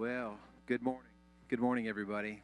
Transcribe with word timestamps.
Well, 0.00 0.38
good 0.64 0.80
morning. 0.80 1.10
Good 1.50 1.60
morning, 1.60 1.86
everybody. 1.86 2.40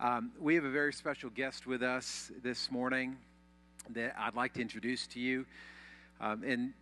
Um, 0.00 0.32
we 0.40 0.56
have 0.56 0.64
a 0.64 0.72
very 0.72 0.92
special 0.92 1.30
guest 1.30 1.68
with 1.68 1.84
us 1.84 2.32
this 2.42 2.68
morning 2.68 3.16
that 3.90 4.16
I'd 4.18 4.34
like 4.34 4.54
to 4.54 4.60
introduce 4.60 5.06
to 5.08 5.20
you. 5.20 5.46
Um, 6.20 6.42
and 6.42 6.72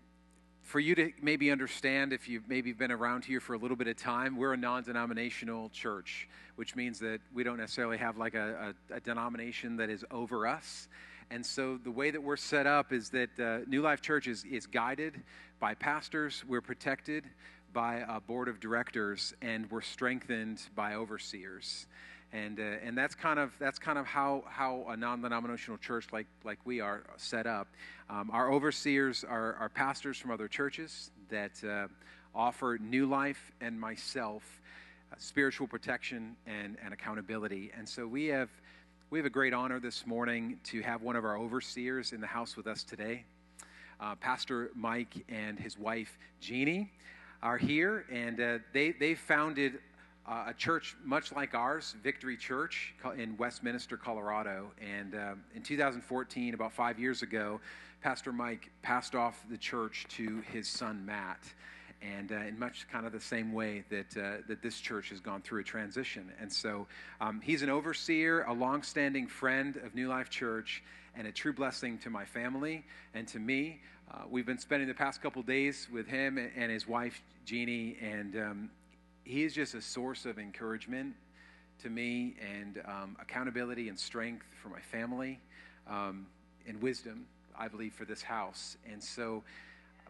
for 0.63 0.81
you 0.81 0.95
to 0.95 1.13
maybe 1.21 1.51
understand, 1.51 2.15
if 2.15 2.27
you've 2.27 2.49
maybe 2.49 2.73
been 2.73 2.91
around 2.91 3.27
here 3.27 3.39
for 3.39 3.53
a 3.53 3.59
little 3.59 3.77
bit 3.77 3.87
of 3.87 3.99
time, 3.99 4.39
we're 4.39 4.55
a 4.55 4.57
non 4.57 4.83
denominational 4.83 5.69
church, 5.69 6.27
which 6.57 6.75
means 6.75 6.99
that 7.01 7.21
we 7.35 7.45
don't 7.45 7.59
necessarily 7.59 7.99
have 7.99 8.17
like 8.17 8.35
a, 8.35 8.75
a, 8.91 8.95
a, 8.95 9.01
denomination 9.01 9.77
that 9.77 9.91
is 9.91 10.07
over 10.11 10.47
us. 10.47 10.89
And 11.31 11.45
so 11.45 11.77
the 11.77 11.91
way 11.91 12.11
that 12.11 12.23
we're 12.23 12.39
set 12.39 12.67
up 12.67 12.95
is 12.95 13.11
that 13.11 13.39
uh, 13.39 13.59
New 13.67 13.83
Life 13.83 14.01
Church 14.01 14.27
is, 14.27 14.43
is 14.51 14.67
guided 14.67 15.21
by 15.61 15.75
pastors, 15.75 16.45
we're 16.49 16.63
protected 16.63 17.25
by 17.73 18.05
a 18.09 18.21
board 18.21 18.49
of 18.49 18.61
directors, 18.61 19.35
and 19.43 19.71
we're 19.71 19.81
strengthened 19.81 20.63
by 20.75 20.95
overseers 20.95 21.87
and 22.33 22.59
uh, 22.59 22.63
and 22.83 22.97
that's 22.97 23.15
kind 23.15 23.39
of 23.39 23.53
that's 23.59 23.79
kind 23.79 23.99
of 23.99 24.07
how 24.07 24.43
how 24.47 24.87
a 24.89 24.97
non-denominational 24.97 25.79
church 25.79 26.07
like 26.13 26.27
like 26.45 26.59
we 26.65 26.81
are 26.81 27.03
set 27.17 27.47
up. 27.47 27.69
Um, 28.09 28.31
our 28.33 28.51
overseers 28.51 29.25
are, 29.25 29.55
are 29.55 29.69
pastors 29.69 30.19
from 30.19 30.31
other 30.31 30.49
churches 30.49 31.11
that 31.29 31.63
uh, 31.65 31.89
offer 32.35 32.79
New 32.81 33.07
Life 33.07 33.53
and 33.61 33.79
myself 33.79 34.43
uh, 35.11 35.17
spiritual 35.19 35.67
protection 35.67 36.37
and, 36.47 36.77
and 36.83 36.93
accountability. 36.93 37.71
And 37.77 37.89
so 37.89 38.07
we 38.07 38.27
have 38.27 38.49
we 39.11 39.19
have 39.19 39.27
a 39.27 39.31
great 39.31 39.53
honor 39.53 39.79
this 39.79 40.07
morning 40.07 40.59
to 40.65 40.81
have 40.81 41.03
one 41.03 41.17
of 41.17 41.25
our 41.25 41.37
overseers 41.37 42.13
in 42.13 42.21
the 42.21 42.27
house 42.27 42.57
with 42.57 42.67
us 42.67 42.83
today. 42.83 43.25
Uh, 44.01 44.15
Pastor 44.17 44.71
Mike 44.75 45.15
and 45.29 45.59
his 45.59 45.79
wife 45.79 46.19
Jeannie 46.41 46.91
are 47.43 47.59
here, 47.59 48.05
and 48.11 48.41
uh, 48.41 48.59
they 48.73 48.93
they 48.93 49.15
founded 49.15 49.79
uh, 50.27 50.45
a 50.49 50.55
church 50.55 50.97
much 51.05 51.33
like 51.33 51.55
ours, 51.55 51.97
Victory 52.03 52.37
Church 52.37 52.95
in 53.17 53.37
Westminster, 53.37 53.97
Colorado. 53.97 54.71
And 54.81 55.15
uh, 55.15 55.35
in 55.55 55.63
2014, 55.63 56.55
about 56.55 56.73
five 56.73 56.99
years 56.99 57.23
ago, 57.23 57.61
Pastor 58.03 58.33
Mike 58.33 58.71
passed 58.83 59.15
off 59.15 59.45
the 59.51 59.59
church 59.59 60.07
to 60.11 60.43
his 60.53 60.69
son 60.69 61.05
Matt. 61.05 61.43
And 62.01 62.33
uh, 62.33 62.37
in 62.37 62.59
much 62.59 62.89
kind 62.91 63.07
of 63.07 63.13
the 63.13 63.21
same 63.21 63.53
way 63.53 63.85
that, 63.89 64.17
uh, 64.17 64.43
that 64.49 64.61
this 64.61 64.81
church 64.81 65.11
has 65.11 65.21
gone 65.21 65.41
through 65.41 65.61
a 65.61 65.65
transition. 65.65 66.33
And 66.41 66.53
so 66.53 66.89
um, 67.21 67.41
he's 67.41 67.63
an 67.63 67.71
overseer, 67.71 68.43
a 68.43 68.53
longstanding 68.53 69.29
friend 69.29 69.77
of 69.77 69.95
New 69.95 70.09
Life 70.09 70.29
Church, 70.29 70.83
and 71.15 71.29
a 71.29 71.33
true 71.33 71.53
blessing 71.53 71.99
to 71.99 72.11
my 72.11 72.25
family 72.25 72.85
and 73.15 73.29
to 73.29 73.39
me. 73.39 73.81
Uh, 74.13 74.25
we've 74.29 74.45
been 74.45 74.59
spending 74.59 74.87
the 74.87 74.95
past 74.95 75.23
couple 75.23 75.41
days 75.43 75.89
with 75.91 76.07
him 76.07 76.37
and 76.55 76.71
his 76.71 76.87
wife, 76.87 77.23
Jeannie, 77.47 77.97
and 78.03 78.37
um, 78.37 78.71
he 79.25 79.43
is 79.43 79.55
just 79.55 79.75
a 79.75 79.81
source 79.81 80.27
of 80.27 80.39
encouragement 80.39 81.15
to 81.83 81.89
me 81.89 82.35
and 82.41 82.83
um, 82.85 83.17
accountability 83.23 83.89
and 83.89 83.99
strength 83.99 84.45
for 84.63 84.69
my 84.69 84.81
family 84.81 85.41
um, 85.89 86.27
and 86.69 86.81
wisdom, 86.83 87.25
I 87.59 87.69
believe, 87.69 87.95
for 87.95 88.05
this 88.05 88.23
house. 88.23 88.77
And 88.91 89.03
so, 89.03 89.43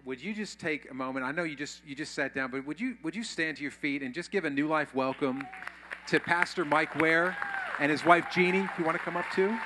would 0.05 0.21
you 0.21 0.35
just 0.35 0.59
take 0.59 0.91
a 0.91 0.95
moment? 0.95 1.25
I 1.25 1.31
know 1.31 1.45
you 1.45 1.55
just 1.55 1.83
you 1.87 1.95
just 1.95 2.13
sat 2.13 2.35
down, 2.35 2.51
but 2.51 2.67
would 2.67 2.81
you 2.81 2.97
would 3.05 3.15
you 3.15 3.23
stand 3.23 3.59
to 3.59 3.63
your 3.63 3.71
feet 3.71 4.03
and 4.03 4.13
just 4.13 4.33
give 4.33 4.45
a 4.45 4.51
new 4.51 4.67
life 4.67 4.97
welcome 4.97 5.47
to 6.09 6.19
Pastor 6.19 6.65
Mike 6.65 6.97
Ware 6.97 7.37
and 7.79 7.89
his 7.89 8.05
wife 8.05 8.27
Jeannie? 8.35 8.65
If 8.65 8.79
you 8.81 8.85
want 8.85 8.99
to 8.99 9.05
come 9.05 9.17
up 9.17 9.27
too. 9.33 9.57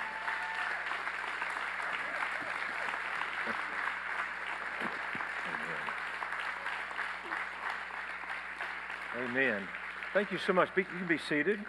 Amen. 9.37 9.67
Thank 10.17 10.33
you 10.33 10.39
so 10.39 10.55
much. 10.55 10.71
you 10.75 10.85
can 10.85 11.07
be 11.07 11.19
seated. 11.19 11.61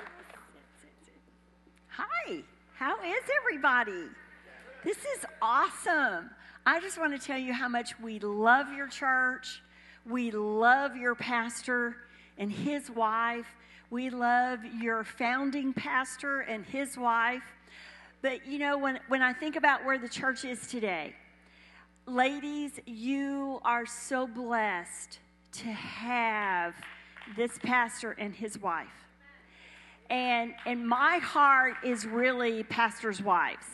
Hi, 1.89 2.43
how 2.75 2.95
is 3.03 3.23
everybody? 3.41 4.05
This 4.85 4.95
is 4.99 5.25
awesome. 5.41 6.29
I 6.65 6.79
just 6.79 6.97
want 6.97 7.11
to 7.11 7.27
tell 7.27 7.37
you 7.37 7.51
how 7.51 7.67
much 7.67 7.99
we 7.99 8.19
love 8.19 8.71
your 8.71 8.87
church. 8.87 9.61
We 10.05 10.31
love 10.31 10.95
your 10.95 11.13
pastor 11.13 11.97
and 12.37 12.49
his 12.49 12.89
wife. 12.89 13.47
We 13.89 14.09
love 14.09 14.59
your 14.79 15.03
founding 15.03 15.73
pastor 15.73 16.39
and 16.39 16.65
his 16.65 16.97
wife. 16.97 17.43
But 18.21 18.47
you 18.47 18.59
know, 18.59 18.77
when, 18.77 19.01
when 19.09 19.21
I 19.21 19.33
think 19.33 19.57
about 19.57 19.83
where 19.83 19.97
the 19.97 20.07
church 20.07 20.45
is 20.45 20.67
today, 20.67 21.13
ladies, 22.05 22.79
you 22.85 23.59
are 23.65 23.85
so 23.85 24.25
blessed 24.25 25.19
to 25.51 25.65
have 25.65 26.75
this 27.35 27.57
pastor 27.63 28.11
and 28.11 28.33
his 28.33 28.59
wife. 28.59 28.87
And, 30.09 30.53
and 30.65 30.87
my 30.87 31.17
heart 31.17 31.75
is 31.83 32.05
really 32.05 32.63
pastors' 32.63 33.21
wives. 33.21 33.65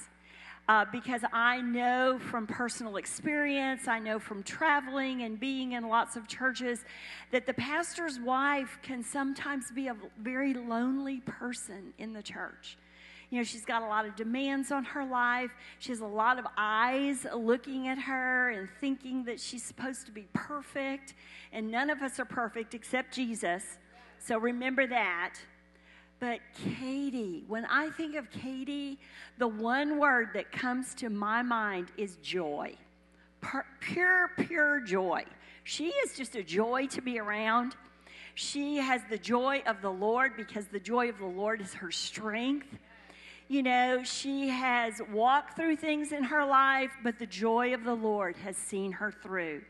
Uh, 0.69 0.85
because 0.93 1.21
I 1.33 1.59
know 1.59 2.19
from 2.31 2.47
personal 2.47 2.95
experience, 2.95 3.89
I 3.89 3.99
know 3.99 4.17
from 4.17 4.43
traveling 4.43 5.23
and 5.23 5.37
being 5.37 5.73
in 5.73 5.89
lots 5.89 6.15
of 6.15 6.29
churches, 6.29 6.85
that 7.31 7.45
the 7.45 7.53
pastor's 7.53 8.17
wife 8.17 8.79
can 8.81 9.03
sometimes 9.03 9.71
be 9.71 9.87
a 9.87 9.95
very 10.17 10.53
lonely 10.53 11.19
person 11.25 11.93
in 11.97 12.13
the 12.13 12.23
church. 12.23 12.77
You 13.33 13.39
know, 13.39 13.43
she's 13.45 13.65
got 13.65 13.81
a 13.81 13.87
lot 13.87 14.05
of 14.05 14.15
demands 14.15 14.71
on 14.71 14.83
her 14.83 15.03
life. 15.03 15.49
She 15.79 15.91
has 15.91 16.01
a 16.01 16.05
lot 16.05 16.37
of 16.37 16.45
eyes 16.55 17.25
looking 17.35 17.87
at 17.87 17.97
her 17.97 18.51
and 18.51 18.69
thinking 18.79 19.23
that 19.23 19.39
she's 19.39 19.63
supposed 19.63 20.05
to 20.05 20.11
be 20.11 20.27
perfect. 20.33 21.15
And 21.51 21.71
none 21.71 21.89
of 21.89 22.03
us 22.03 22.19
are 22.19 22.25
perfect 22.25 22.75
except 22.75 23.11
Jesus. 23.11 23.79
So 24.19 24.37
remember 24.37 24.85
that. 24.85 25.33
But 26.19 26.41
Katie, 26.77 27.43
when 27.47 27.65
I 27.65 27.89
think 27.89 28.17
of 28.17 28.29
Katie, 28.29 28.99
the 29.39 29.47
one 29.47 29.97
word 29.97 30.29
that 30.35 30.51
comes 30.51 30.93
to 30.93 31.09
my 31.09 31.41
mind 31.41 31.87
is 31.97 32.17
joy. 32.17 32.75
Pure, 33.79 34.29
pure 34.37 34.79
joy. 34.81 35.23
She 35.63 35.87
is 35.87 36.15
just 36.15 36.35
a 36.35 36.43
joy 36.43 36.85
to 36.85 37.01
be 37.01 37.17
around. 37.17 37.75
She 38.35 38.77
has 38.77 39.01
the 39.09 39.17
joy 39.17 39.63
of 39.65 39.81
the 39.81 39.89
Lord 39.89 40.33
because 40.37 40.67
the 40.67 40.79
joy 40.79 41.09
of 41.09 41.17
the 41.17 41.25
Lord 41.25 41.61
is 41.61 41.73
her 41.73 41.89
strength. 41.89 42.67
You 43.53 43.61
know, 43.61 44.01
she 44.03 44.47
has 44.47 44.99
walked 45.11 45.55
through 45.55 45.75
things 45.75 46.11
in 46.11 46.23
her 46.23 46.43
life, 46.43 46.89
but 47.03 47.19
the 47.19 47.27
joy 47.27 47.75
of 47.75 47.83
the 47.83 47.93
Lord 47.93 48.35
has 48.37 48.57
seen 48.57 48.91
her 48.93 49.11
through. 49.11 49.61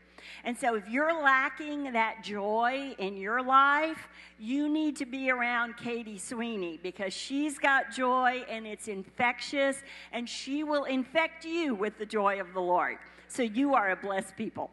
And 0.42 0.56
so, 0.56 0.74
if 0.74 0.88
you're 0.88 1.12
lacking 1.12 1.92
that 1.92 2.24
joy 2.24 2.94
in 2.98 3.18
your 3.18 3.42
life, 3.42 4.08
you 4.38 4.70
need 4.70 4.96
to 4.96 5.04
be 5.04 5.30
around 5.30 5.76
Katie 5.76 6.16
Sweeney 6.16 6.80
because 6.82 7.12
she's 7.12 7.58
got 7.58 7.92
joy 7.94 8.42
and 8.48 8.66
it's 8.66 8.88
infectious, 8.88 9.82
and 10.12 10.26
she 10.26 10.64
will 10.64 10.84
infect 10.84 11.44
you 11.44 11.74
with 11.74 11.98
the 11.98 12.06
joy 12.06 12.40
of 12.40 12.54
the 12.54 12.62
Lord. 12.62 12.96
So, 13.28 13.42
you 13.42 13.74
are 13.74 13.90
a 13.90 13.96
blessed 13.96 14.34
people. 14.34 14.70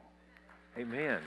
Amen. 0.78 1.20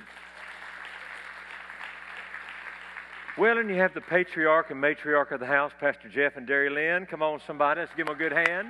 Well, 3.36 3.58
and 3.58 3.68
you 3.68 3.74
have 3.76 3.92
the 3.94 4.00
patriarch 4.00 4.70
and 4.70 4.80
matriarch 4.80 5.32
of 5.32 5.40
the 5.40 5.46
house, 5.46 5.72
Pastor 5.80 6.08
Jeff 6.08 6.36
and 6.36 6.46
Derry 6.46 6.70
Lynn. 6.70 7.04
Come 7.04 7.20
on, 7.20 7.40
somebody, 7.48 7.80
let's 7.80 7.90
give 7.96 8.06
them 8.06 8.14
a 8.14 8.18
good 8.18 8.30
hand. 8.30 8.68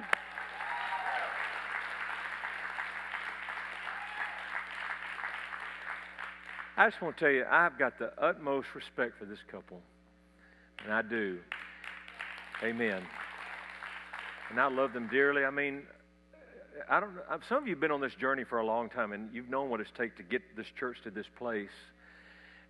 I 6.78 6.88
just 6.88 7.03
want 7.03 7.19
to 7.19 7.24
tell 7.24 7.30
you, 7.30 7.44
I've 7.48 7.78
got 7.78 7.98
the 7.98 8.12
utmost 8.19 8.69
respect 8.74 9.19
for 9.19 9.26
this 9.26 9.38
couple. 9.53 9.82
And 10.82 10.94
I 10.94 11.03
do. 11.03 11.41
Amen. 12.62 13.03
And 14.48 14.58
I 14.58 14.69
love 14.69 14.94
them 14.94 15.08
dearly. 15.08 15.44
I 15.44 15.50
mean, 15.50 15.82
I 16.88 17.00
don't. 17.00 17.12
Some 17.50 17.58
of 17.58 17.66
you 17.66 17.74
have 17.74 17.80
been 17.80 17.91
on 17.91 18.00
this 18.00 18.14
journey 18.14 18.44
for 18.44 18.60
a 18.60 18.66
long 18.66 18.88
time, 18.88 19.12
and 19.12 19.28
you've 19.30 19.50
known 19.50 19.69
what 19.69 19.80
it's 19.80 19.91
take 19.97 20.16
to 20.16 20.22
get 20.22 20.41
this 20.56 20.66
church 20.78 20.97
to 21.04 21.10
this 21.10 21.26
place, 21.38 21.69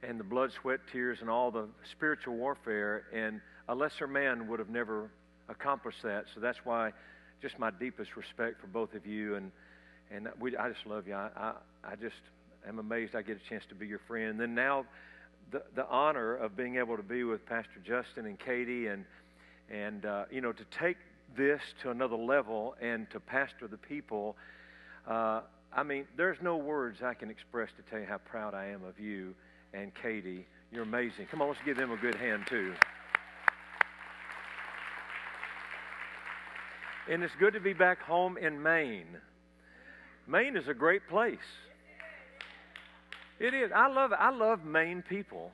and 0.09 0.19
the 0.19 0.25
blood, 0.25 0.53
sweat, 0.53 0.81
tears, 0.93 1.19
and 1.21 1.31
all 1.31 1.51
the 1.51 1.67
spiritual 1.91 2.37
warfare. 2.37 3.05
And 3.13 3.41
a 3.69 3.75
lesser 3.75 4.07
man 4.07 4.49
would 4.49 4.59
have 4.59 4.71
never 4.71 5.11
accomplished 5.49 6.03
that. 6.03 6.27
So 6.35 6.41
that's 6.41 6.59
why, 6.65 6.93
just 7.43 7.59
my 7.59 7.71
deepest 7.71 8.17
respect 8.17 8.61
for 8.61 8.67
both 8.67 8.95
of 8.95 9.07
you, 9.07 9.37
and 9.37 9.51
and 10.11 10.29
we, 10.39 10.57
I 10.57 10.69
just 10.69 10.87
love 10.87 11.09
you. 11.09 11.15
I, 11.15 11.31
I, 11.37 11.53
I 11.83 11.97
just 11.97 12.21
am 12.69 12.79
amazed 12.79 13.15
I 13.15 13.23
get 13.23 13.39
a 13.45 13.49
chance 13.49 13.65
to 13.71 13.75
be 13.75 13.87
your 13.87 14.01
friend. 14.07 14.31
And 14.31 14.41
then 14.41 14.55
now, 14.55 14.85
the, 15.51 15.63
the 15.75 15.87
honor 15.89 16.37
of 16.37 16.57
being 16.57 16.77
able 16.77 16.97
to 16.97 17.03
be 17.03 17.25
with 17.25 17.45
Pastor 17.47 17.81
Justin 17.85 18.27
and 18.27 18.39
Katie 18.39 18.87
and, 18.89 19.05
and 19.71 20.05
uh, 20.05 20.25
you 20.31 20.41
know, 20.41 20.53
to 20.53 20.65
take 20.79 20.99
this 21.37 21.61
to 21.83 21.91
another 21.91 22.17
level 22.17 22.77
and 22.81 23.11
to 23.11 23.19
pastor 23.19 23.67
the 23.67 23.77
people. 23.77 24.37
Uh, 25.09 25.41
I 25.73 25.83
mean, 25.83 26.07
there's 26.17 26.39
no 26.41 26.57
words 26.57 27.03
I 27.03 27.15
can 27.15 27.31
express 27.31 27.71
to 27.77 27.91
tell 27.91 27.99
you 27.99 28.07
how 28.07 28.19
proud 28.19 28.55
I 28.55 28.67
am 28.67 28.85
of 28.85 29.01
you 29.01 29.35
and 29.75 29.93
Katie. 29.95 30.47
You're 30.73 30.85
amazing. 30.85 31.27
Come 31.31 31.43
on, 31.43 31.49
let's 31.49 31.61
give 31.65 31.77
them 31.77 31.91
a 31.91 31.97
good 31.97 32.15
hand, 32.15 32.45
too. 32.49 32.73
And 37.11 37.23
it's 37.23 37.35
good 37.39 37.53
to 37.53 37.61
be 37.61 37.75
back 37.75 38.01
home 38.01 38.39
in 38.39 38.63
Maine. 38.63 39.19
Maine 40.27 40.57
is 40.57 40.69
a 40.69 40.75
great 40.75 41.07
place. 41.09 41.39
It 43.39 43.53
is. 43.53 43.71
I 43.75 43.89
love 43.89 44.13
I 44.19 44.31
love 44.31 44.65
Maine 44.65 45.03
people. 45.07 45.51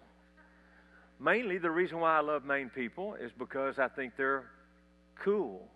Mainly, 1.18 1.58
the 1.58 1.70
reason 1.70 1.98
why 1.98 2.16
I 2.16 2.20
love 2.20 2.44
Maine 2.44 2.70
people 2.70 3.14
is 3.14 3.32
because 3.36 3.78
I 3.78 3.88
think 3.88 4.12
they're 4.16 4.44
cool. 5.24 5.66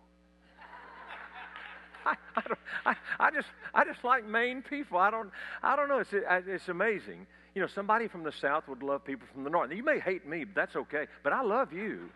I, 2.07 2.15
I, 2.37 2.43
I, 2.87 2.95
I, 3.19 3.31
just 3.31 3.49
I 3.75 3.85
just 3.85 4.05
like 4.05 4.25
Maine 4.27 4.63
people. 4.63 4.99
I 4.99 5.11
don't 5.11 5.31
I 5.63 5.75
don't 5.75 5.89
know. 5.89 5.99
It's 5.99 6.13
it's 6.13 6.69
amazing. 6.69 7.27
You 7.55 7.63
know, 7.63 7.69
somebody 7.69 8.09
from 8.09 8.25
the 8.25 8.33
south 8.33 8.67
would 8.67 8.83
love 8.83 9.05
people 9.05 9.29
from 9.33 9.45
the 9.45 9.51
north. 9.51 9.71
You 9.71 9.85
may 9.85 10.01
hate 10.01 10.27
me, 10.27 10.45
but 10.45 10.55
that's 10.57 10.75
okay. 10.75 11.07
But 11.23 11.33
I 11.33 11.43
love 11.43 11.73
you. 11.73 12.11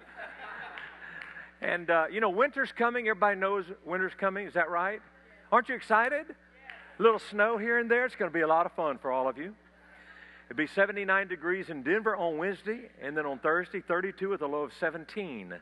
and 1.61 1.88
uh, 1.88 2.06
you 2.11 2.20
know, 2.20 2.31
winter's 2.31 2.73
coming. 2.73 3.08
Everybody 3.08 3.38
knows 3.38 3.64
winter's 3.85 4.14
coming. 4.19 4.49
Is 4.49 4.55
that 4.55 4.69
right? 4.69 5.00
Aren't 5.52 5.69
you 5.69 5.76
excited? 5.76 6.26
A 6.99 7.02
little 7.02 7.20
snow 7.20 7.56
here 7.56 7.79
and 7.79 7.88
there. 7.88 8.05
It's 8.05 8.17
going 8.17 8.31
to 8.31 8.35
be 8.35 8.40
a 8.40 8.49
lot 8.49 8.67
of 8.67 8.73
fun 8.73 8.99
for 8.99 9.12
all 9.12 9.29
of 9.29 9.38
you. 9.38 9.55
It'll 10.50 10.56
be 10.56 10.67
79 10.67 11.29
degrees 11.29 11.69
in 11.69 11.82
Denver 11.82 12.17
on 12.17 12.38
Wednesday, 12.38 12.90
and 13.00 13.17
then 13.17 13.26
on 13.26 13.38
Thursday, 13.38 13.81
32 13.81 14.31
with 14.31 14.43
a 14.43 14.46
low 14.46 14.62
of 14.62 14.73
17. 14.81 15.55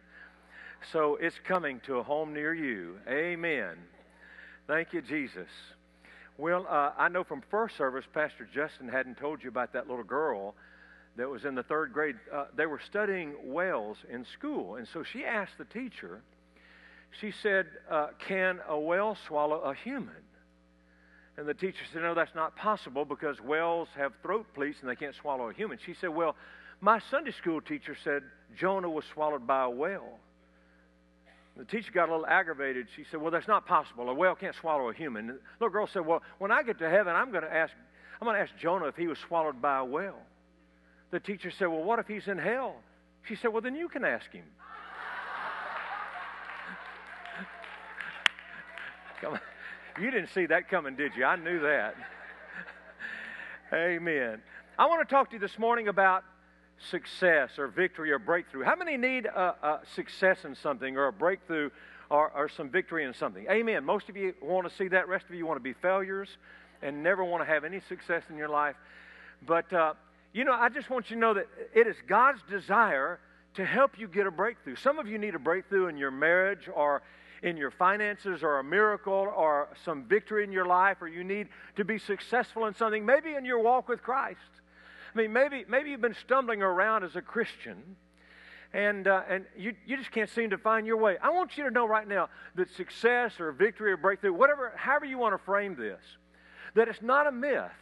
So 0.93 1.17
it's 1.21 1.39
coming 1.47 1.81
to 1.87 1.99
a 1.99 2.03
home 2.03 2.33
near 2.33 2.55
you. 2.55 2.99
Amen. 3.09 3.77
Thank 4.67 4.93
you, 4.93 5.03
Jesus. 5.03 5.49
Well, 6.39 6.67
uh, 6.69 6.93
I 6.99 7.09
know 7.09 7.25
from 7.25 7.43
first 7.51 7.77
service, 7.77 8.05
Pastor 8.13 8.47
Justin 8.53 8.89
hadn't 8.89 9.17
told 9.17 9.43
you 9.43 9.49
about 9.49 9.73
that 9.73 9.89
little 9.89 10.05
girl 10.05 10.55
that 11.17 11.29
was 11.29 11.47
in 11.47 11.55
the 11.55 11.63
third 11.63 11.93
grade. 11.95 12.17
Uh, 12.33 12.47
they 12.55 12.67
were 12.67 12.81
studying 12.85 13.35
whales 13.43 13.97
in 14.11 14.27
school, 14.27 14.77
and 14.77 14.87
so 14.87 15.03
she 15.03 15.25
asked 15.25 15.57
the 15.57 15.65
teacher, 15.65 16.21
she 17.21 17.33
said, 17.43 17.67
uh, 17.91 18.09
Can 18.29 18.61
a 18.69 18.79
whale 18.79 19.17
swallow 19.27 19.61
a 19.61 19.75
human? 19.75 20.13
And 21.39 21.49
the 21.49 21.55
teacher 21.55 21.85
said, 21.93 22.03
No, 22.03 22.15
that's 22.15 22.35
not 22.35 22.55
possible 22.57 23.07
because 23.07 23.41
whales 23.41 23.89
have 23.97 24.13
throat 24.23 24.47
pleats 24.55 24.79
and 24.81 24.91
they 24.91 24.97
can't 24.97 25.15
swallow 25.15 25.49
a 25.49 25.55
human. 25.55 25.79
She 25.85 25.95
said, 25.95 26.11
Well, 26.11 26.37
my 26.81 27.01
Sunday 27.11 27.33
school 27.33 27.63
teacher 27.63 27.97
said 28.05 28.23
Jonah 28.59 28.91
was 28.91 29.05
swallowed 29.07 29.47
by 29.47 29.65
a 29.65 29.71
whale. 29.71 30.19
The 31.57 31.65
teacher 31.65 31.91
got 31.93 32.11
a 32.11 32.13
little 32.13 32.27
aggravated. 32.27 32.87
She 32.97 33.05
said, 33.11 33.21
Well, 33.21 33.31
that's 33.31 33.49
not 33.49 33.67
possible. 33.67 34.11
A 34.11 34.15
whale 34.15 34.35
can't 34.35 34.55
swallow 34.61 34.91
a 34.91 34.95
human. 34.95 35.29
The 35.29 35.39
little 35.59 35.73
girl 35.73 35.87
said, 35.87 36.05
Well, 36.05 36.23
when 36.39 36.53
I 36.53 36.63
get 36.63 36.79
to 36.81 36.91
heaven, 36.91 37.17
I'm 37.17 37.31
going 37.31 37.45
to 37.45 37.53
ask, 37.53 37.73
I'm 38.21 38.27
going 38.27 38.37
to 38.37 38.43
ask 38.43 38.53
Jonah 38.61 38.87
if 38.87 38.97
he 38.97 39.07
was 39.07 39.17
swallowed 39.27 39.63
by 39.63 39.79
a 39.79 39.85
whale. 39.85 40.19
The 41.13 41.21
teacher 41.21 41.51
said, 41.59 41.69
Well, 41.69 41.83
what 41.83 41.99
if 41.99 42.07
he's 42.07 42.29
in 42.29 42.37
hell? 42.37 42.77
She 43.27 43.37
said, 43.37 43.53
Well, 43.53 43.63
then 43.63 43.75
you 43.75 43.89
can 43.89 44.05
ask 44.05 44.31
him. 44.31 44.45
Come 49.23 49.33
on. 49.35 49.41
You 49.99 50.11
didn't 50.11 50.29
see 50.35 50.45
that 50.47 50.69
coming, 50.69 50.95
did 50.95 51.13
you? 51.17 51.25
I 51.25 51.37
knew 51.37 51.61
that. 51.61 51.95
Amen. 53.73 54.43
I 54.79 54.87
want 54.87 55.09
to 55.09 55.13
talk 55.13 55.31
to 55.31 55.37
you 55.37 55.41
this 55.41 55.59
morning 55.59 55.89
about 55.89 56.23
success 56.91 57.59
or 57.59 57.69
victory 57.69 58.11
or 58.13 58.19
breakthrough. 58.19 58.65
How 58.65 58.77
many 58.77 58.97
need 58.97 59.27
a, 59.27 59.55
a 59.63 59.81
success 59.95 60.45
in 60.45 60.55
something 60.55 60.97
or 60.97 61.07
a 61.07 61.13
breakthrough 61.13 61.71
or, 62.11 62.31
or, 62.31 62.49
some 62.49 62.69
victory 62.69 63.05
in 63.05 63.15
something? 63.15 63.47
Amen. 63.51 63.85
Most 63.85 64.09
of 64.09 64.17
you 64.17 64.35
want 64.41 64.69
to 64.69 64.75
see 64.75 64.89
that. 64.89 65.09
Rest 65.09 65.27
of 65.29 65.35
you 65.35 65.47
want 65.47 65.57
to 65.57 65.63
be 65.63 65.73
failures 65.73 66.29
and 66.83 67.03
never 67.03 67.25
want 67.25 67.43
to 67.43 67.47
have 67.47 67.65
any 67.65 67.81
success 67.89 68.23
in 68.31 68.37
your 68.37 68.49
life. 68.49 68.77
But, 69.47 69.73
uh, 69.73 69.95
you 70.33 70.45
know, 70.45 70.53
I 70.53 70.69
just 70.69 70.91
want 70.91 71.11
you 71.11 71.17
to 71.17 71.21
know 71.21 71.35
that 71.35 71.47
it 71.75 71.87
is 71.87 71.97
God's 72.07 72.41
desire 72.49 73.19
to 73.55 73.65
help 73.65 73.99
you 73.99 74.07
get 74.07 74.27
a 74.27 74.31
breakthrough. 74.31 74.77
Some 74.77 74.99
of 74.99 75.09
you 75.09 75.19
need 75.19 75.35
a 75.35 75.39
breakthrough 75.39 75.87
in 75.87 75.97
your 75.97 76.11
marriage 76.11 76.69
or 76.73 77.03
in 77.43 77.57
your 77.57 77.71
finances 77.71 78.43
or 78.43 78.59
a 78.59 78.65
miracle 78.65 79.33
or 79.35 79.69
some 79.85 80.05
victory 80.05 80.45
in 80.45 80.53
your 80.53 80.67
life 80.67 80.99
or 81.01 81.09
you 81.09 81.25
need 81.25 81.49
to 81.77 81.85
be 81.85 81.99
successful 81.99 82.67
in 82.67 82.75
something, 82.75 83.05
maybe 83.05 83.35
in 83.35 83.45
your 83.45 83.61
walk 83.61 83.89
with 83.89 84.03
Christ. 84.03 84.41
I 85.17 85.23
mean, 85.23 85.33
maybe, 85.33 85.65
maybe 85.67 85.91
you've 85.91 86.03
been 86.03 86.15
stumbling 86.15 86.61
around 86.61 87.03
as 87.03 87.17
a 87.17 87.23
Christian 87.23 87.97
and, 88.75 89.09
uh, 89.09 89.23
and 89.31 89.47
you, 89.57 89.75
you 89.87 89.97
just 89.97 90.11
can't 90.11 90.29
seem 90.29 90.51
to 90.51 90.59
find 90.59 90.87
your 90.87 90.99
way. 90.99 91.17
I 91.23 91.31
want 91.31 91.57
you 91.57 91.65
to 91.65 91.71
know 91.71 91.89
right 91.89 92.07
now 92.07 92.29
that 92.57 92.69
success 92.75 93.41
or 93.41 93.51
victory 93.53 93.93
or 93.93 93.97
breakthrough, 93.97 94.35
whatever, 94.35 94.75
however 94.77 95.07
you 95.07 95.17
want 95.17 95.33
to 95.33 95.43
frame 95.43 95.75
this, 95.75 96.03
that 96.75 96.89
it's 96.89 97.01
not 97.01 97.27
a 97.27 97.33
myth 97.33 97.73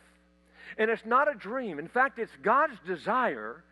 and 0.79 0.89
it's 0.89 1.05
not 1.05 1.29
a 1.29 1.35
dream. 1.35 1.81
In 1.81 1.89
fact, 1.89 2.21
it's 2.21 2.31
God's 2.41 2.79
desire 2.87 3.65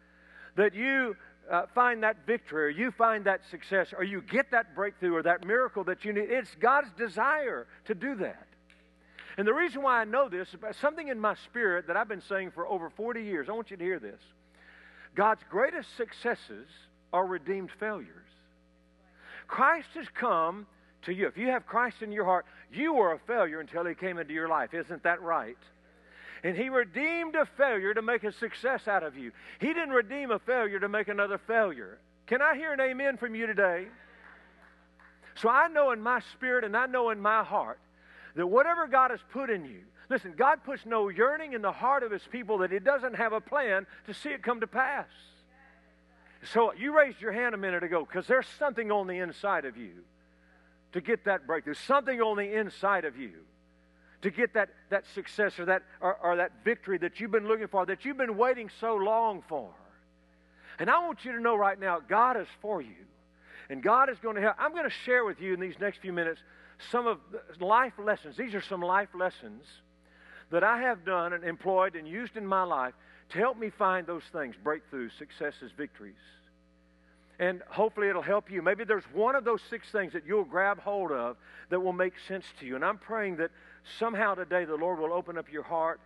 that 0.56 0.74
you 0.74 1.14
uh, 1.48 1.66
find 1.72 2.02
that 2.02 2.26
victory 2.26 2.64
or 2.64 2.68
you 2.68 2.90
find 2.90 3.24
that 3.26 3.42
success 3.48 3.94
or 3.96 4.02
you 4.02 4.22
get 4.22 4.50
that 4.50 4.74
breakthrough 4.74 5.14
or 5.14 5.22
that 5.22 5.46
miracle 5.46 5.84
that 5.84 6.04
you 6.04 6.12
need. 6.12 6.30
It's 6.30 6.52
God's 6.58 6.90
desire 6.98 7.68
to 7.84 7.94
do 7.94 8.16
that. 8.16 8.48
And 9.38 9.46
the 9.46 9.54
reason 9.54 9.82
why 9.82 10.00
I 10.00 10.04
know 10.04 10.28
this 10.28 10.48
is 10.48 10.76
something 10.76 11.08
in 11.08 11.18
my 11.18 11.34
spirit 11.46 11.86
that 11.86 11.96
I've 11.96 12.08
been 12.08 12.22
saying 12.28 12.50
for 12.50 12.66
over 12.66 12.90
40 12.90 13.22
years. 13.22 13.48
I 13.48 13.52
want 13.52 13.70
you 13.70 13.76
to 13.76 13.84
hear 13.84 13.98
this. 13.98 14.20
God's 15.14 15.42
greatest 15.50 15.96
successes 15.96 16.68
are 17.12 17.26
redeemed 17.26 17.70
failures. 17.78 18.26
Christ 19.46 19.88
has 19.94 20.06
come 20.14 20.66
to 21.02 21.12
you. 21.12 21.26
If 21.26 21.36
you 21.36 21.48
have 21.48 21.66
Christ 21.66 22.02
in 22.02 22.12
your 22.12 22.24
heart, 22.24 22.46
you 22.72 22.94
were 22.94 23.12
a 23.12 23.18
failure 23.18 23.60
until 23.60 23.84
he 23.84 23.94
came 23.94 24.18
into 24.18 24.32
your 24.32 24.48
life. 24.48 24.72
Isn't 24.72 25.02
that 25.02 25.20
right? 25.22 25.58
And 26.44 26.56
he 26.56 26.68
redeemed 26.68 27.34
a 27.34 27.46
failure 27.56 27.94
to 27.94 28.02
make 28.02 28.24
a 28.24 28.32
success 28.32 28.88
out 28.88 29.02
of 29.02 29.16
you. 29.16 29.32
He 29.60 29.68
didn't 29.68 29.90
redeem 29.90 30.30
a 30.30 30.38
failure 30.38 30.80
to 30.80 30.88
make 30.88 31.08
another 31.08 31.38
failure. 31.38 31.98
Can 32.26 32.42
I 32.42 32.56
hear 32.56 32.72
an 32.72 32.80
amen 32.80 33.16
from 33.16 33.34
you 33.34 33.46
today? 33.46 33.86
So 35.36 35.48
I 35.48 35.68
know 35.68 35.92
in 35.92 36.00
my 36.00 36.20
spirit 36.32 36.64
and 36.64 36.76
I 36.76 36.86
know 36.86 37.10
in 37.10 37.20
my 37.20 37.44
heart 37.44 37.78
that 38.34 38.46
whatever 38.46 38.86
God 38.86 39.10
has 39.10 39.20
put 39.32 39.50
in 39.50 39.64
you, 39.64 39.80
listen, 40.08 40.34
God 40.36 40.64
puts 40.64 40.84
no 40.86 41.08
yearning 41.08 41.52
in 41.52 41.62
the 41.62 41.72
heart 41.72 42.02
of 42.02 42.10
his 42.10 42.22
people 42.30 42.58
that 42.58 42.70
he 42.70 42.78
doesn't 42.78 43.14
have 43.14 43.32
a 43.32 43.40
plan 43.40 43.86
to 44.06 44.14
see 44.14 44.30
it 44.30 44.42
come 44.42 44.60
to 44.60 44.66
pass. 44.66 45.08
So 46.52 46.72
you 46.72 46.96
raised 46.96 47.20
your 47.20 47.32
hand 47.32 47.54
a 47.54 47.58
minute 47.58 47.84
ago 47.84 48.04
because 48.04 48.26
there's 48.26 48.46
something 48.58 48.90
on 48.90 49.06
the 49.06 49.18
inside 49.18 49.64
of 49.64 49.76
you 49.76 49.92
to 50.92 51.00
get 51.00 51.24
that 51.24 51.46
breakthrough, 51.46 51.74
something 51.74 52.20
on 52.20 52.36
the 52.36 52.58
inside 52.58 53.04
of 53.04 53.16
you 53.16 53.32
to 54.22 54.30
get 54.30 54.54
that, 54.54 54.70
that 54.90 55.04
success 55.14 55.58
or 55.58 55.66
that, 55.66 55.82
or, 56.00 56.16
or 56.22 56.36
that 56.36 56.52
victory 56.64 56.96
that 56.98 57.20
you've 57.20 57.30
been 57.30 57.46
looking 57.46 57.66
for, 57.66 57.84
that 57.86 58.04
you've 58.04 58.16
been 58.16 58.36
waiting 58.36 58.70
so 58.80 58.94
long 58.94 59.42
for. 59.48 59.70
And 60.78 60.88
I 60.88 61.04
want 61.04 61.24
you 61.24 61.32
to 61.32 61.40
know 61.40 61.56
right 61.56 61.78
now, 61.78 62.00
God 62.00 62.40
is 62.40 62.46
for 62.60 62.80
you. 62.80 62.94
And 63.68 63.82
God 63.82 64.10
is 64.10 64.18
going 64.18 64.36
to 64.36 64.42
help. 64.42 64.56
I'm 64.58 64.72
going 64.72 64.84
to 64.84 64.96
share 65.04 65.24
with 65.24 65.40
you 65.40 65.54
in 65.54 65.60
these 65.60 65.78
next 65.80 65.98
few 65.98 66.12
minutes 66.12 66.40
some 66.90 67.06
of 67.06 67.18
life 67.60 67.94
lessons. 67.98 68.36
These 68.36 68.54
are 68.54 68.62
some 68.62 68.82
life 68.82 69.08
lessons 69.14 69.64
that 70.50 70.62
I 70.64 70.82
have 70.82 71.04
done 71.04 71.32
and 71.32 71.44
employed 71.44 71.96
and 71.96 72.06
used 72.06 72.36
in 72.36 72.46
my 72.46 72.62
life 72.62 72.94
to 73.30 73.38
help 73.38 73.58
me 73.58 73.70
find 73.70 74.06
those 74.06 74.22
things 74.32 74.54
breakthroughs, 74.62 75.10
successes, 75.18 75.70
victories. 75.76 76.14
And 77.38 77.62
hopefully 77.68 78.08
it'll 78.08 78.22
help 78.22 78.50
you. 78.50 78.62
Maybe 78.62 78.84
there's 78.84 79.04
one 79.12 79.34
of 79.34 79.44
those 79.44 79.60
six 79.70 79.90
things 79.90 80.12
that 80.12 80.24
you'll 80.26 80.44
grab 80.44 80.78
hold 80.78 81.10
of 81.10 81.36
that 81.70 81.80
will 81.80 81.94
make 81.94 82.12
sense 82.28 82.44
to 82.60 82.66
you. 82.66 82.76
And 82.76 82.84
I'm 82.84 82.98
praying 82.98 83.36
that 83.36 83.50
somehow 83.98 84.34
today 84.34 84.64
the 84.64 84.76
Lord 84.76 84.98
will 84.98 85.12
open 85.12 85.38
up 85.38 85.50
your 85.50 85.62
heart 85.62 86.00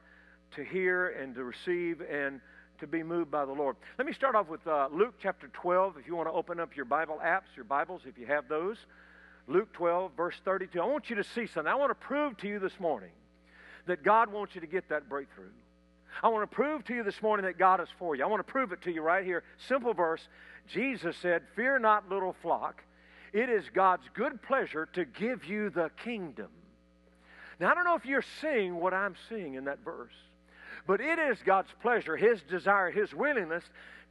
to 0.55 0.65
hear 0.65 1.09
and 1.09 1.35
to 1.35 1.45
receive 1.45 2.01
and 2.01 2.41
to 2.79 2.87
be 2.87 3.03
moved 3.03 3.31
by 3.31 3.45
the 3.45 3.53
Lord. 3.53 3.77
Let 3.99 4.07
me 4.07 4.13
start 4.13 4.35
off 4.35 4.49
with 4.49 4.67
uh, 4.67 4.89
Luke 4.93 5.15
chapter 5.21 5.49
12. 5.49 5.97
If 5.99 6.07
you 6.07 6.15
want 6.15 6.29
to 6.29 6.33
open 6.33 6.61
up 6.61 6.77
your 6.77 6.85
Bible 6.85 7.19
apps, 7.25 7.55
your 7.57 7.65
Bibles, 7.65 8.03
if 8.07 8.17
you 8.17 8.27
have 8.27 8.49
those. 8.49 8.77
Luke 9.49 9.73
12, 9.75 10.13
verse 10.17 10.35
32. 10.45 10.81
I 10.81 10.85
want 10.85 11.09
you 11.09 11.17
to 11.17 11.25
see 11.25 11.47
something. 11.47 11.71
I 11.71 11.77
want 11.77 11.91
to 11.91 12.07
prove 12.07 12.37
to 12.39 12.49
you 12.49 12.59
this 12.59 12.79
morning 12.81 13.11
that 13.87 14.03
God 14.03 14.33
wants 14.33 14.55
you 14.55 14.61
to 14.61 14.67
get 14.67 14.89
that 14.89 15.09
breakthrough. 15.09 15.51
I 16.23 16.29
want 16.29 16.49
to 16.49 16.55
prove 16.55 16.85
to 16.87 16.95
you 16.95 17.03
this 17.03 17.21
morning 17.23 17.47
that 17.47 17.59
God 17.59 17.81
is 17.81 17.89
for 17.99 18.17
you. 18.17 18.25
I 18.25 18.27
want 18.27 18.45
to 18.45 18.51
prove 18.51 18.73
it 18.73 18.83
to 18.83 18.93
you 18.93 19.03
right 19.03 19.25
here. 19.25 19.45
Simple 19.69 19.95
verse. 19.95 20.27
Jesus 20.67 21.17
said, 21.19 21.43
Fear 21.55 21.81
not, 21.81 22.09
little 22.09 22.35
flock. 22.43 22.83
It 23.33 23.49
is 23.49 23.65
God's 23.73 24.09
good 24.15 24.43
pleasure 24.43 24.89
to 24.95 25.05
give 25.05 25.45
you 25.45 25.71
the 25.71 25.91
kingdom. 26.03 26.49
Now, 27.61 27.71
I 27.71 27.75
don't 27.75 27.85
know 27.85 27.95
if 27.95 28.05
you're 28.05 28.25
seeing 28.41 28.77
what 28.77 28.95
I'm 28.95 29.15
seeing 29.29 29.55
in 29.55 29.65
that 29.65 29.85
verse, 29.85 30.13
but 30.87 31.01
it 31.01 31.19
is 31.19 31.39
God's 31.45 31.71
pleasure, 31.83 32.17
His 32.17 32.41
desire, 32.43 32.91
His 32.91 33.13
willingness 33.15 33.65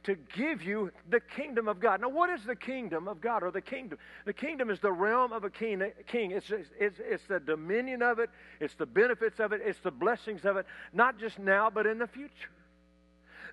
to 0.06 0.14
give 0.36 0.62
you 0.62 0.92
the 1.10 1.18
kingdom 1.18 1.66
of 1.66 1.80
God. 1.80 2.00
Now, 2.00 2.08
what 2.08 2.30
is 2.30 2.44
the 2.44 2.54
kingdom 2.54 3.08
of 3.08 3.20
God 3.20 3.42
or 3.42 3.50
the 3.50 3.60
kingdom? 3.60 3.98
The 4.24 4.32
kingdom 4.32 4.70
is 4.70 4.78
the 4.78 4.92
realm 4.92 5.32
of 5.32 5.42
a 5.42 5.50
king. 5.50 5.82
king. 6.06 6.30
It's, 6.30 6.50
it's, 6.78 6.98
it's 7.00 7.24
the 7.26 7.40
dominion 7.40 8.02
of 8.02 8.20
it, 8.20 8.30
it's 8.60 8.74
the 8.74 8.86
benefits 8.86 9.40
of 9.40 9.52
it, 9.52 9.60
it's 9.64 9.80
the 9.80 9.90
blessings 9.90 10.44
of 10.44 10.56
it, 10.56 10.66
not 10.92 11.18
just 11.18 11.40
now, 11.40 11.70
but 11.70 11.86
in 11.86 11.98
the 11.98 12.06
future. 12.06 12.50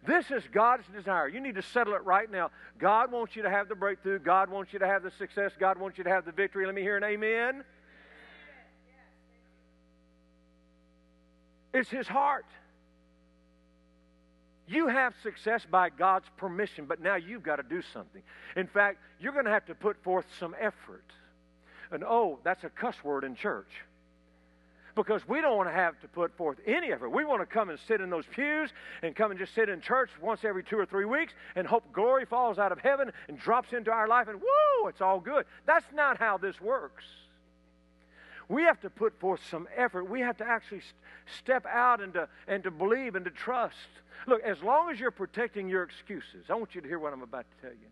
This 0.05 0.29
is 0.29 0.43
God's 0.51 0.83
desire. 0.95 1.27
You 1.27 1.39
need 1.39 1.55
to 1.55 1.63
settle 1.63 1.95
it 1.95 2.03
right 2.03 2.29
now. 2.29 2.51
God 2.77 3.11
wants 3.11 3.35
you 3.35 3.41
to 3.41 3.49
have 3.49 3.67
the 3.67 3.75
breakthrough. 3.75 4.19
God 4.19 4.49
wants 4.49 4.73
you 4.73 4.79
to 4.79 4.87
have 4.87 5.01
the 5.01 5.11
success. 5.11 5.53
God 5.59 5.79
wants 5.79 5.97
you 5.97 6.03
to 6.03 6.09
have 6.09 6.25
the 6.25 6.31
victory. 6.31 6.65
Let 6.65 6.75
me 6.75 6.81
hear 6.81 6.97
an 6.97 7.03
amen. 7.03 7.63
It's 11.73 11.89
His 11.89 12.07
heart. 12.07 12.45
You 14.67 14.87
have 14.87 15.13
success 15.21 15.65
by 15.69 15.89
God's 15.89 16.27
permission, 16.37 16.85
but 16.85 17.01
now 17.01 17.15
you've 17.15 17.43
got 17.43 17.57
to 17.57 17.63
do 17.63 17.81
something. 17.93 18.21
In 18.55 18.67
fact, 18.67 18.99
you're 19.19 19.33
going 19.33 19.45
to 19.45 19.51
have 19.51 19.65
to 19.65 19.75
put 19.75 20.01
forth 20.03 20.25
some 20.39 20.55
effort. 20.59 21.03
And 21.91 22.03
oh, 22.03 22.39
that's 22.43 22.63
a 22.63 22.69
cuss 22.69 22.95
word 23.03 23.23
in 23.23 23.35
church. 23.35 23.69
because 24.95 25.27
we 25.27 25.41
don't 25.41 25.57
want 25.57 25.69
to 25.69 25.73
have 25.73 25.99
to 26.01 26.07
put 26.07 26.35
forth 26.37 26.57
any 26.65 26.91
effort. 26.91 27.09
We 27.09 27.25
want 27.25 27.41
to 27.41 27.45
come 27.45 27.69
and 27.69 27.79
sit 27.87 28.01
in 28.01 28.09
those 28.09 28.25
pews 28.31 28.69
and 29.01 29.15
come 29.15 29.31
and 29.31 29.39
just 29.39 29.53
sit 29.55 29.69
in 29.69 29.81
church 29.81 30.09
once 30.21 30.41
every 30.43 30.63
two 30.63 30.77
or 30.77 30.85
three 30.85 31.05
weeks 31.05 31.33
and 31.55 31.65
hope 31.65 31.91
glory 31.91 32.25
falls 32.25 32.59
out 32.59 32.71
of 32.71 32.79
heaven 32.79 33.11
and 33.27 33.37
drops 33.39 33.73
into 33.73 33.91
our 33.91 34.07
life 34.07 34.27
and 34.27 34.39
whoo, 34.39 34.87
it's 34.87 35.01
all 35.01 35.19
good. 35.19 35.45
That's 35.65 35.85
not 35.93 36.17
how 36.17 36.37
this 36.37 36.59
works. 36.61 37.03
We 38.53 38.61
have 38.65 38.79
to 38.81 38.89
put 38.91 39.19
forth 39.19 39.39
some 39.49 39.67
effort. 39.75 40.07
We 40.07 40.19
have 40.19 40.37
to 40.37 40.45
actually 40.45 40.83
step 41.39 41.65
out 41.65 42.01
and 42.01 42.13
to, 42.13 42.29
and 42.47 42.63
to 42.63 42.69
believe 42.69 43.15
and 43.15 43.25
to 43.25 43.31
trust. 43.31 43.73
Look, 44.27 44.43
as 44.43 44.61
long 44.61 44.91
as 44.91 44.99
you're 44.99 45.09
protecting 45.09 45.67
your 45.67 45.81
excuses, 45.81 46.45
I 46.51 46.53
want 46.53 46.75
you 46.75 46.81
to 46.81 46.87
hear 46.87 46.99
what 46.99 47.13
I'm 47.13 47.23
about 47.23 47.47
to 47.49 47.67
tell 47.67 47.75
you. 47.75 47.87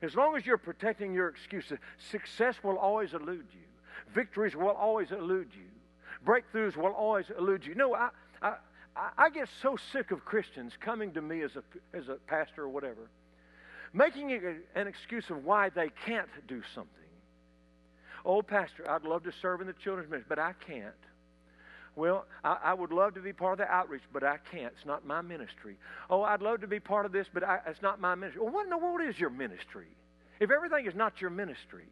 As 0.00 0.14
long 0.14 0.36
as 0.36 0.46
you're 0.46 0.56
protecting 0.56 1.12
your 1.12 1.26
excuses, 1.26 1.80
success 2.12 2.54
will 2.62 2.78
always 2.78 3.12
elude 3.12 3.46
you. 3.52 4.14
Victories 4.14 4.54
will 4.54 4.68
always 4.68 5.10
elude 5.10 5.48
you. 5.52 5.66
Breakthroughs 6.24 6.76
will 6.76 6.92
always 6.92 7.26
elude 7.36 7.66
you. 7.66 7.74
No, 7.74 7.96
I, 7.96 8.10
I, 8.40 8.54
I 9.18 9.30
get 9.30 9.48
so 9.60 9.76
sick 9.92 10.12
of 10.12 10.24
Christians 10.24 10.74
coming 10.78 11.12
to 11.14 11.20
me 11.20 11.42
as 11.42 11.56
a, 11.56 11.64
as 11.92 12.08
a 12.08 12.18
pastor 12.28 12.62
or 12.62 12.68
whatever, 12.68 13.10
making 13.92 14.30
an 14.76 14.86
excuse 14.86 15.28
of 15.28 15.44
why 15.44 15.70
they 15.70 15.90
can't 16.06 16.28
do 16.46 16.62
something. 16.72 16.92
Oh, 18.24 18.42
Pastor, 18.42 18.88
I'd 18.90 19.04
love 19.04 19.24
to 19.24 19.32
serve 19.40 19.60
in 19.60 19.66
the 19.66 19.72
children's 19.72 20.10
ministry, 20.10 20.26
but 20.28 20.38
I 20.38 20.52
can't. 20.66 20.94
Well, 21.96 22.26
I, 22.44 22.58
I, 22.64 22.74
would 22.74 22.92
love 22.92 23.14
to 23.14 23.20
be 23.20 23.32
part 23.32 23.54
of 23.54 23.66
the 23.66 23.72
outreach, 23.72 24.02
but 24.12 24.22
I 24.22 24.38
can't. 24.52 24.72
It's 24.76 24.86
not 24.86 25.04
my 25.04 25.20
ministry. 25.20 25.76
Oh, 26.08 26.22
I'd 26.22 26.42
love 26.42 26.60
to 26.60 26.68
be 26.68 26.78
part 26.78 27.06
of 27.06 27.12
this, 27.12 27.26
but 27.32 27.42
I, 27.42 27.58
it's 27.66 27.82
not 27.82 28.00
my 28.00 28.14
ministry. 28.14 28.40
Well, 28.40 28.52
what 28.52 28.64
in 28.64 28.70
the 28.70 28.78
world 28.78 29.00
is 29.00 29.18
your 29.18 29.30
ministry? 29.30 29.88
If 30.38 30.50
everything 30.50 30.86
is 30.86 30.94
not 30.94 31.20
your 31.20 31.30
ministry, 31.30 31.88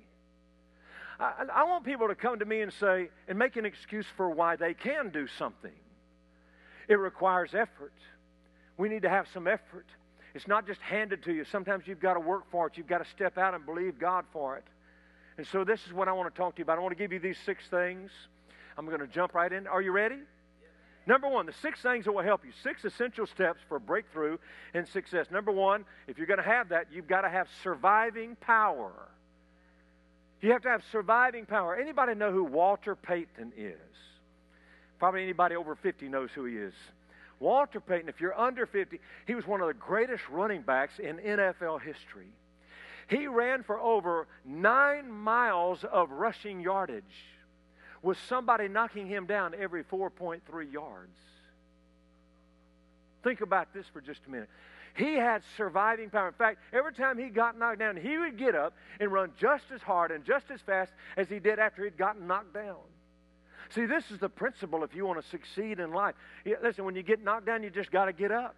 I, 1.18 1.46
I 1.52 1.64
want 1.64 1.84
people 1.84 2.06
to 2.08 2.14
come 2.14 2.38
to 2.38 2.44
me 2.44 2.60
and 2.60 2.72
say, 2.74 3.08
and 3.26 3.38
make 3.38 3.56
an 3.56 3.66
excuse 3.66 4.06
for 4.16 4.30
why 4.30 4.54
they 4.54 4.74
can 4.74 5.10
do 5.10 5.26
something. 5.38 5.72
It 6.88 7.00
requires 7.00 7.50
effort. 7.52 7.94
We 8.76 8.88
need 8.88 9.02
to 9.02 9.08
have 9.08 9.26
some 9.32 9.48
effort. 9.48 9.86
It's 10.34 10.46
not 10.46 10.66
just 10.66 10.80
handed 10.82 11.24
to 11.24 11.32
you. 11.32 11.44
Sometimes 11.50 11.84
you've 11.86 11.98
got 12.00 12.14
to 12.14 12.20
work 12.20 12.44
for 12.50 12.66
it. 12.66 12.74
You've 12.76 12.86
got 12.86 12.98
to 12.98 13.10
step 13.10 13.38
out 13.38 13.54
and 13.54 13.64
believe 13.64 13.98
God 13.98 14.24
for 14.32 14.56
it. 14.56 14.64
And 15.38 15.46
so 15.46 15.64
this 15.64 15.80
is 15.86 15.92
what 15.92 16.08
I 16.08 16.12
want 16.12 16.32
to 16.32 16.38
talk 16.38 16.54
to 16.54 16.60
you 16.60 16.64
about. 16.64 16.78
I 16.78 16.80
want 16.80 16.96
to 16.96 17.02
give 17.02 17.12
you 17.12 17.18
these 17.18 17.38
six 17.44 17.64
things. 17.68 18.10
I'm 18.78 18.86
going 18.86 19.00
to 19.00 19.06
jump 19.06 19.34
right 19.34 19.52
in. 19.52 19.66
Are 19.66 19.82
you 19.82 19.92
ready? 19.92 20.18
Number 21.06 21.28
one, 21.28 21.46
the 21.46 21.52
six 21.52 21.80
things 21.80 22.04
that 22.06 22.12
will 22.12 22.22
help 22.22 22.44
you. 22.44 22.50
Six 22.62 22.84
essential 22.84 23.26
steps 23.26 23.60
for 23.68 23.78
breakthrough 23.78 24.38
and 24.74 24.88
success. 24.88 25.26
Number 25.30 25.52
one, 25.52 25.84
if 26.08 26.18
you're 26.18 26.26
going 26.26 26.42
to 26.42 26.44
have 26.44 26.70
that, 26.70 26.86
you've 26.92 27.06
got 27.06 27.20
to 27.20 27.28
have 27.28 27.46
surviving 27.62 28.36
power. 28.40 28.92
You 30.40 30.52
have 30.52 30.62
to 30.62 30.68
have 30.68 30.82
surviving 30.90 31.46
power. 31.46 31.76
Anybody 31.76 32.14
know 32.14 32.32
who 32.32 32.44
Walter 32.44 32.96
Payton 32.96 33.52
is? 33.56 33.76
Probably 34.98 35.22
anybody 35.22 35.54
over 35.54 35.76
50 35.76 36.08
knows 36.08 36.30
who 36.34 36.44
he 36.44 36.56
is. 36.56 36.74
Walter 37.38 37.80
Payton, 37.80 38.08
if 38.08 38.20
you're 38.20 38.38
under 38.38 38.66
50, 38.66 38.98
he 39.26 39.34
was 39.34 39.46
one 39.46 39.60
of 39.60 39.68
the 39.68 39.74
greatest 39.74 40.22
running 40.28 40.62
backs 40.62 40.98
in 40.98 41.18
NFL 41.18 41.82
history. 41.82 42.28
He 43.08 43.26
ran 43.26 43.62
for 43.62 43.78
over 43.78 44.26
nine 44.44 45.10
miles 45.10 45.84
of 45.84 46.10
rushing 46.10 46.60
yardage 46.60 47.04
with 48.02 48.18
somebody 48.28 48.68
knocking 48.68 49.06
him 49.06 49.26
down 49.26 49.54
every 49.58 49.84
4.3 49.84 50.40
yards. 50.72 51.16
Think 53.22 53.40
about 53.40 53.72
this 53.74 53.86
for 53.92 54.00
just 54.00 54.20
a 54.26 54.30
minute. 54.30 54.48
He 54.94 55.14
had 55.14 55.42
surviving 55.56 56.10
power. 56.10 56.28
In 56.28 56.34
fact, 56.34 56.58
every 56.72 56.94
time 56.94 57.18
he 57.18 57.28
got 57.28 57.58
knocked 57.58 57.80
down, 57.80 57.96
he 57.96 58.16
would 58.16 58.38
get 58.38 58.54
up 58.54 58.74
and 58.98 59.12
run 59.12 59.32
just 59.38 59.64
as 59.74 59.82
hard 59.82 60.10
and 60.10 60.24
just 60.24 60.50
as 60.50 60.60
fast 60.60 60.92
as 61.16 61.28
he 61.28 61.38
did 61.38 61.58
after 61.58 61.84
he'd 61.84 61.98
gotten 61.98 62.26
knocked 62.26 62.54
down. 62.54 62.76
See, 63.70 63.84
this 63.84 64.10
is 64.10 64.20
the 64.20 64.28
principle 64.28 64.84
if 64.84 64.94
you 64.94 65.04
want 65.04 65.22
to 65.22 65.28
succeed 65.28 65.80
in 65.80 65.92
life. 65.92 66.14
Listen, 66.62 66.84
when 66.84 66.94
you 66.94 67.02
get 67.02 67.22
knocked 67.22 67.46
down, 67.46 67.62
you 67.62 67.70
just 67.70 67.90
got 67.90 68.06
to 68.06 68.12
get 68.12 68.30
up. 68.30 68.54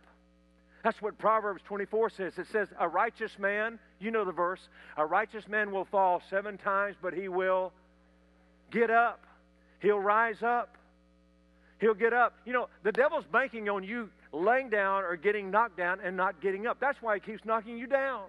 That's 0.84 1.00
what 1.02 1.18
Proverbs 1.18 1.62
24 1.64 2.10
says. 2.10 2.38
It 2.38 2.46
says, 2.52 2.68
A 2.78 2.88
righteous 2.88 3.36
man, 3.38 3.78
you 4.00 4.10
know 4.10 4.24
the 4.24 4.32
verse, 4.32 4.60
a 4.96 5.04
righteous 5.04 5.48
man 5.48 5.70
will 5.70 5.84
fall 5.84 6.22
seven 6.30 6.58
times, 6.58 6.96
but 7.00 7.14
he 7.14 7.28
will 7.28 7.72
get 8.70 8.90
up. 8.90 9.20
He'll 9.80 9.98
rise 9.98 10.42
up. 10.42 10.76
He'll 11.80 11.94
get 11.94 12.12
up. 12.12 12.34
You 12.44 12.52
know, 12.52 12.68
the 12.82 12.92
devil's 12.92 13.24
banking 13.30 13.68
on 13.68 13.84
you 13.84 14.10
laying 14.32 14.68
down 14.68 15.04
or 15.04 15.16
getting 15.16 15.50
knocked 15.50 15.76
down 15.76 16.00
and 16.02 16.16
not 16.16 16.40
getting 16.40 16.66
up. 16.66 16.78
That's 16.80 17.00
why 17.00 17.14
he 17.14 17.20
keeps 17.20 17.44
knocking 17.44 17.78
you 17.78 17.86
down. 17.86 18.24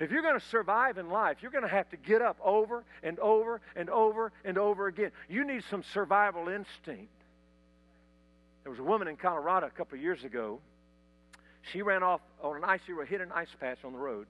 If 0.00 0.10
you're 0.10 0.22
going 0.22 0.38
to 0.38 0.46
survive 0.46 0.98
in 0.98 1.10
life, 1.10 1.38
you're 1.42 1.50
going 1.50 1.62
to 1.62 1.70
have 1.70 1.88
to 1.90 1.96
get 1.96 2.22
up 2.22 2.36
over 2.42 2.84
and 3.02 3.18
over 3.20 3.60
and 3.76 3.88
over 3.88 4.32
and 4.44 4.58
over 4.58 4.86
again. 4.88 5.12
You 5.28 5.44
need 5.44 5.62
some 5.70 5.82
survival 5.94 6.48
instinct. 6.48 7.12
There 8.64 8.70
was 8.70 8.78
a 8.78 8.84
woman 8.84 9.08
in 9.08 9.16
Colorado 9.16 9.66
a 9.66 9.70
couple 9.70 9.96
of 9.96 10.02
years 10.02 10.24
ago. 10.24 10.60
She 11.72 11.82
ran 11.82 12.02
off 12.02 12.20
on 12.42 12.56
an 12.56 12.64
icy 12.64 12.92
road, 12.92 13.08
hit 13.08 13.20
an 13.20 13.32
ice 13.32 13.48
patch 13.60 13.78
on 13.84 13.92
the 13.92 13.98
road, 13.98 14.26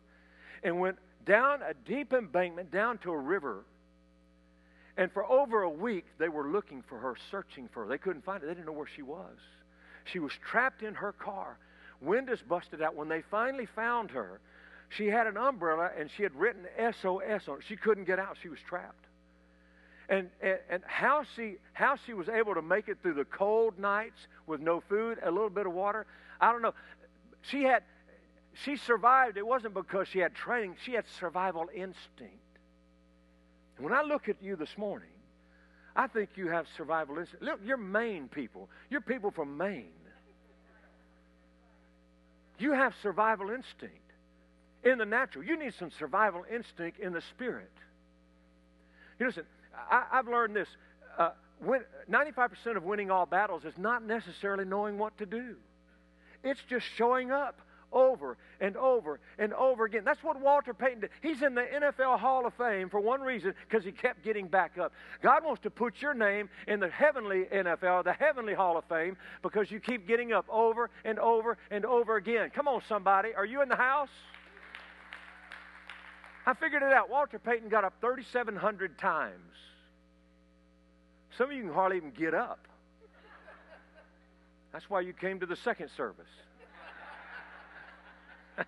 and 0.62 0.81
went 0.81 0.99
down 1.25 1.61
a 1.62 1.75
deep 1.87 2.12
embankment 2.12 2.71
down 2.71 2.99
to 2.99 3.12
a 3.12 3.19
river. 3.19 3.64
And 4.97 5.11
for 5.12 5.25
over 5.25 5.62
a 5.62 5.71
week, 5.71 6.04
they 6.19 6.28
were 6.28 6.49
looking 6.49 6.83
for 6.88 6.99
her, 6.99 7.16
searching 7.31 7.69
for 7.73 7.85
her. 7.85 7.88
They 7.88 7.99
couldn't 7.99 8.25
find 8.25 8.42
her. 8.42 8.49
They 8.49 8.54
didn't 8.54 8.66
know 8.66 8.73
where 8.73 8.88
she 8.95 9.02
was. 9.02 9.37
She 10.04 10.19
was 10.19 10.33
trapped 10.50 10.83
in 10.83 10.95
her 10.95 11.12
car. 11.12 11.59
Windows 12.00 12.42
busted 12.47 12.83
out. 12.83 12.95
When 12.95 13.09
they 13.09 13.23
finally 13.31 13.66
found 13.66 14.11
her, 14.11 14.40
she 14.90 15.07
had 15.07 15.26
an 15.26 15.37
umbrella 15.37 15.90
and 15.99 16.11
she 16.16 16.23
had 16.23 16.35
written 16.35 16.66
SOS 16.76 17.49
on 17.49 17.59
it. 17.59 17.64
She 17.66 17.76
couldn't 17.76 18.04
get 18.04 18.19
out. 18.19 18.37
She 18.42 18.49
was 18.49 18.59
trapped. 18.69 19.07
And, 20.09 20.28
and, 20.42 20.59
and 20.69 20.83
how, 20.87 21.25
she, 21.37 21.57
how 21.73 21.97
she 22.04 22.12
was 22.12 22.28
able 22.28 22.54
to 22.54 22.62
make 22.62 22.88
it 22.88 22.99
through 23.00 23.14
the 23.14 23.25
cold 23.25 23.78
nights 23.78 24.26
with 24.47 24.61
no 24.61 24.83
food, 24.88 25.19
a 25.23 25.31
little 25.31 25.49
bit 25.49 25.66
of 25.66 25.73
water, 25.73 26.07
I 26.40 26.52
don't 26.52 26.61
know. 26.61 26.75
She 27.50 27.62
had, 27.62 27.83
she 28.54 28.76
survived. 28.76 29.37
It 29.37 29.47
wasn't 29.47 29.75
because 29.75 30.09
she 30.09 30.18
had 30.18 30.35
training. 30.35 30.76
She 30.85 30.92
had 30.92 31.04
survival 31.18 31.68
instinct. 31.75 32.37
And 33.76 33.85
when 33.85 33.92
I 33.92 34.02
look 34.02 34.28
at 34.28 34.37
you 34.42 34.56
this 34.56 34.76
morning, 34.76 35.09
I 35.97 36.06
think 36.06 36.30
you 36.37 36.49
have 36.49 36.66
survival 36.76 37.18
instinct. 37.18 37.42
Look, 37.42 37.61
you're 37.64 37.76
Maine 37.76 38.28
people. 38.28 38.68
You're 38.90 39.00
people 39.00 39.30
from 39.30 39.56
Maine. 39.56 39.92
You 42.59 42.73
have 42.73 42.94
survival 43.02 43.50
instinct 43.50 43.97
in 44.85 44.99
the 44.99 45.04
natural. 45.04 45.44
You 45.44 45.59
need 45.59 45.75
some 45.78 45.90
survival 45.99 46.44
instinct 46.52 47.00
in 47.00 47.12
the 47.12 47.23
spirit. 47.23 47.73
You 49.18 49.26
listen, 49.26 49.44
I, 49.90 50.04
have 50.12 50.28
learned 50.28 50.54
this. 50.54 50.68
Uh, 51.18 51.30
when, 51.64 51.82
95% 52.11 52.76
of 52.76 52.85
winning 52.85 53.11
all 53.11 53.26
battles 53.26 53.64
is 53.64 53.75
not 53.78 54.04
necessarily 54.04 54.64
knowing 54.64 54.99
what 54.99 55.16
to 55.18 55.26
do. 55.26 55.56
It's 56.44 56.61
just 56.68 56.87
showing 56.97 57.30
up 57.30 57.61
over 57.92 58.37
and 58.61 58.76
over 58.76 59.20
and 59.38 59.52
over 59.54 59.84
again. 59.84 60.02
That's 60.04 60.22
what 60.22 60.40
Walter 60.40 60.75
Payton 60.75 61.00
did. 61.00 61.11
He's 61.20 61.42
in 61.42 61.54
the 61.54 61.62
NFL 61.62 62.18
Hall 62.18 62.46
of 62.46 62.54
Fame 62.54 62.88
for 62.88 63.00
one 63.00 63.20
reason 63.20 63.54
because 63.68 63.84
he 63.84 63.92
kept 63.92 64.25
getting 64.25 64.49
back 64.49 64.78
up. 64.78 64.92
God 65.22 65.44
wants 65.44 65.62
to 65.62 65.70
put 65.70 66.00
your 66.00 66.14
name 66.14 66.49
in 66.66 66.80
the 66.80 66.88
heavenly 66.88 67.44
NFL, 67.52 68.04
the 68.04 68.12
heavenly 68.12 68.54
Hall 68.54 68.76
of 68.76 68.84
Fame, 68.84 69.16
because 69.42 69.70
you 69.70 69.80
keep 69.80 70.06
getting 70.06 70.32
up 70.32 70.46
over 70.49 70.90
and 71.04 71.18
over 71.18 71.58
and 71.70 71.84
over 71.84 72.16
again. 72.16 72.50
Come 72.54 72.68
on, 72.68 72.82
somebody. 72.88 73.34
Are 73.34 73.46
you 73.46 73.62
in 73.62 73.68
the 73.68 73.76
house? 73.76 74.11
I 76.46 76.54
figured 76.54 76.82
it 76.82 76.92
out. 76.92 77.08
Walter 77.08 77.38
Payton 77.38 77.68
got 77.68 77.84
up 77.84 77.94
3,700 78.00 78.99
times. 78.99 79.32
Some 81.38 81.50
of 81.50 81.56
you 81.56 81.62
can 81.62 81.72
hardly 81.72 81.96
even 81.96 82.11
get 82.11 82.34
up. 82.34 82.66
That's 84.72 84.88
why 84.88 85.00
you 85.00 85.12
came 85.12 85.40
to 85.40 85.46
the 85.46 85.56
second 85.56 85.90
service. 85.96 86.26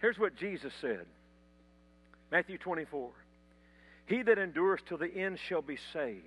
Here's 0.00 0.18
what 0.18 0.36
Jesus 0.36 0.72
said 0.80 1.06
Matthew 2.30 2.58
24 2.58 3.10
He 4.06 4.22
that 4.22 4.38
endures 4.38 4.80
till 4.86 4.98
the 4.98 5.12
end 5.14 5.38
shall 5.38 5.62
be 5.62 5.78
saved. 5.92 6.22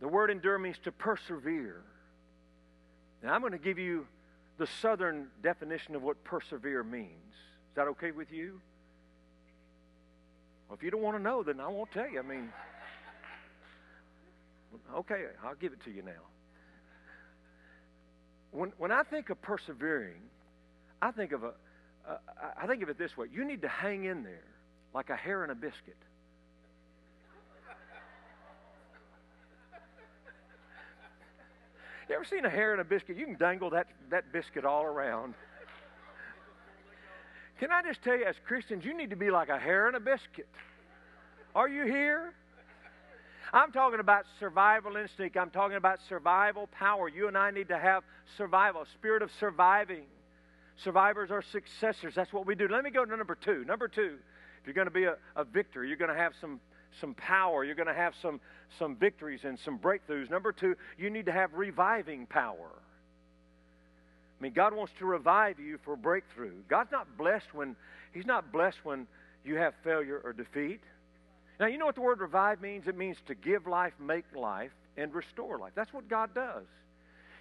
The 0.00 0.08
word 0.08 0.30
endure 0.30 0.58
means 0.58 0.78
to 0.84 0.92
persevere. 0.92 1.82
Now, 3.22 3.34
I'm 3.34 3.42
going 3.42 3.52
to 3.52 3.58
give 3.58 3.78
you 3.78 4.06
the 4.56 4.66
southern 4.66 5.26
definition 5.42 5.94
of 5.94 6.02
what 6.02 6.24
persevere 6.24 6.82
means. 6.82 7.34
Is 7.34 7.76
that 7.76 7.86
okay 7.88 8.10
with 8.10 8.32
you? 8.32 8.62
Well, 10.68 10.76
if 10.78 10.82
you 10.82 10.90
don't 10.90 11.02
want 11.02 11.18
to 11.18 11.22
know, 11.22 11.42
then 11.42 11.60
I 11.60 11.68
won't 11.68 11.90
tell 11.90 12.08
you. 12.08 12.18
I 12.18 12.22
mean, 12.22 12.50
okay, 14.96 15.24
I'll 15.44 15.54
give 15.54 15.74
it 15.74 15.84
to 15.84 15.90
you 15.90 16.00
now 16.02 16.22
when, 18.60 18.72
when 18.76 18.92
I 18.92 19.02
think 19.04 19.30
of 19.30 19.40
persevering, 19.40 20.20
I 21.00 21.12
think 21.12 21.32
of 21.32 21.44
a, 21.44 21.52
uh, 22.06 22.18
I 22.60 22.66
think 22.66 22.82
of 22.82 22.90
it 22.90 22.98
this 22.98 23.16
way: 23.16 23.26
you 23.32 23.42
need 23.42 23.62
to 23.62 23.68
hang 23.68 24.04
in 24.04 24.22
there 24.22 24.44
like 24.92 25.08
a 25.08 25.16
hair 25.16 25.44
in 25.44 25.50
a 25.50 25.54
biscuit. 25.54 25.96
You 32.06 32.16
ever 32.16 32.24
seen 32.24 32.44
a 32.44 32.50
hair 32.50 32.74
in 32.74 32.80
a 32.80 32.84
biscuit? 32.84 33.16
You 33.16 33.24
can 33.24 33.36
dangle 33.36 33.70
that, 33.70 33.86
that 34.10 34.32
biscuit 34.32 34.64
all 34.64 34.82
around. 34.82 35.34
Can 37.60 37.70
I 37.70 37.82
just 37.82 38.02
tell 38.02 38.16
you, 38.16 38.24
as 38.24 38.34
Christians, 38.46 38.84
you 38.84 38.94
need 38.94 39.10
to 39.10 39.16
be 39.16 39.30
like 39.30 39.48
a 39.48 39.58
hair 39.58 39.88
in 39.88 39.94
a 39.94 40.00
biscuit. 40.00 40.48
Are 41.54 41.68
you 41.68 41.84
here? 41.84 42.34
I'm 43.52 43.72
talking 43.72 44.00
about 44.00 44.26
survival 44.38 44.96
instinct. 44.96 45.36
I'm 45.36 45.50
talking 45.50 45.76
about 45.76 45.98
survival 46.08 46.68
power. 46.68 47.08
You 47.08 47.28
and 47.28 47.36
I 47.36 47.50
need 47.50 47.68
to 47.68 47.78
have 47.78 48.04
survival, 48.36 48.84
spirit 48.94 49.22
of 49.22 49.30
surviving. 49.40 50.04
Survivors 50.76 51.30
are 51.30 51.42
successors. 51.42 52.14
That's 52.14 52.32
what 52.32 52.46
we 52.46 52.54
do. 52.54 52.68
Let 52.68 52.84
me 52.84 52.90
go 52.90 53.04
to 53.04 53.16
number 53.16 53.34
two. 53.34 53.64
Number 53.64 53.88
two, 53.88 54.18
if 54.60 54.66
you're 54.66 54.74
going 54.74 54.86
to 54.86 54.92
be 54.92 55.04
a, 55.04 55.16
a 55.36 55.44
victor, 55.44 55.84
you're 55.84 55.96
going 55.96 56.10
to 56.10 56.16
have 56.16 56.32
some, 56.40 56.60
some 57.00 57.14
power, 57.14 57.64
you're 57.64 57.74
going 57.74 57.88
to 57.88 57.94
have 57.94 58.14
some, 58.22 58.40
some 58.78 58.96
victories 58.96 59.40
and 59.44 59.58
some 59.58 59.78
breakthroughs. 59.78 60.30
Number 60.30 60.52
two, 60.52 60.76
you 60.96 61.10
need 61.10 61.26
to 61.26 61.32
have 61.32 61.52
reviving 61.54 62.26
power. 62.26 62.70
I 64.38 64.42
mean, 64.42 64.52
God 64.52 64.74
wants 64.74 64.92
to 65.00 65.04
revive 65.04 65.58
you 65.58 65.78
for 65.84 65.96
breakthrough. 65.96 66.54
God's 66.68 66.92
not 66.92 67.18
blessed 67.18 67.52
when 67.52 67.76
He's 68.12 68.26
not 68.26 68.50
blessed 68.52 68.78
when 68.84 69.06
you 69.44 69.56
have 69.56 69.74
failure 69.84 70.20
or 70.24 70.32
defeat. 70.32 70.80
Now, 71.60 71.66
you 71.66 71.76
know 71.76 71.84
what 71.84 71.94
the 71.94 72.00
word 72.00 72.20
revive 72.20 72.62
means? 72.62 72.88
It 72.88 72.96
means 72.96 73.18
to 73.26 73.34
give 73.34 73.66
life, 73.66 73.92
make 74.00 74.24
life, 74.34 74.70
and 74.96 75.14
restore 75.14 75.58
life. 75.58 75.72
That's 75.76 75.92
what 75.92 76.08
God 76.08 76.34
does. 76.34 76.64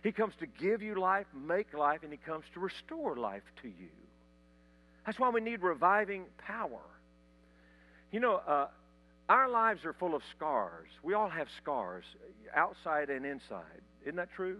He 0.03 0.11
comes 0.11 0.33
to 0.41 0.45
give 0.45 0.81
you 0.81 0.99
life, 0.99 1.25
make 1.33 1.73
life, 1.73 2.01
and 2.03 2.11
He 2.11 2.17
comes 2.17 2.43
to 2.53 2.59
restore 2.59 3.15
life 3.15 3.43
to 3.61 3.69
you. 3.69 3.89
That's 5.05 5.17
why 5.17 5.29
we 5.29 5.39
need 5.39 5.61
reviving 5.61 6.25
power. 6.37 6.81
You 8.11 8.19
know, 8.19 8.41
uh, 8.45 8.67
our 9.29 9.49
lives 9.49 9.85
are 9.85 9.93
full 9.93 10.13
of 10.15 10.21
scars. 10.35 10.89
We 11.01 11.13
all 11.13 11.29
have 11.29 11.47
scars, 11.61 12.03
outside 12.53 13.09
and 13.09 13.25
inside. 13.25 13.81
Isn't 14.03 14.17
that 14.17 14.33
true? 14.35 14.57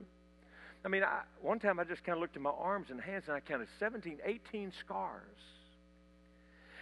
I 0.85 0.87
mean, 0.87 1.03
I, 1.03 1.21
one 1.41 1.59
time 1.59 1.79
I 1.79 1.83
just 1.83 2.05
kind 2.05 2.15
of 2.15 2.21
looked 2.21 2.37
at 2.37 2.41
my 2.41 2.51
arms 2.51 2.87
and 2.89 3.01
hands 3.01 3.25
and 3.27 3.35
I 3.35 3.41
counted 3.41 3.67
17, 3.79 4.19
18 4.23 4.71
scars. 4.79 5.37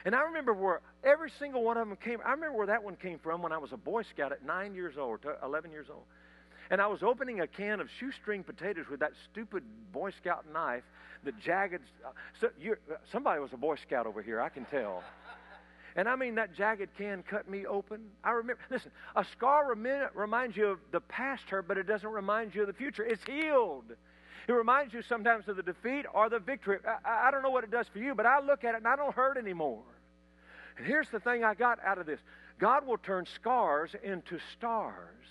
And 0.08 0.16
I 0.16 0.22
remember 0.22 0.54
where 0.54 0.80
every 1.04 1.30
single 1.38 1.66
one 1.66 1.76
of 1.76 1.86
them 1.86 1.98
came. 1.98 2.20
I 2.26 2.32
remember 2.32 2.58
where 2.58 2.68
that 2.68 2.82
one 2.82 2.96
came 2.96 3.20
from 3.20 3.42
when 3.42 3.52
I 3.52 3.58
was 3.58 3.74
a 3.74 3.78
Boy 3.78 4.04
Scout 4.04 4.32
at 4.32 4.42
nine 4.42 4.74
years 4.74 4.96
old, 4.98 5.20
11 5.44 5.70
years 5.70 5.88
old. 5.92 6.04
And 6.70 6.80
I 6.80 6.88
was 6.88 7.04
opening 7.04 7.42
a 7.42 7.48
can 7.48 7.82
of 7.82 7.90
shoestring 8.00 8.42
potatoes 8.42 8.86
with 8.90 9.02
that 9.02 9.12
stupid 9.30 9.64
Boy 9.92 10.12
Scout 10.12 10.46
knife, 10.54 10.84
the 11.26 11.34
jagged. 11.34 11.82
Uh, 12.06 12.12
so 12.40 12.48
somebody 13.12 13.42
was 13.42 13.52
a 13.52 13.58
Boy 13.58 13.76
Scout 13.86 14.08
over 14.08 14.22
here, 14.22 14.40
I 14.40 14.48
can 14.48 14.64
tell. 14.64 15.04
And 15.98 16.08
I 16.08 16.16
mean, 16.16 16.36
that 16.36 16.56
jagged 16.56 16.88
can 16.98 17.22
cut 17.30 17.50
me 17.50 17.66
open. 17.66 18.00
I 18.24 18.32
remember, 18.32 18.62
listen, 18.70 18.92
a 19.14 19.26
scar 19.34 19.76
reminds 20.16 20.56
you 20.56 20.68
of 20.68 20.80
the 20.94 21.02
past 21.02 21.44
hurt, 21.50 21.68
but 21.68 21.78
it 21.78 21.86
doesn't 21.86 22.10
remind 22.10 22.56
you 22.56 22.62
of 22.62 22.68
the 22.68 22.74
future. 22.74 23.04
It's 23.04 23.26
healed. 23.26 23.92
It 24.48 24.54
reminds 24.54 24.94
you 24.94 25.02
sometimes 25.02 25.50
of 25.50 25.58
the 25.58 25.64
defeat 25.64 26.06
or 26.14 26.30
the 26.30 26.40
victory. 26.40 26.78
I, 27.04 27.28
I 27.28 27.32
don't 27.32 27.44
know 27.44 27.50
what 27.50 27.66
it 27.66 27.72
does 27.72 27.88
for 27.92 28.00
you, 28.00 28.16
but 28.16 28.26
I 28.26 28.40
look 28.40 28.64
at 28.64 28.74
it 28.74 28.78
and 28.78 28.88
I 28.88 28.96
don't 28.96 29.14
hurt 29.14 29.36
anymore. 29.36 29.84
And 30.77 30.86
here's 30.86 31.10
the 31.10 31.19
thing 31.19 31.43
I 31.43 31.53
got 31.53 31.79
out 31.84 31.98
of 31.98 32.05
this 32.05 32.19
God 32.60 32.88
will 32.88 32.98
turn 32.98 33.25
scars 33.25 33.91
into 34.03 34.39
stars. 34.57 35.25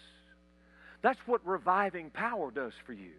That's 1.02 1.20
what 1.26 1.46
reviving 1.46 2.10
power 2.10 2.50
does 2.50 2.72
for 2.84 2.92
you. 2.92 3.12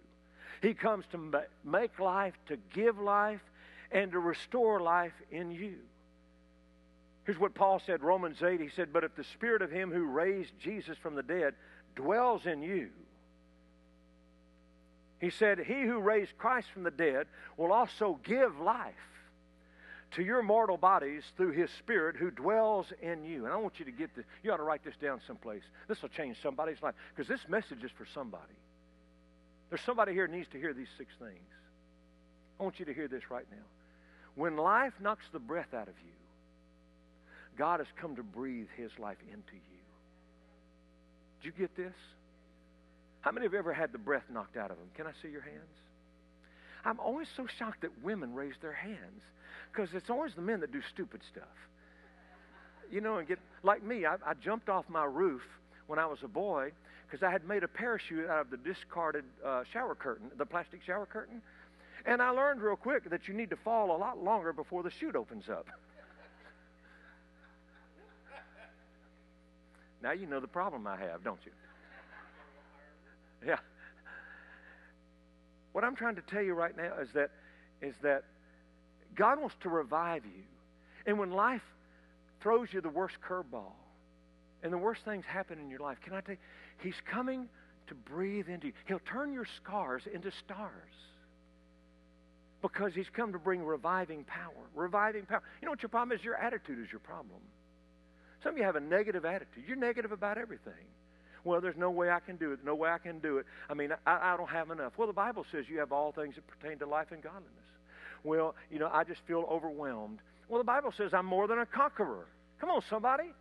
He 0.62 0.74
comes 0.74 1.06
to 1.12 1.44
make 1.64 2.00
life, 2.00 2.34
to 2.48 2.58
give 2.74 3.00
life, 3.00 3.42
and 3.92 4.12
to 4.12 4.20
restore 4.20 4.82
life 4.82 5.14
in 5.32 5.52
you. 5.52 5.78
Here's 7.26 7.40
what 7.40 7.54
Paul 7.54 7.80
said, 7.86 8.02
Romans 8.02 8.42
8. 8.42 8.60
He 8.60 8.70
said, 8.70 8.92
But 8.92 9.04
if 9.04 9.16
the 9.16 9.24
spirit 9.24 9.62
of 9.62 9.70
him 9.70 9.92
who 9.92 10.06
raised 10.06 10.58
Jesus 10.60 10.98
from 10.98 11.16
the 11.16 11.24
dead 11.24 11.54
dwells 11.96 12.46
in 12.46 12.62
you, 12.62 12.90
he 15.20 15.30
said, 15.30 15.60
He 15.60 15.82
who 15.82 16.00
raised 16.00 16.38
Christ 16.38 16.68
from 16.74 16.84
the 16.84 16.92
dead 16.92 17.28
will 17.58 17.72
also 17.72 18.20
give 18.24 18.60
life 18.60 18.94
to 20.12 20.24
your 20.24 20.42
mortal 20.42 20.78
bodies 20.78 21.24
through 21.36 21.52
his 21.52 21.70
spirit 21.80 22.16
who 22.16 22.32
dwells 22.32 22.88
in 23.02 23.24
you. 23.24 23.46
And 23.46 23.54
I 23.54 23.58
want 23.58 23.80
you 23.80 23.86
to 23.86 23.92
get 23.92 24.16
this. 24.16 24.26
You 24.44 24.52
ought 24.52 24.58
to 24.58 24.64
write 24.64 24.84
this 24.84 24.96
down 25.02 25.20
someplace. 25.28 25.64
This 25.88 26.02
will 26.02 26.10
change 26.10 26.38
somebody's 26.42 26.82
life 26.82 26.96
because 27.16 27.28
this 27.28 27.42
message 27.50 27.84
is 27.84 27.92
for 27.98 28.08
somebody. 28.14 28.44
There's 29.70 29.82
somebody 29.86 30.14
here 30.14 30.28
needs 30.28 30.48
to 30.54 30.58
hear 30.58 30.74
these 30.74 30.88
six 30.98 31.12
things. 31.20 31.50
I 32.60 32.64
want 32.64 32.80
you 32.80 32.86
to 32.86 32.94
hear 32.94 33.08
this 33.08 33.30
right 33.30 33.46
now. 33.52 33.66
When 34.36 34.56
life 34.56 34.94
knocks 35.02 35.26
the 35.34 35.40
breath 35.40 35.74
out 35.74 35.88
of 35.88 35.96
you, 36.06 36.14
God 37.58 37.80
has 37.80 37.88
come 38.00 38.16
to 38.16 38.24
breathe 38.24 38.68
his 38.78 38.92
life 39.00 39.18
into 39.28 39.54
you. 39.54 39.84
Did 41.42 41.48
you 41.48 41.52
get 41.52 41.76
this? 41.76 41.94
How 43.22 43.32
many 43.32 43.46
have 43.46 43.54
ever 43.54 43.74
had 43.74 43.92
the 43.92 43.98
breath 43.98 44.24
knocked 44.32 44.58
out 44.58 44.72
of 44.72 44.78
them? 44.78 44.88
Can 44.96 45.06
I 45.08 45.12
see 45.22 45.30
your 45.30 45.42
hands? 45.42 45.76
I'm 46.86 47.00
always 47.00 47.28
so 47.36 47.46
shocked 47.60 47.82
that 47.82 47.92
women 48.04 48.34
raise 48.34 48.54
their 48.62 48.74
hands 48.74 49.22
because 49.72 49.90
it's 49.94 50.10
always 50.10 50.34
the 50.36 50.42
men 50.42 50.60
that 50.62 50.72
do 50.72 50.82
stupid 50.94 51.22
stuff. 51.32 51.44
You 52.92 53.02
know, 53.02 53.18
and 53.18 53.28
get 53.28 53.40
like 53.64 53.84
me. 53.84 54.06
I, 54.06 54.16
I 54.26 54.34
jumped 54.34 54.70
off 54.70 54.86
my 54.90 55.06
roof 55.06 55.42
when 55.88 56.00
I 56.00 56.06
was 56.06 56.20
a 56.24 56.28
boy 56.28 56.72
because 57.06 57.24
I 57.24 57.32
had 57.32 57.48
made 57.48 57.64
a 57.64 57.68
parachute 57.68 58.30
out 58.30 58.42
of 58.42 58.50
the 58.50 58.58
discarded 58.58 59.26
uh, 59.46 59.64
shower 59.72 59.96
curtain, 59.96 60.30
the 60.38 60.46
plastic 60.46 60.82
shower 60.84 61.06
curtain. 61.06 61.42
And 62.06 62.22
I 62.22 62.30
learned 62.30 62.62
real 62.62 62.76
quick 62.76 63.10
that 63.10 63.28
you 63.28 63.34
need 63.34 63.50
to 63.50 63.58
fall 63.58 63.96
a 63.96 63.98
lot 63.98 64.24
longer 64.24 64.54
before 64.54 64.84
the 64.84 64.92
chute 64.92 65.16
opens 65.16 65.50
up. 65.50 65.68
now 70.04 70.12
you 70.12 70.26
know 70.26 70.40
the 70.40 70.48
problem 70.48 70.88
I 70.88 70.98
have, 70.98 71.24
don't 71.24 71.40
you? 71.46 71.52
Yeah. 73.46 73.58
What 75.74 75.84
I'm 75.84 75.96
trying 75.96 76.16
to 76.16 76.22
tell 76.22 76.42
you 76.42 76.54
right 76.54 76.76
now 76.76 76.94
is 77.02 77.10
that 77.14 77.32
is 77.82 77.94
that 78.02 78.24
God 79.18 79.40
wants 79.40 79.56
to 79.62 79.70
revive 79.70 80.24
you. 80.26 80.44
And 81.06 81.20
when 81.20 81.32
life 81.32 81.64
throws 82.40 82.70
you 82.72 82.82
the 82.82 82.90
worst 82.90 83.16
curveball 83.28 83.74
and 84.64 84.72
the 84.72 84.78
worst 84.78 85.02
things 85.04 85.26
happen 85.26 85.60
in 85.60 85.70
your 85.70 85.80
life, 85.80 85.98
can 86.04 86.14
I 86.14 86.22
tell 86.22 86.36
you, 86.36 86.40
He's 86.82 87.02
coming 87.12 87.50
to 87.88 87.96
breathe 87.96 88.48
into 88.48 88.68
you. 88.68 88.74
He'll 88.86 89.00
turn 89.00 89.34
your 89.34 89.48
scars 89.62 90.04
into 90.14 90.32
stars 90.32 90.72
because 92.62 92.94
He's 92.94 93.10
come 93.12 93.34
to 93.34 93.40
bring 93.40 93.64
reviving 93.64 94.24
power. 94.26 94.54
Reviving 94.76 95.26
power. 95.26 95.42
You 95.62 95.66
know 95.66 95.72
what 95.72 95.82
your 95.82 95.90
problem 95.90 96.18
is? 96.18 96.24
Your 96.24 96.36
attitude 96.36 96.80
is 96.84 96.92
your 96.92 97.00
problem. 97.00 97.40
Some 98.44 98.52
of 98.54 98.58
you 98.58 98.64
have 98.64 98.76
a 98.76 98.82
negative 98.82 99.26
attitude. 99.26 99.64
You're 99.68 99.78
negative 99.78 100.12
about 100.12 100.38
everything. 100.38 100.74
Well, 101.44 101.62
there's 101.62 101.78
no 101.78 101.90
way 101.90 102.12
I 102.12 102.20
can 102.20 102.36
do 102.36 102.52
it. 102.52 102.60
No 102.64 102.76
way 102.76 102.90
I 102.90 102.98
can 102.98 103.20
do 103.20 103.38
it. 103.38 103.46
I 103.70 103.74
mean, 103.74 103.94
I, 104.06 104.34
I 104.34 104.38
don't 104.38 104.50
have 104.50 104.70
enough. 104.70 104.94
Well, 104.98 105.08
the 105.08 105.14
Bible 105.14 105.46
says 105.52 105.66
you 105.70 105.80
have 105.80 105.92
all 105.92 106.12
things 106.12 106.36
that 106.36 106.46
pertain 106.46 106.78
to 106.80 106.86
life 106.86 107.12
and 107.12 107.24
godliness. 107.24 107.67
Well, 108.24 108.56
you 108.72 108.80
know, 108.80 108.90
I 108.92 109.04
just 109.04 109.22
feel 109.28 109.46
overwhelmed. 109.50 110.20
Well, 110.50 110.60
the 110.60 110.66
Bible 110.66 110.94
says 110.98 111.14
I'm 111.14 111.26
more 111.26 111.48
than 111.48 111.60
a 111.60 111.66
conqueror. 111.66 112.28
Come 112.60 112.70
on, 112.70 112.82
somebody. 112.90 113.32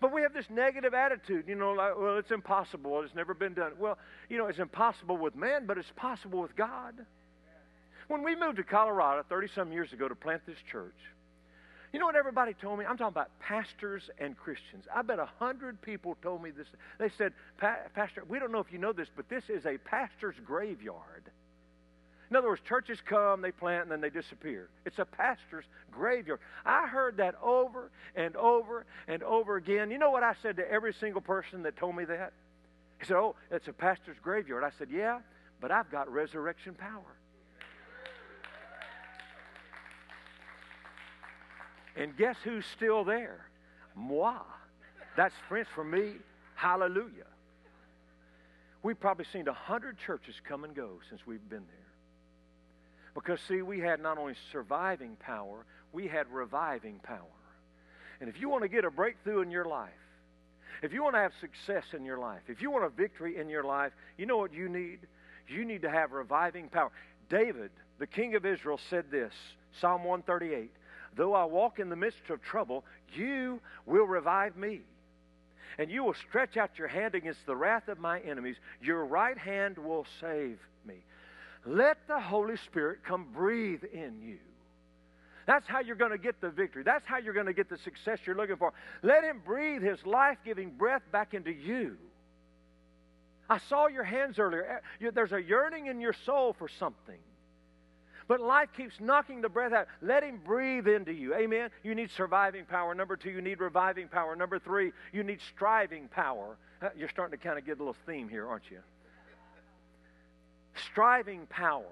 But 0.00 0.12
we 0.12 0.22
have 0.22 0.34
this 0.34 0.46
negative 0.50 0.92
attitude, 0.92 1.44
you 1.48 1.54
know, 1.54 1.72
like, 1.72 1.98
well, 1.98 2.18
it's 2.18 2.30
impossible. 2.30 3.00
It's 3.02 3.14
never 3.14 3.32
been 3.32 3.54
done. 3.54 3.72
Well, 3.78 3.98
you 4.28 4.36
know, 4.36 4.46
it's 4.46 4.58
impossible 4.58 5.16
with 5.16 5.34
man, 5.34 5.66
but 5.66 5.78
it's 5.78 5.90
possible 5.96 6.42
with 6.42 6.54
God. 6.54 6.94
When 8.08 8.22
we 8.22 8.36
moved 8.36 8.58
to 8.58 8.62
Colorado 8.62 9.24
30 9.28 9.48
some 9.54 9.72
years 9.72 9.92
ago 9.92 10.06
to 10.06 10.14
plant 10.14 10.42
this 10.46 10.58
church, 10.70 10.94
you 11.92 11.98
know 11.98 12.06
what 12.06 12.16
everybody 12.16 12.52
told 12.52 12.78
me? 12.78 12.84
I'm 12.84 12.98
talking 12.98 13.14
about 13.14 13.30
pastors 13.40 14.02
and 14.18 14.36
Christians. 14.36 14.84
I 14.94 15.00
bet 15.02 15.18
a 15.18 15.28
hundred 15.38 15.80
people 15.80 16.16
told 16.22 16.42
me 16.42 16.50
this. 16.50 16.66
They 16.98 17.10
said, 17.16 17.32
Pastor, 17.58 18.22
we 18.28 18.38
don't 18.38 18.52
know 18.52 18.60
if 18.60 18.70
you 18.70 18.78
know 18.78 18.92
this, 18.92 19.08
but 19.16 19.28
this 19.30 19.44
is 19.48 19.64
a 19.64 19.78
pastor's 19.78 20.36
graveyard. 20.44 21.30
In 22.30 22.36
other 22.36 22.48
words, 22.48 22.60
churches 22.66 22.98
come, 23.04 23.40
they 23.40 23.52
plant, 23.52 23.82
and 23.82 23.92
then 23.92 24.00
they 24.00 24.10
disappear. 24.10 24.68
It's 24.84 24.98
a 24.98 25.04
pastor's 25.04 25.64
graveyard. 25.92 26.40
I 26.64 26.88
heard 26.88 27.18
that 27.18 27.36
over 27.40 27.90
and 28.16 28.34
over 28.36 28.84
and 29.06 29.22
over 29.22 29.56
again. 29.56 29.90
You 29.90 29.98
know 29.98 30.10
what 30.10 30.24
I 30.24 30.34
said 30.42 30.56
to 30.56 30.68
every 30.70 30.92
single 30.92 31.20
person 31.20 31.62
that 31.62 31.76
told 31.76 31.94
me 31.94 32.04
that? 32.06 32.32
He 32.98 33.06
said, 33.06 33.16
Oh, 33.16 33.36
it's 33.50 33.68
a 33.68 33.72
pastor's 33.72 34.16
graveyard. 34.20 34.64
I 34.64 34.70
said, 34.76 34.88
Yeah, 34.90 35.20
but 35.60 35.70
I've 35.70 35.90
got 35.90 36.12
resurrection 36.12 36.74
power. 36.74 37.02
And 41.96 42.16
guess 42.16 42.36
who's 42.42 42.66
still 42.66 43.04
there? 43.04 43.46
Moi. 43.94 44.34
That's 45.16 45.34
French 45.48 45.68
for 45.74 45.84
me. 45.84 46.16
Hallelujah. 46.54 47.24
We've 48.82 49.00
probably 49.00 49.24
seen 49.32 49.48
a 49.48 49.52
hundred 49.52 49.96
churches 49.98 50.34
come 50.46 50.64
and 50.64 50.74
go 50.74 50.98
since 51.08 51.26
we've 51.26 51.48
been 51.48 51.64
there. 51.66 51.85
Because, 53.16 53.40
see, 53.48 53.62
we 53.62 53.80
had 53.80 54.00
not 54.00 54.18
only 54.18 54.34
surviving 54.52 55.16
power, 55.16 55.64
we 55.90 56.06
had 56.06 56.30
reviving 56.30 57.00
power. 57.02 57.24
And 58.20 58.28
if 58.28 58.38
you 58.38 58.50
want 58.50 58.62
to 58.62 58.68
get 58.68 58.84
a 58.84 58.90
breakthrough 58.90 59.40
in 59.40 59.50
your 59.50 59.64
life, 59.64 59.90
if 60.82 60.92
you 60.92 61.02
want 61.02 61.14
to 61.14 61.20
have 61.20 61.32
success 61.40 61.84
in 61.94 62.04
your 62.04 62.18
life, 62.18 62.42
if 62.46 62.60
you 62.60 62.70
want 62.70 62.84
a 62.84 62.90
victory 62.90 63.38
in 63.38 63.48
your 63.48 63.64
life, 63.64 63.92
you 64.18 64.26
know 64.26 64.36
what 64.36 64.52
you 64.52 64.68
need? 64.68 64.98
You 65.48 65.64
need 65.64 65.82
to 65.82 65.90
have 65.90 66.12
reviving 66.12 66.68
power. 66.68 66.90
David, 67.30 67.70
the 67.98 68.06
king 68.06 68.34
of 68.34 68.44
Israel, 68.44 68.78
said 68.90 69.06
this 69.10 69.32
Psalm 69.80 70.04
138 70.04 70.70
Though 71.16 71.32
I 71.32 71.44
walk 71.44 71.78
in 71.78 71.88
the 71.88 71.96
midst 71.96 72.28
of 72.28 72.42
trouble, 72.42 72.84
you 73.14 73.60
will 73.86 74.06
revive 74.06 74.56
me. 74.56 74.82
And 75.78 75.90
you 75.90 76.04
will 76.04 76.14
stretch 76.28 76.58
out 76.58 76.78
your 76.78 76.88
hand 76.88 77.14
against 77.14 77.44
the 77.46 77.56
wrath 77.56 77.88
of 77.88 77.98
my 77.98 78.20
enemies. 78.20 78.56
Your 78.82 79.06
right 79.06 79.36
hand 79.38 79.78
will 79.78 80.06
save. 80.20 80.58
Let 81.66 81.98
the 82.06 82.20
Holy 82.20 82.56
Spirit 82.56 83.00
come 83.04 83.26
breathe 83.34 83.82
in 83.92 84.20
you. 84.22 84.38
That's 85.46 85.66
how 85.68 85.80
you're 85.80 85.96
going 85.96 86.10
to 86.10 86.18
get 86.18 86.40
the 86.40 86.50
victory. 86.50 86.82
That's 86.82 87.06
how 87.06 87.18
you're 87.18 87.34
going 87.34 87.46
to 87.46 87.52
get 87.52 87.68
the 87.68 87.78
success 87.78 88.18
you're 88.24 88.36
looking 88.36 88.56
for. 88.56 88.72
Let 89.02 89.24
Him 89.24 89.42
breathe 89.44 89.82
His 89.82 90.04
life 90.04 90.38
giving 90.44 90.70
breath 90.70 91.02
back 91.12 91.34
into 91.34 91.52
you. 91.52 91.96
I 93.48 93.58
saw 93.68 93.86
your 93.86 94.02
hands 94.02 94.38
earlier. 94.40 94.82
Eh, 95.00 95.10
there's 95.14 95.32
a 95.32 95.40
yearning 95.40 95.86
in 95.86 96.00
your 96.00 96.14
soul 96.24 96.54
for 96.58 96.68
something. 96.80 97.18
But 98.28 98.40
life 98.40 98.70
keeps 98.76 98.94
knocking 99.00 99.40
the 99.40 99.48
breath 99.48 99.72
out. 99.72 99.86
Let 100.02 100.24
Him 100.24 100.40
breathe 100.44 100.88
into 100.88 101.12
you. 101.12 101.32
Amen. 101.34 101.70
You 101.84 101.94
need 101.94 102.10
surviving 102.16 102.64
power. 102.64 102.92
Number 102.94 103.16
two, 103.16 103.30
you 103.30 103.40
need 103.40 103.60
reviving 103.60 104.08
power. 104.08 104.34
Number 104.34 104.58
three, 104.58 104.90
you 105.12 105.22
need 105.22 105.38
striving 105.54 106.08
power. 106.08 106.56
You're 106.96 107.08
starting 107.08 107.38
to 107.38 107.44
kind 107.44 107.56
of 107.56 107.64
get 107.64 107.76
a 107.76 107.78
little 107.78 107.96
theme 108.04 108.28
here, 108.28 108.48
aren't 108.48 108.68
you? 108.68 108.80
Striving 110.90 111.46
power. 111.46 111.84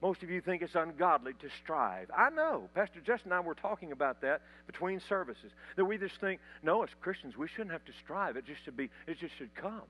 Most 0.00 0.24
of 0.24 0.30
you 0.30 0.40
think 0.40 0.62
it's 0.62 0.74
ungodly 0.74 1.32
to 1.34 1.48
strive. 1.62 2.10
I 2.16 2.30
know. 2.30 2.68
Pastor 2.74 3.00
Justin 3.06 3.30
and 3.30 3.34
I 3.34 3.40
were 3.40 3.54
talking 3.54 3.92
about 3.92 4.20
that 4.22 4.42
between 4.66 5.00
services. 5.08 5.52
That 5.76 5.84
we 5.84 5.96
just 5.96 6.20
think, 6.20 6.40
no, 6.64 6.82
as 6.82 6.88
Christians, 7.00 7.36
we 7.36 7.46
shouldn't 7.46 7.70
have 7.70 7.84
to 7.84 7.92
strive. 8.02 8.36
It 8.36 8.44
just 8.44 8.64
should 8.64 8.76
be, 8.76 8.90
it 9.06 9.18
just 9.20 9.36
should 9.38 9.54
come. 9.54 9.82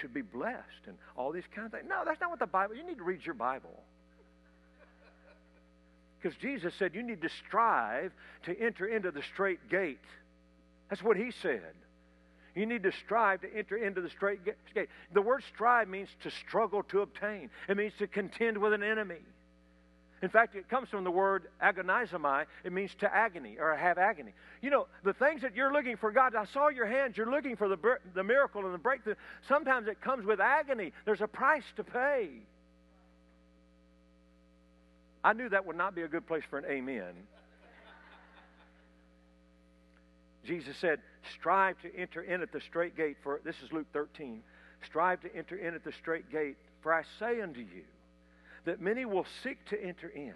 should 0.00 0.14
be 0.14 0.22
blessed 0.22 0.86
and 0.86 0.96
all 1.16 1.32
these 1.32 1.44
kind 1.54 1.66
of 1.66 1.72
things. 1.72 1.84
No, 1.88 2.02
that's 2.04 2.20
not 2.20 2.30
what 2.30 2.38
the 2.38 2.46
Bible. 2.46 2.74
You 2.74 2.84
need 2.84 2.98
to 2.98 3.04
read 3.04 3.24
your 3.24 3.34
Bible. 3.34 3.82
Because 6.20 6.36
Jesus 6.38 6.74
said 6.78 6.94
you 6.94 7.02
need 7.02 7.22
to 7.22 7.28
strive 7.46 8.12
to 8.44 8.60
enter 8.60 8.86
into 8.86 9.10
the 9.10 9.22
straight 9.22 9.68
gate. 9.68 9.98
That's 10.90 11.02
what 11.02 11.16
he 11.16 11.30
said. 11.42 11.74
You 12.58 12.66
need 12.66 12.82
to 12.82 12.92
strive 13.04 13.42
to 13.42 13.56
enter 13.56 13.76
into 13.76 14.00
the 14.00 14.10
straight 14.10 14.40
gate. 14.44 14.88
The 15.14 15.22
word 15.22 15.44
strive 15.54 15.86
means 15.86 16.08
to 16.24 16.30
struggle 16.44 16.82
to 16.84 17.02
obtain, 17.02 17.50
it 17.68 17.76
means 17.76 17.92
to 18.00 18.08
contend 18.08 18.58
with 18.58 18.72
an 18.72 18.82
enemy. 18.82 19.20
In 20.20 20.28
fact, 20.28 20.56
it 20.56 20.68
comes 20.68 20.88
from 20.88 21.04
the 21.04 21.10
word 21.12 21.46
agonizomai. 21.62 22.46
It 22.64 22.72
means 22.72 22.90
to 22.98 23.14
agony 23.14 23.58
or 23.60 23.76
have 23.76 23.98
agony. 23.98 24.32
You 24.60 24.70
know, 24.70 24.88
the 25.04 25.12
things 25.12 25.42
that 25.42 25.54
you're 25.54 25.72
looking 25.72 25.96
for, 25.96 26.10
God, 26.10 26.34
I 26.34 26.44
saw 26.46 26.70
your 26.70 26.86
hands. 26.86 27.16
You're 27.16 27.30
looking 27.30 27.54
for 27.54 27.68
the, 27.68 27.78
the 28.16 28.24
miracle 28.24 28.64
and 28.64 28.74
the 28.74 28.78
breakthrough. 28.78 29.14
Sometimes 29.46 29.86
it 29.86 30.00
comes 30.00 30.26
with 30.26 30.40
agony. 30.40 30.92
There's 31.04 31.20
a 31.20 31.28
price 31.28 31.62
to 31.76 31.84
pay. 31.84 32.30
I 35.22 35.32
knew 35.32 35.48
that 35.50 35.64
would 35.64 35.76
not 35.76 35.94
be 35.94 36.02
a 36.02 36.08
good 36.08 36.26
place 36.26 36.42
for 36.50 36.58
an 36.58 36.64
amen. 36.64 37.14
Jesus 40.44 40.76
said, 40.78 41.00
Strive 41.34 41.80
to 41.82 41.94
enter 41.94 42.22
in 42.22 42.42
at 42.42 42.52
the 42.52 42.60
straight 42.60 42.96
gate. 42.96 43.16
For 43.22 43.40
this 43.44 43.56
is 43.64 43.72
Luke 43.72 43.86
13. 43.92 44.42
Strive 44.86 45.20
to 45.22 45.34
enter 45.34 45.56
in 45.56 45.74
at 45.74 45.84
the 45.84 45.92
straight 45.92 46.30
gate. 46.30 46.56
For 46.82 46.92
I 46.92 47.02
say 47.18 47.40
unto 47.40 47.60
you 47.60 47.84
that 48.64 48.80
many 48.80 49.04
will 49.04 49.26
seek 49.42 49.64
to 49.66 49.82
enter 49.82 50.08
in 50.08 50.34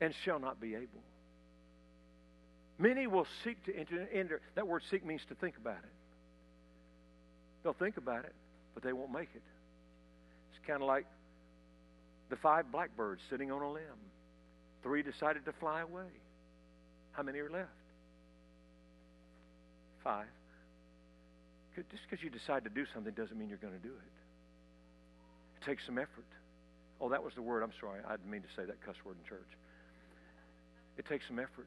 and 0.00 0.14
shall 0.24 0.38
not 0.38 0.60
be 0.60 0.74
able. 0.74 1.02
Many 2.78 3.06
will 3.06 3.26
seek 3.44 3.64
to 3.64 3.76
enter. 3.76 4.08
enter. 4.12 4.40
That 4.56 4.66
word 4.66 4.82
seek 4.90 5.04
means 5.04 5.22
to 5.28 5.34
think 5.34 5.56
about 5.56 5.78
it. 5.78 5.92
They'll 7.62 7.72
think 7.72 7.96
about 7.96 8.24
it, 8.24 8.34
but 8.74 8.82
they 8.82 8.92
won't 8.92 9.12
make 9.12 9.30
it. 9.34 9.42
It's 10.50 10.66
kind 10.66 10.82
of 10.82 10.88
like 10.88 11.06
the 12.28 12.36
five 12.36 12.70
blackbirds 12.70 13.22
sitting 13.30 13.50
on 13.50 13.62
a 13.62 13.70
limb. 13.70 13.82
Three 14.82 15.02
decided 15.02 15.44
to 15.46 15.52
fly 15.52 15.80
away. 15.80 16.10
How 17.14 17.22
many 17.22 17.38
are 17.38 17.50
left? 17.50 17.70
Five. 20.02 20.26
Just 21.74 22.02
because 22.08 22.22
you 22.22 22.30
decide 22.30 22.64
to 22.64 22.70
do 22.70 22.84
something 22.94 23.12
doesn't 23.14 23.36
mean 23.36 23.48
you're 23.48 23.58
going 23.58 23.74
to 23.74 23.82
do 23.82 23.94
it. 23.94 24.14
It 25.60 25.64
takes 25.64 25.86
some 25.86 25.98
effort. 25.98 26.28
Oh, 27.00 27.08
that 27.08 27.24
was 27.24 27.34
the 27.34 27.42
word. 27.42 27.62
I'm 27.62 27.72
sorry. 27.80 28.00
I 28.06 28.12
didn't 28.16 28.30
mean 28.30 28.42
to 28.42 28.52
say 28.54 28.64
that 28.64 28.84
cuss 28.84 28.94
word 29.04 29.16
in 29.22 29.28
church. 29.28 29.50
It 30.96 31.06
takes 31.06 31.26
some 31.26 31.40
effort, 31.40 31.66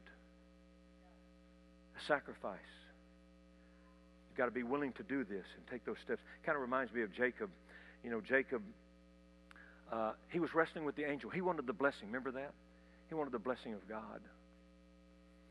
a 1.92 2.04
sacrifice. 2.06 2.58
You've 4.30 4.38
got 4.38 4.46
to 4.46 4.50
be 4.50 4.62
willing 4.62 4.92
to 4.92 5.02
do 5.02 5.24
this 5.24 5.44
and 5.56 5.66
take 5.70 5.84
those 5.84 5.98
steps. 6.02 6.22
Kind 6.46 6.56
of 6.56 6.62
reminds 6.62 6.92
me 6.92 7.02
of 7.02 7.12
Jacob. 7.12 7.50
You 8.02 8.10
know, 8.10 8.22
Jacob 8.22 8.62
uh, 9.92 10.12
he 10.28 10.38
was 10.38 10.54
wrestling 10.54 10.84
with 10.84 10.96
the 10.96 11.08
angel. 11.08 11.30
He 11.30 11.40
wanted 11.40 11.66
the 11.66 11.72
blessing. 11.72 12.06
Remember 12.06 12.30
that? 12.32 12.52
He 13.08 13.14
wanted 13.14 13.32
the 13.32 13.38
blessing 13.38 13.72
of 13.72 13.88
God. 13.88 14.20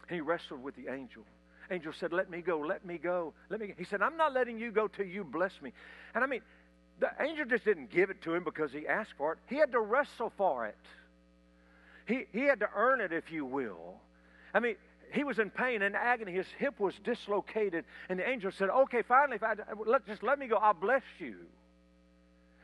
And 0.10 0.16
he 0.16 0.22
wrestled 0.22 0.64
with 0.64 0.76
the 0.76 0.92
angel. 0.92 1.24
Angel 1.70 1.92
said, 1.92 2.14
Let 2.14 2.30
me 2.30 2.42
go, 2.42 2.60
let 2.60 2.86
me 2.86 2.98
go, 2.98 3.34
let 3.50 3.60
me 3.60 3.68
go. 3.68 3.74
He 3.78 3.84
said, 3.84 4.02
I'm 4.02 4.18
not 4.18 4.34
letting 4.34 4.58
you 4.58 4.72
go 4.72 4.88
till 4.88 5.06
you 5.06 5.24
bless 5.24 5.52
me. 5.62 5.74
And 6.16 6.24
I 6.24 6.28
mean, 6.28 6.42
the 7.00 7.10
angel 7.20 7.46
just 7.46 7.66
didn't 7.66 7.92
give 7.92 8.10
it 8.10 8.22
to 8.24 8.34
him 8.34 8.44
because 8.44 8.72
he 8.72 8.88
asked 8.88 9.14
for 9.18 9.34
it. 9.34 9.40
He 9.48 9.58
had 9.58 9.72
to 9.74 9.80
wrestle 9.80 10.32
for 10.38 10.66
it. 10.66 10.78
He, 12.08 12.26
he 12.32 12.44
had 12.44 12.62
to 12.62 12.70
earn 12.76 13.02
it, 13.02 13.12
if 13.12 13.32
you 13.32 13.46
will. 13.46 13.96
I 14.54 14.60
mean, 14.60 14.76
he 15.12 15.24
was 15.24 15.40
in 15.40 15.50
pain 15.50 15.82
and 15.82 15.96
agony. 15.96 16.32
His 16.32 16.48
hip 16.58 16.80
was 16.80 16.94
dislocated. 17.04 17.86
And 18.10 18.18
the 18.18 18.28
angel 18.28 18.52
said, 18.52 18.70
Okay, 18.70 19.02
finally, 19.02 19.36
if 19.36 19.44
I, 19.44 19.56
let, 19.86 20.08
just 20.08 20.24
let 20.24 20.40
me 20.40 20.48
go. 20.48 20.56
I'll 20.56 20.74
bless 20.74 21.04
you. 21.20 21.36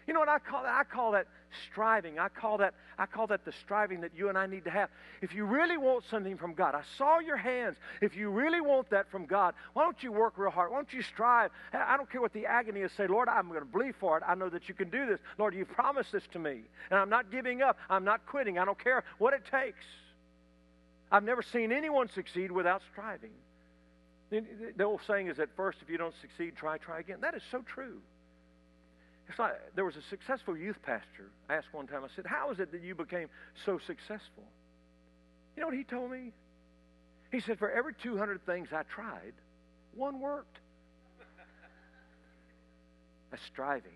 You 0.07 0.13
know 0.13 0.19
what 0.19 0.29
I 0.29 0.39
call 0.39 0.63
that? 0.63 0.73
I 0.73 0.83
call 0.83 1.11
that 1.13 1.27
striving. 1.71 2.19
I 2.19 2.29
call 2.29 2.57
that 2.57 2.73
I 2.97 3.05
call 3.05 3.27
that 3.27 3.45
the 3.45 3.51
striving 3.51 4.01
that 4.01 4.11
you 4.15 4.29
and 4.29 4.37
I 4.37 4.45
need 4.45 4.65
to 4.65 4.69
have. 4.69 4.89
If 5.21 5.33
you 5.33 5.45
really 5.45 5.77
want 5.77 6.03
something 6.09 6.37
from 6.37 6.53
God, 6.53 6.75
I 6.75 6.81
saw 6.97 7.19
your 7.19 7.37
hands. 7.37 7.77
If 8.01 8.15
you 8.15 8.29
really 8.29 8.61
want 8.61 8.89
that 8.89 9.09
from 9.09 9.25
God, 9.25 9.53
why 9.73 9.83
don't 9.83 10.01
you 10.03 10.11
work 10.11 10.33
real 10.37 10.51
hard? 10.51 10.71
Why 10.71 10.77
don't 10.77 10.93
you 10.93 11.01
strive? 11.01 11.51
I 11.73 11.97
don't 11.97 12.09
care 12.09 12.21
what 12.21 12.33
the 12.33 12.45
agony 12.45 12.81
is. 12.81 12.91
Say, 12.91 13.07
Lord, 13.07 13.29
I'm 13.29 13.47
going 13.47 13.59
to 13.59 13.65
believe 13.65 13.95
for 13.99 14.17
it. 14.17 14.23
I 14.27 14.35
know 14.35 14.49
that 14.49 14.67
you 14.67 14.75
can 14.75 14.89
do 14.89 15.05
this. 15.05 15.19
Lord, 15.37 15.55
you 15.55 15.65
promised 15.65 16.11
this 16.11 16.23
to 16.33 16.39
me. 16.39 16.61
And 16.89 16.99
I'm 16.99 17.09
not 17.09 17.31
giving 17.31 17.61
up. 17.61 17.77
I'm 17.89 18.03
not 18.03 18.25
quitting. 18.25 18.59
I 18.59 18.65
don't 18.65 18.81
care 18.81 19.03
what 19.17 19.33
it 19.33 19.43
takes. 19.49 19.85
I've 21.11 21.23
never 21.23 21.41
seen 21.41 21.71
anyone 21.71 22.09
succeed 22.09 22.51
without 22.51 22.81
striving. 22.91 23.31
The 24.29 24.83
old 24.83 25.01
saying 25.05 25.27
is 25.27 25.37
that 25.37 25.49
first, 25.55 25.77
if 25.81 25.89
you 25.89 25.97
don't 25.97 26.15
succeed, 26.21 26.55
try, 26.55 26.77
try 26.79 26.99
again. 26.99 27.19
That 27.21 27.35
is 27.35 27.43
so 27.51 27.61
true. 27.61 27.99
It's 29.29 29.39
like 29.39 29.53
there 29.75 29.85
was 29.85 29.95
a 29.95 30.01
successful 30.09 30.57
youth 30.57 30.81
pastor. 30.83 31.31
I 31.49 31.55
asked 31.55 31.67
one 31.71 31.87
time, 31.87 32.03
I 32.03 32.07
said, 32.15 32.25
How 32.25 32.51
is 32.51 32.59
it 32.59 32.71
that 32.71 32.81
you 32.81 32.95
became 32.95 33.27
so 33.65 33.79
successful? 33.85 34.43
You 35.55 35.61
know 35.61 35.67
what 35.67 35.77
he 35.77 35.83
told 35.83 36.11
me? 36.11 36.31
He 37.31 37.39
said, 37.39 37.57
For 37.57 37.71
every 37.71 37.93
200 38.01 38.45
things 38.45 38.69
I 38.71 38.83
tried, 38.83 39.33
one 39.95 40.19
worked. 40.19 40.59
That's 43.31 43.43
striving. 43.45 43.91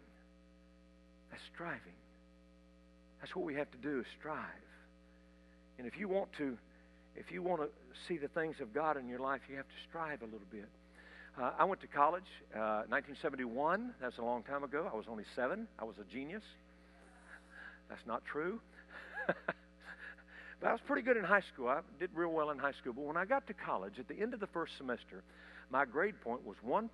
That's 1.32 1.44
striving. 1.54 1.98
That's 3.20 3.36
what 3.36 3.46
we 3.46 3.56
have 3.56 3.70
to 3.72 3.78
do 3.78 4.00
is 4.00 4.06
strive. 4.18 4.40
And 5.78 5.86
if 5.86 5.98
you 5.98 6.08
want 6.08 6.32
to, 6.38 6.58
if 7.16 7.32
you 7.32 7.42
want 7.42 7.62
to 7.62 7.70
see 8.08 8.18
the 8.18 8.30
things 8.30 8.58
of 8.62 8.74
God 8.74 8.98
in 8.98 9.08
your 9.08 9.20
life, 9.20 9.42
you 9.50 9.58
have 9.58 9.68
to 9.68 9.76
strive 9.90 10.22
a 10.22 10.26
little 10.26 10.48
bit. 10.52 10.70
Uh, 11.40 11.52
I 11.60 11.66
went 11.66 11.82
to 11.82 11.88
college 11.88 12.26
uh, 12.56 12.90
1971. 12.90 13.94
That's 14.02 14.18
a 14.18 14.24
long 14.24 14.42
time 14.42 14.64
ago. 14.64 14.90
I 14.92 14.96
was 14.96 15.06
only 15.08 15.26
seven. 15.36 15.68
I 15.78 15.84
was 15.84 15.96
a 16.00 16.12
genius. 16.12 16.42
That's 17.90 18.02
not 18.08 18.26
true. 18.26 18.60
but 19.28 20.68
I 20.68 20.72
was 20.72 20.82
pretty 20.88 21.04
good 21.04 21.16
in 21.16 21.24
high 21.24 21.44
school. 21.54 21.68
I 21.68 21.82
did 22.00 22.10
real 22.16 22.30
well 22.30 22.50
in 22.50 22.58
high 22.58 22.72
school. 22.72 22.94
But 22.94 23.06
when 23.06 23.18
I 23.18 23.26
got 23.26 23.46
to 23.48 23.54
college, 23.54 24.00
at 24.00 24.08
the 24.08 24.20
end 24.20 24.34
of 24.34 24.40
the 24.40 24.48
first 24.48 24.74
semester, 24.80 25.24
my 25.70 25.86
grade 25.86 26.20
point 26.22 26.44
was 26.44 26.58
1.9. 26.68 26.90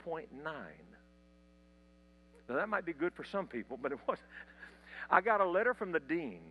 Now, 2.50 2.56
that 2.56 2.68
might 2.68 2.86
be 2.86 2.92
good 2.92 3.14
for 3.16 3.24
some 3.32 3.48
people, 3.48 3.80
but 3.82 3.94
it 3.94 4.00
wasn't. 4.06 4.28
I 5.10 5.22
got 5.22 5.40
a 5.40 5.48
letter 5.48 5.74
from 5.74 5.94
the 5.94 6.02
dean, 6.02 6.42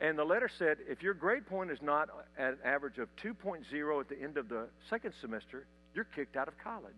and 0.00 0.18
the 0.18 0.24
letter 0.24 0.50
said 0.58 0.78
if 0.88 1.00
your 1.00 1.14
grade 1.14 1.46
point 1.46 1.70
is 1.70 1.78
not 1.80 2.08
at 2.36 2.54
an 2.54 2.58
average 2.64 2.98
of 2.98 3.08
2.0 3.22 4.00
at 4.00 4.08
the 4.08 4.20
end 4.20 4.36
of 4.36 4.48
the 4.48 4.66
second 4.90 5.12
semester, 5.20 5.66
you're 5.94 6.04
kicked 6.04 6.36
out 6.36 6.48
of 6.48 6.54
college. 6.62 6.92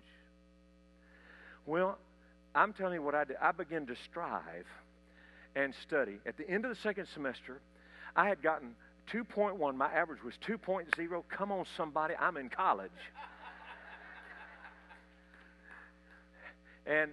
Well, 1.66 1.98
I'm 2.55 2.72
telling 2.72 2.94
you 2.94 3.03
what 3.03 3.14
I 3.14 3.24
did. 3.24 3.37
I 3.40 3.53
began 3.53 3.87
to 3.87 3.94
strive 4.11 4.66
and 5.55 5.72
study. 5.87 6.18
At 6.26 6.37
the 6.37 6.48
end 6.48 6.64
of 6.64 6.70
the 6.70 6.81
second 6.83 7.07
semester, 7.14 7.61
I 8.16 8.29
had 8.29 8.42
gotten 8.42 8.74
2.1. 9.12 9.76
My 9.76 9.92
average 9.92 10.22
was 10.24 10.35
2.0. 10.46 11.22
Come 11.29 11.53
on, 11.53 11.64
somebody, 11.76 12.14
I'm 12.18 12.37
in 12.37 12.48
college. 12.48 12.90
and 16.87 17.11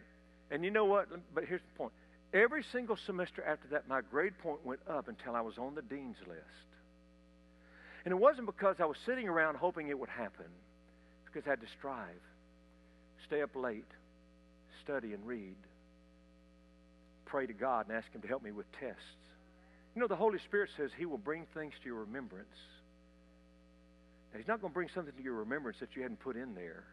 and 0.49 0.63
you 0.63 0.71
know 0.71 0.85
what? 0.85 1.07
But 1.33 1.45
here's 1.45 1.61
the 1.61 1.77
point. 1.77 1.93
Every 2.33 2.63
single 2.71 2.97
semester 3.05 3.43
after 3.43 3.67
that, 3.69 3.87
my 3.87 4.01
grade 4.01 4.37
point 4.39 4.65
went 4.65 4.81
up 4.89 5.07
until 5.07 5.35
I 5.35 5.41
was 5.41 5.57
on 5.57 5.75
the 5.75 5.81
dean's 5.81 6.17
list. 6.27 6.41
And 8.05 8.13
it 8.13 8.17
wasn't 8.17 8.45
because 8.45 8.77
I 8.79 8.85
was 8.85 8.97
sitting 9.05 9.27
around 9.27 9.55
hoping 9.55 9.89
it 9.89 9.99
would 9.99 10.09
happen 10.09 10.45
because 11.31 11.45
I 11.47 11.51
had 11.51 11.61
to 11.61 11.67
strive, 11.77 12.21
stay 13.25 13.41
up 13.41 13.55
late, 13.55 13.91
study 14.83 15.13
and 15.13 15.25
read, 15.25 15.55
pray 17.25 17.45
to 17.45 17.53
God 17.53 17.87
and 17.87 17.97
ask 17.97 18.11
Him 18.13 18.21
to 18.21 18.27
help 18.27 18.43
me 18.43 18.51
with 18.51 18.65
tests. 18.79 19.01
You 19.95 20.01
know, 20.01 20.07
the 20.07 20.15
Holy 20.15 20.39
Spirit 20.39 20.69
says 20.77 20.91
He 20.97 21.05
will 21.05 21.17
bring 21.17 21.45
things 21.53 21.73
to 21.81 21.89
your 21.89 21.99
remembrance. 22.01 22.47
Now, 24.31 24.39
He's 24.39 24.47
not 24.47 24.61
going 24.61 24.71
to 24.71 24.73
bring 24.73 24.89
something 24.93 25.13
to 25.13 25.23
your 25.23 25.35
remembrance 25.35 25.79
that 25.79 25.95
you 25.95 26.01
hadn't 26.01 26.19
put 26.19 26.35
in 26.35 26.55
there. 26.55 26.83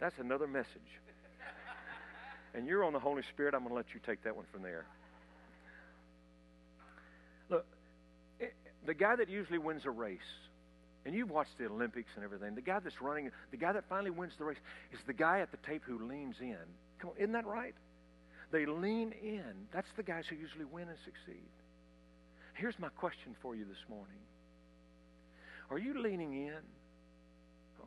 That's 0.00 0.18
another 0.18 0.46
message. 0.46 0.68
And 2.54 2.66
you're 2.66 2.84
on 2.84 2.92
the 2.92 3.00
Holy 3.00 3.22
Spirit. 3.32 3.54
I'm 3.54 3.60
going 3.60 3.70
to 3.70 3.74
let 3.74 3.86
you 3.94 4.00
take 4.06 4.22
that 4.24 4.34
one 4.34 4.44
from 4.52 4.62
there. 4.62 4.86
Look, 7.50 7.66
the 8.88 8.94
guy 8.94 9.14
that 9.14 9.28
usually 9.28 9.58
wins 9.58 9.82
a 9.84 9.90
race, 9.90 10.18
and 11.04 11.14
you've 11.14 11.30
watched 11.30 11.58
the 11.58 11.66
Olympics 11.66 12.08
and 12.16 12.24
everything, 12.24 12.54
the 12.54 12.62
guy 12.62 12.78
that's 12.78 13.02
running, 13.02 13.30
the 13.50 13.56
guy 13.58 13.70
that 13.70 13.84
finally 13.86 14.10
wins 14.10 14.32
the 14.38 14.46
race 14.46 14.56
is 14.92 14.98
the 15.06 15.12
guy 15.12 15.40
at 15.40 15.50
the 15.50 15.58
tape 15.58 15.82
who 15.84 16.08
leans 16.08 16.36
in. 16.40 16.56
Come 16.98 17.10
on, 17.10 17.16
isn't 17.18 17.32
that 17.32 17.44
right? 17.44 17.74
They 18.50 18.64
lean 18.64 19.12
in. 19.22 19.68
That's 19.74 19.88
the 19.98 20.02
guys 20.02 20.24
who 20.30 20.36
usually 20.36 20.64
win 20.64 20.88
and 20.88 20.96
succeed. 21.04 21.50
Here's 22.54 22.78
my 22.78 22.88
question 22.88 23.36
for 23.42 23.54
you 23.54 23.66
this 23.66 23.84
morning 23.90 24.22
Are 25.70 25.78
you 25.78 26.00
leaning 26.02 26.46
in 26.46 26.62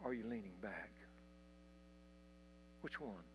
or 0.04 0.12
are 0.12 0.14
you 0.14 0.24
leaning 0.24 0.54
back? 0.62 0.92
Which 2.82 3.02
one? 3.02 3.26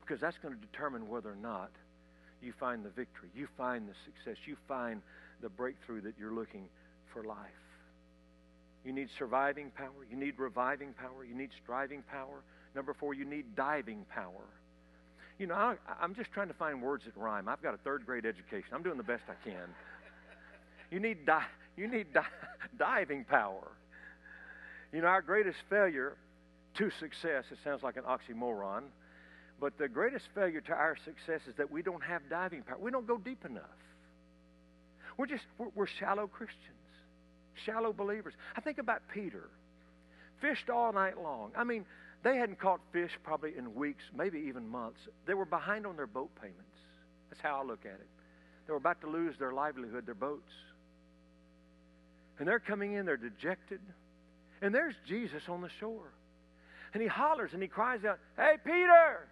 Because 0.00 0.20
that's 0.20 0.38
going 0.38 0.54
to 0.54 0.60
determine 0.60 1.08
whether 1.08 1.32
or 1.32 1.42
not 1.42 1.72
you 2.40 2.52
find 2.60 2.84
the 2.84 2.90
victory, 2.90 3.30
you 3.34 3.48
find 3.56 3.88
the 3.88 3.94
success, 4.06 4.36
you 4.46 4.56
find 4.68 5.02
the 5.40 5.48
breakthrough 5.48 6.00
that 6.02 6.14
you're 6.18 6.32
looking 6.32 6.68
for 7.12 7.24
life. 7.24 7.38
You 8.84 8.92
need 8.92 9.08
surviving 9.18 9.70
power, 9.70 10.04
you 10.10 10.16
need 10.16 10.38
reviving 10.38 10.92
power, 10.92 11.24
you 11.24 11.34
need 11.34 11.50
striving 11.62 12.02
power. 12.02 12.42
Number 12.74 12.92
four, 12.92 13.14
you 13.14 13.24
need 13.24 13.54
diving 13.56 14.04
power. 14.10 14.44
You 15.38 15.46
know, 15.46 15.54
I, 15.54 15.76
I'm 16.00 16.14
just 16.14 16.32
trying 16.32 16.48
to 16.48 16.54
find 16.54 16.82
words 16.82 17.04
that 17.04 17.16
rhyme. 17.16 17.48
I've 17.48 17.62
got 17.62 17.74
a 17.74 17.78
third 17.78 18.04
grade 18.06 18.26
education. 18.26 18.68
I'm 18.72 18.82
doing 18.82 18.96
the 18.96 19.02
best 19.02 19.22
I 19.28 19.48
can. 19.48 19.68
You 20.90 21.00
need, 21.00 21.26
di- 21.26 21.46
you 21.76 21.88
need 21.88 22.12
di- 22.12 22.22
diving 22.78 23.24
power. 23.24 23.72
You 24.92 25.00
know, 25.00 25.08
our 25.08 25.22
greatest 25.22 25.58
failure 25.68 26.16
to 26.74 26.90
success, 27.00 27.44
it 27.50 27.58
sounds 27.64 27.82
like 27.82 27.96
an 27.96 28.04
oxymoron, 28.04 28.82
but 29.60 29.76
the 29.78 29.88
greatest 29.88 30.26
failure 30.34 30.60
to 30.60 30.72
our 30.72 30.96
success 31.04 31.40
is 31.48 31.54
that 31.56 31.70
we 31.70 31.82
don't 31.82 32.02
have 32.02 32.22
diving 32.28 32.62
power. 32.62 32.78
We 32.78 32.90
don't 32.90 33.06
go 33.06 33.18
deep 33.18 33.44
enough. 33.44 33.64
We're 35.16 35.26
just, 35.26 35.44
we're, 35.58 35.68
we're 35.74 35.86
shallow 35.86 36.26
Christians, 36.26 36.60
shallow 37.64 37.92
believers. 37.92 38.34
I 38.56 38.60
think 38.60 38.78
about 38.78 39.02
Peter. 39.12 39.48
Fished 40.40 40.68
all 40.68 40.92
night 40.92 41.20
long. 41.22 41.52
I 41.56 41.64
mean, 41.64 41.84
they 42.22 42.36
hadn't 42.36 42.58
caught 42.58 42.80
fish 42.92 43.12
probably 43.22 43.56
in 43.56 43.74
weeks, 43.74 44.04
maybe 44.16 44.38
even 44.48 44.68
months. 44.68 45.00
They 45.26 45.34
were 45.34 45.44
behind 45.44 45.86
on 45.86 45.96
their 45.96 46.06
boat 46.06 46.30
payments. 46.40 46.60
That's 47.30 47.40
how 47.40 47.60
I 47.60 47.64
look 47.64 47.84
at 47.84 47.92
it. 47.92 48.08
They 48.66 48.72
were 48.72 48.78
about 48.78 49.00
to 49.02 49.08
lose 49.08 49.36
their 49.38 49.52
livelihood, 49.52 50.06
their 50.06 50.14
boats. 50.14 50.52
And 52.38 52.48
they're 52.48 52.60
coming 52.60 52.94
in, 52.94 53.06
they're 53.06 53.16
dejected. 53.16 53.80
And 54.62 54.74
there's 54.74 54.94
Jesus 55.06 55.42
on 55.48 55.60
the 55.60 55.68
shore. 55.80 56.12
And 56.94 57.02
he 57.02 57.08
hollers 57.08 57.50
and 57.52 57.60
he 57.60 57.68
cries 57.68 58.04
out, 58.04 58.18
Hey, 58.36 58.54
Peter! 58.64 59.28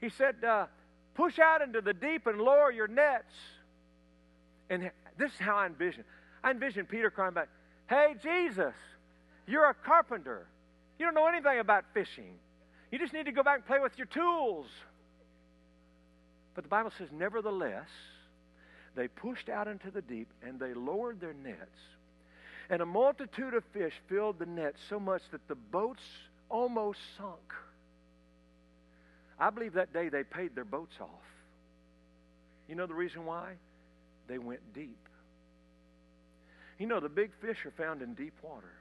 He 0.00 0.08
said, 0.10 0.42
uh, 0.44 0.66
Push 1.14 1.38
out 1.38 1.62
into 1.62 1.80
the 1.80 1.92
deep 1.92 2.26
and 2.26 2.40
lower 2.40 2.72
your 2.72 2.88
nets. 2.88 3.34
And 4.70 4.90
this 5.18 5.32
is 5.32 5.38
how 5.38 5.56
I 5.56 5.66
envision. 5.66 6.04
I 6.42 6.50
envision 6.50 6.86
Peter 6.86 7.10
crying 7.10 7.34
back, 7.34 7.48
Hey, 7.88 8.14
Jesus, 8.22 8.74
you're 9.46 9.68
a 9.68 9.74
carpenter. 9.74 10.46
You 10.98 11.06
don't 11.06 11.14
know 11.14 11.26
anything 11.26 11.58
about 11.58 11.84
fishing. 11.92 12.34
You 12.90 12.98
just 12.98 13.12
need 13.12 13.26
to 13.26 13.32
go 13.32 13.42
back 13.42 13.56
and 13.56 13.66
play 13.66 13.80
with 13.80 13.96
your 13.96 14.06
tools. 14.06 14.66
But 16.54 16.64
the 16.64 16.68
Bible 16.68 16.92
says, 16.96 17.08
nevertheless, 17.12 17.88
they 18.94 19.08
pushed 19.08 19.48
out 19.48 19.68
into 19.68 19.90
the 19.90 20.02
deep 20.02 20.28
and 20.46 20.60
they 20.60 20.74
lowered 20.74 21.20
their 21.20 21.32
nets. 21.32 21.78
And 22.68 22.82
a 22.82 22.86
multitude 22.86 23.54
of 23.54 23.64
fish 23.72 23.94
filled 24.08 24.38
the 24.38 24.46
nets 24.46 24.80
so 24.88 25.00
much 25.00 25.22
that 25.32 25.46
the 25.48 25.54
boats 25.54 26.02
almost 26.48 27.00
sunk. 27.16 27.52
I 29.38 29.50
believe 29.50 29.74
that 29.74 29.92
day 29.92 30.08
they 30.08 30.22
paid 30.22 30.54
their 30.54 30.64
boats 30.64 30.94
off. 31.00 31.08
You 32.68 32.74
know 32.74 32.86
the 32.86 32.94
reason 32.94 33.24
why? 33.24 33.54
They 34.28 34.38
went 34.38 34.60
deep. 34.74 35.08
You 36.78 36.86
know, 36.86 37.00
the 37.00 37.08
big 37.08 37.30
fish 37.40 37.64
are 37.64 37.70
found 37.70 38.02
in 38.02 38.14
deep 38.14 38.34
water. 38.42 38.72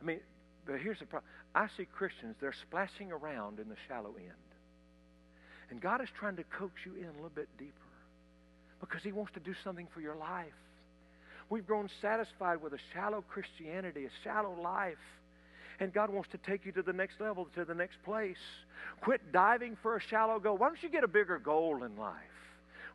I 0.00 0.04
mean, 0.04 0.20
but 0.66 0.80
here's 0.80 0.98
the 0.98 1.06
problem. 1.06 1.30
I 1.54 1.68
see 1.76 1.84
Christians, 1.84 2.36
they're 2.40 2.54
splashing 2.68 3.12
around 3.12 3.60
in 3.60 3.68
the 3.68 3.76
shallow 3.88 4.14
end. 4.18 4.32
And 5.70 5.80
God 5.80 6.00
is 6.02 6.08
trying 6.18 6.36
to 6.36 6.44
coax 6.44 6.74
you 6.84 6.94
in 6.94 7.06
a 7.06 7.12
little 7.12 7.30
bit 7.30 7.48
deeper 7.58 7.72
because 8.80 9.02
He 9.02 9.12
wants 9.12 9.32
to 9.34 9.40
do 9.40 9.54
something 9.64 9.88
for 9.92 10.00
your 10.00 10.16
life. 10.16 10.46
We've 11.48 11.66
grown 11.66 11.88
satisfied 12.02 12.60
with 12.60 12.72
a 12.72 12.78
shallow 12.92 13.22
Christianity, 13.28 14.06
a 14.06 14.10
shallow 14.24 14.56
life. 14.60 14.96
And 15.78 15.92
God 15.92 16.10
wants 16.10 16.30
to 16.30 16.38
take 16.38 16.64
you 16.64 16.72
to 16.72 16.82
the 16.82 16.92
next 16.92 17.20
level, 17.20 17.46
to 17.54 17.64
the 17.64 17.74
next 17.74 18.02
place. 18.04 18.36
Quit 19.02 19.32
diving 19.32 19.76
for 19.82 19.96
a 19.96 20.00
shallow 20.00 20.38
goal. 20.38 20.56
Why 20.56 20.68
don't 20.68 20.82
you 20.82 20.88
get 20.88 21.04
a 21.04 21.08
bigger 21.08 21.38
goal 21.38 21.84
in 21.84 21.96
life? 21.96 22.14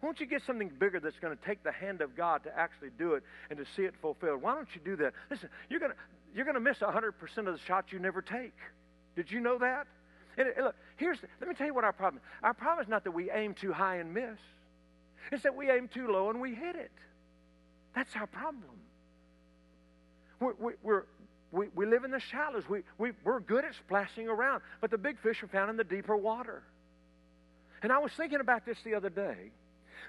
Why 0.01 0.07
don't 0.07 0.19
you 0.19 0.25
get 0.25 0.41
something 0.45 0.71
bigger 0.79 0.99
that's 0.99 1.19
going 1.19 1.37
to 1.37 1.45
take 1.45 1.63
the 1.63 1.71
hand 1.71 2.01
of 2.01 2.17
God 2.17 2.43
to 2.43 2.57
actually 2.57 2.89
do 2.97 3.13
it 3.13 3.23
and 3.51 3.59
to 3.59 3.65
see 3.75 3.83
it 3.83 3.93
fulfilled? 4.01 4.41
Why 4.41 4.55
don't 4.55 4.67
you 4.73 4.81
do 4.83 4.95
that? 4.97 5.13
Listen, 5.29 5.49
you're 5.69 5.79
going 5.79 5.91
to, 5.91 5.97
you're 6.35 6.45
going 6.45 6.55
to 6.55 6.59
miss 6.61 6.79
100% 6.79 7.13
of 7.37 7.45
the 7.45 7.59
shots 7.59 7.91
you 7.91 7.99
never 7.99 8.21
take. 8.21 8.55
Did 9.15 9.31
you 9.31 9.39
know 9.39 9.59
that? 9.59 9.85
And 10.37 10.49
look, 10.59 10.75
here's, 10.97 11.19
let 11.39 11.47
me 11.47 11.53
tell 11.53 11.67
you 11.67 11.75
what 11.75 11.83
our 11.83 11.93
problem 11.93 12.21
is. 12.23 12.29
Our 12.41 12.55
problem 12.55 12.83
is 12.83 12.89
not 12.89 13.03
that 13.03 13.11
we 13.11 13.29
aim 13.29 13.53
too 13.53 13.71
high 13.71 13.97
and 13.97 14.11
miss. 14.11 14.39
It's 15.31 15.43
that 15.43 15.55
we 15.55 15.69
aim 15.69 15.87
too 15.87 16.07
low 16.07 16.31
and 16.31 16.41
we 16.41 16.55
hit 16.55 16.75
it. 16.75 16.91
That's 17.93 18.15
our 18.15 18.25
problem. 18.25 18.63
We're, 20.39 20.73
we're, 20.81 21.03
we, 21.51 21.67
we 21.75 21.85
live 21.85 22.05
in 22.05 22.11
the 22.11 22.19
shallows. 22.19 22.63
We, 22.67 22.81
we, 22.97 23.11
we're 23.23 23.39
good 23.39 23.65
at 23.65 23.75
splashing 23.75 24.27
around, 24.27 24.63
but 24.79 24.89
the 24.89 24.97
big 24.97 25.19
fish 25.19 25.43
are 25.43 25.47
found 25.47 25.69
in 25.69 25.77
the 25.77 25.83
deeper 25.83 26.17
water. 26.17 26.63
And 27.83 27.91
I 27.91 27.99
was 27.99 28.11
thinking 28.13 28.39
about 28.39 28.65
this 28.65 28.77
the 28.83 28.95
other 28.95 29.09
day 29.09 29.51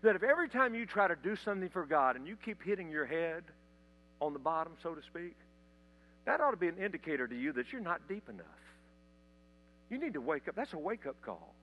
that 0.03 0.17
if 0.17 0.23
every 0.23 0.49
time 0.49 0.75
you 0.75 0.87
try 0.87 1.09
to 1.09 1.17
do 1.17 1.37
something 1.37 1.69
for 1.69 1.85
God 1.87 2.17
and 2.17 2.27
you 2.27 2.37
keep 2.37 2.63
hitting 2.63 2.91
your 2.91 3.07
head 3.07 3.45
on 4.21 4.33
the 4.33 4.39
bottom, 4.39 4.73
so 4.83 4.95
to 4.95 5.03
speak, 5.03 5.37
that 6.25 6.41
ought 6.41 6.53
to 6.53 6.57
be 6.57 6.69
an 6.69 6.79
indicator 6.79 7.27
to 7.27 7.35
you 7.35 7.53
that 7.53 7.73
you're 7.73 7.81
not 7.81 8.01
deep 8.09 8.29
enough. 8.29 8.47
You 9.91 9.99
need 9.99 10.15
to 10.15 10.21
wake 10.21 10.49
up. 10.49 10.55
That's 10.55 10.73
a 10.73 10.79
wake 10.79 11.07
up 11.07 11.17
call. 11.23 11.55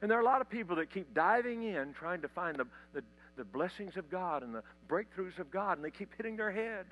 And 0.00 0.10
there 0.10 0.18
are 0.18 0.22
a 0.22 0.24
lot 0.24 0.40
of 0.40 0.48
people 0.48 0.76
that 0.76 0.90
keep 0.90 1.12
diving 1.14 1.64
in 1.64 1.92
trying 1.92 2.22
to 2.22 2.28
find 2.28 2.56
the, 2.56 2.66
the, 2.94 3.02
the 3.36 3.44
blessings 3.44 3.96
of 3.96 4.10
God 4.10 4.42
and 4.42 4.54
the 4.54 4.62
breakthroughs 4.88 5.38
of 5.38 5.50
God, 5.50 5.76
and 5.76 5.84
they 5.84 5.90
keep 5.90 6.10
hitting 6.16 6.36
their 6.36 6.50
head. 6.50 6.86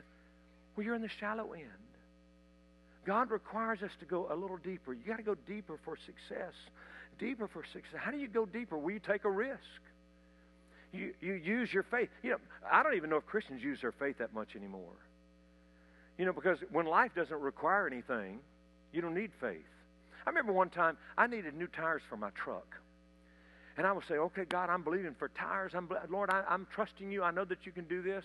Well, 0.76 0.84
you're 0.84 0.94
in 0.94 1.02
the 1.02 1.08
shallow 1.08 1.52
end. 1.52 1.64
God 3.06 3.30
requires 3.30 3.82
us 3.82 3.90
to 4.00 4.04
go 4.04 4.28
a 4.30 4.36
little 4.36 4.58
deeper. 4.58 4.92
You 4.92 5.00
got 5.06 5.16
to 5.16 5.22
go 5.22 5.34
deeper 5.46 5.78
for 5.84 5.96
success. 5.96 6.52
Deeper 7.18 7.48
for 7.48 7.64
success. 7.72 7.98
How 7.98 8.10
do 8.10 8.18
you 8.18 8.28
go 8.28 8.46
deeper? 8.46 8.76
Well, 8.78 8.90
you 8.90 9.00
take 9.00 9.24
a 9.24 9.30
risk. 9.30 9.58
You, 10.92 11.12
you 11.20 11.34
use 11.34 11.72
your 11.72 11.82
faith. 11.82 12.08
You 12.22 12.30
know, 12.30 12.36
I 12.70 12.82
don't 12.82 12.94
even 12.94 13.10
know 13.10 13.16
if 13.16 13.26
Christians 13.26 13.62
use 13.62 13.80
their 13.80 13.92
faith 13.92 14.18
that 14.18 14.32
much 14.32 14.56
anymore. 14.56 14.94
You 16.16 16.24
know, 16.24 16.32
because 16.32 16.58
when 16.72 16.86
life 16.86 17.12
doesn't 17.14 17.40
require 17.40 17.86
anything, 17.86 18.40
you 18.92 19.00
don't 19.00 19.14
need 19.14 19.30
faith. 19.40 19.66
I 20.26 20.30
remember 20.30 20.52
one 20.52 20.70
time 20.70 20.96
I 21.16 21.26
needed 21.26 21.54
new 21.54 21.68
tires 21.68 22.02
for 22.08 22.16
my 22.16 22.30
truck. 22.30 22.76
And 23.76 23.86
I 23.86 23.92
would 23.92 24.04
say, 24.08 24.14
okay, 24.14 24.44
God, 24.44 24.70
I'm 24.70 24.82
believing 24.82 25.14
for 25.18 25.28
tires. 25.28 25.72
I'm, 25.74 25.88
Lord, 26.10 26.30
I, 26.30 26.42
am 26.50 26.66
trusting 26.74 27.12
you. 27.12 27.22
I 27.22 27.30
know 27.30 27.44
that 27.44 27.64
you 27.64 27.70
can 27.70 27.84
do 27.84 28.02
this. 28.02 28.24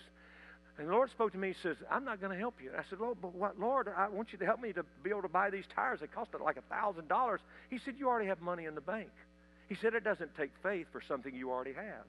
And 0.78 0.88
the 0.88 0.92
Lord 0.92 1.10
spoke 1.10 1.32
to 1.32 1.38
me. 1.38 1.48
He 1.48 1.54
says, 1.62 1.76
I'm 1.90 2.04
not 2.04 2.20
going 2.20 2.32
to 2.32 2.38
help 2.38 2.56
you. 2.62 2.70
I 2.76 2.82
said, 2.90 2.98
Lord, 2.98 3.18
but 3.22 3.34
what, 3.34 3.60
Lord, 3.60 3.88
I 3.96 4.08
want 4.08 4.32
you 4.32 4.38
to 4.38 4.44
help 4.44 4.60
me 4.60 4.72
to 4.72 4.84
be 5.02 5.10
able 5.10 5.22
to 5.22 5.28
buy 5.28 5.50
these 5.50 5.64
tires. 5.74 6.00
They 6.00 6.08
cost 6.08 6.30
like 6.42 6.56
a 6.56 6.74
$1,000. 6.74 7.38
He 7.70 7.78
said, 7.78 7.94
you 7.98 8.08
already 8.08 8.28
have 8.28 8.40
money 8.40 8.64
in 8.64 8.74
the 8.74 8.80
bank. 8.80 9.10
He 9.68 9.76
said, 9.76 9.94
it 9.94 10.02
doesn't 10.02 10.36
take 10.36 10.50
faith 10.62 10.86
for 10.90 11.00
something 11.06 11.34
you 11.34 11.50
already 11.50 11.74
have. 11.74 12.06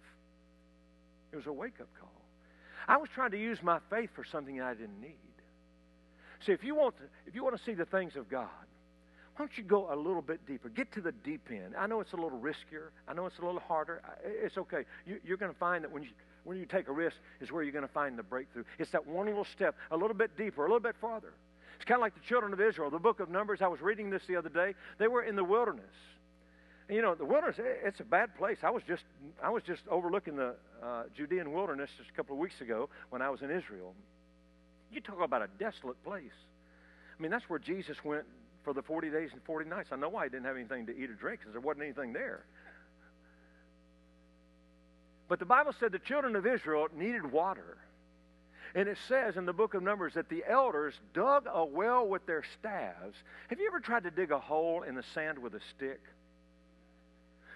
It 1.32 1.36
was 1.36 1.46
a 1.46 1.54
wake-up 1.54 1.88
call. 2.00 2.10
I 2.88 2.98
was 2.98 3.10
trying 3.14 3.32
to 3.32 3.40
use 3.40 3.60
my 3.62 3.80
faith 3.90 4.10
for 4.16 4.24
something 4.24 4.62
I 4.62 4.74
didn't 4.74 5.00
need. 5.00 5.16
See, 6.46 6.52
if 6.52 6.64
you 6.64 6.76
want 6.76 6.98
to, 6.98 7.04
if 7.26 7.36
you 7.36 7.44
want 7.44 7.58
to 7.58 7.64
see 7.64 7.74
the 7.74 7.86
things 7.86 8.16
of 8.16 8.30
God, 8.30 8.48
why 9.36 9.46
don't 9.46 9.58
you 9.58 9.64
go 9.64 9.94
a 9.94 9.96
little 9.96 10.22
bit 10.22 10.46
deeper? 10.48 10.70
Get 10.70 10.94
to 10.94 11.02
the 11.02 11.12
deep 11.12 11.50
end. 11.50 11.76
I 11.78 11.88
know 11.88 12.00
it's 12.00 12.14
a 12.14 12.18
little 12.18 12.40
riskier. 12.40 12.90
I 13.08 13.14
know 13.14 13.26
it's 13.26 13.38
a 13.40 13.46
little 13.46 13.60
harder. 13.60 14.02
It's 14.24 14.58
okay. 14.58 14.86
You, 15.06 15.34
are 15.34 15.38
going 15.38 15.52
to 15.52 15.58
find 15.58 15.84
that 15.84 15.92
when 15.92 16.04
you 16.04 16.10
when 16.46 16.58
you 16.58 16.66
take 16.66 16.88
a 16.88 16.92
risk 16.92 17.18
is 17.42 17.52
where 17.52 17.64
you're 17.64 17.74
going 17.74 17.86
to 17.86 17.94
find 17.94 18.18
the 18.18 18.24
breakthrough. 18.24 18.64
It's 18.80 18.92
that 18.92 19.06
one 19.06 19.26
little 19.26 19.46
step, 19.46 19.76
a 19.92 19.98
little 19.98 20.16
bit 20.16 20.38
deeper, 20.38 20.62
a 20.62 20.68
little 20.68 20.80
bit 20.80 20.96
farther. 21.02 21.34
It's 21.76 21.86
kind 21.86 21.98
of 21.98 22.02
like 22.02 22.14
the 22.14 22.26
children 22.28 22.54
of 22.54 22.62
Israel. 22.62 22.90
The 22.90 23.00
book 23.00 23.20
of 23.20 23.30
Numbers. 23.30 23.62
I 23.62 23.68
was 23.68 23.82
reading 23.82 24.10
this 24.10 24.22
the 24.28 24.38
other 24.38 24.50
day. 24.50 24.76
They 24.98 25.08
were 25.08 25.24
in 25.24 25.36
the 25.36 25.44
wilderness. 25.44 25.94
And, 26.88 26.96
you 26.96 27.02
know, 27.02 27.16
the 27.16 27.26
wilderness. 27.26 27.58
It's 27.60 28.00
a 28.00 28.06
bad 28.06 28.36
place. 28.38 28.60
I 28.64 28.70
was 28.70 28.84
just 28.88 29.04
I 29.44 29.50
was 29.50 29.64
just 29.64 29.82
overlooking 29.90 30.38
the 30.38 30.56
uh, 30.82 31.04
Judean 31.16 31.52
wilderness 31.52 31.90
just 31.98 32.10
a 32.10 32.14
couple 32.14 32.36
of 32.36 32.40
weeks 32.40 32.62
ago 32.62 32.90
when 33.10 33.22
I 33.22 33.30
was 33.30 33.42
in 33.42 33.52
Israel. 33.52 33.94
You 34.92 35.02
talk 35.02 35.22
about 35.22 35.42
a 35.42 35.50
desolate 35.60 36.02
place. 36.04 36.32
I 37.18 37.22
mean, 37.22 37.32
that's 37.32 37.50
where 37.50 37.60
Jesus 37.60 37.98
went 38.04 38.26
for 38.64 38.74
the 38.74 38.82
40 38.82 39.10
days 39.10 39.30
and 39.34 39.42
40 39.44 39.70
nights. 39.70 39.90
I 39.92 39.96
know 39.96 40.10
why 40.10 40.26
he 40.26 40.30
didn't 40.30 40.46
have 40.46 40.56
anything 40.56 40.86
to 40.88 40.98
eat 40.98 41.10
or 41.10 41.14
drink 41.14 41.40
because 41.40 41.54
there 41.54 41.62
wasn't 41.62 41.84
anything 41.84 42.14
there. 42.14 42.46
But 45.28 45.40
the 45.40 45.46
Bible 45.46 45.74
said 45.80 45.92
the 45.92 46.00
children 46.00 46.36
of 46.36 46.46
Israel 46.46 46.88
needed 46.96 47.32
water. 47.32 47.78
And 48.76 48.90
it 48.90 48.98
says 49.08 49.38
in 49.38 49.46
the 49.46 49.54
book 49.54 49.74
of 49.74 49.84
Numbers 49.84 50.16
that 50.16 50.30
the 50.30 50.44
elders 50.48 50.94
dug 51.14 51.48
a 51.52 51.64
well 51.64 52.06
with 52.06 52.26
their 52.26 52.44
staves. 52.60 53.18
Have 53.50 53.60
you 53.60 53.68
ever 53.68 53.80
tried 53.80 54.04
to 54.04 54.12
dig 54.12 54.32
a 54.32 54.40
hole 54.40 54.84
in 54.84 54.96
the 54.96 55.04
sand 55.14 55.40
with 55.40 55.56
a 55.56 55.62
stick? 55.76 56.02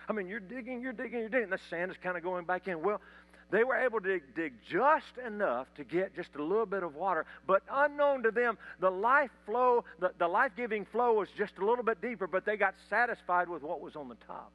I 0.07 0.13
mean, 0.13 0.27
you're 0.27 0.39
digging, 0.39 0.81
you're 0.81 0.93
digging, 0.93 1.19
you're 1.19 1.29
digging, 1.29 1.49
the 1.49 1.59
sand 1.69 1.91
is 1.91 1.97
kind 2.01 2.17
of 2.17 2.23
going 2.23 2.45
back 2.45 2.67
in. 2.67 2.81
Well, 2.81 3.01
they 3.51 3.63
were 3.63 3.75
able 3.75 3.99
to 4.01 4.19
dig, 4.35 4.53
just 4.69 5.17
enough 5.25 5.67
to 5.75 5.83
get 5.83 6.15
just 6.15 6.35
a 6.35 6.43
little 6.43 6.65
bit 6.65 6.83
of 6.83 6.95
water, 6.95 7.25
but 7.47 7.63
unknown 7.69 8.23
to 8.23 8.31
them, 8.31 8.57
the 8.79 8.91
life 8.91 9.31
flow, 9.45 9.83
the, 9.99 10.11
the 10.19 10.27
life 10.27 10.51
giving 10.55 10.85
flow 10.85 11.13
was 11.13 11.29
just 11.37 11.57
a 11.57 11.65
little 11.65 11.83
bit 11.83 12.01
deeper, 12.01 12.27
but 12.27 12.45
they 12.45 12.57
got 12.57 12.75
satisfied 12.89 13.49
with 13.49 13.63
what 13.63 13.81
was 13.81 13.95
on 13.95 14.07
the 14.07 14.17
top. 14.27 14.51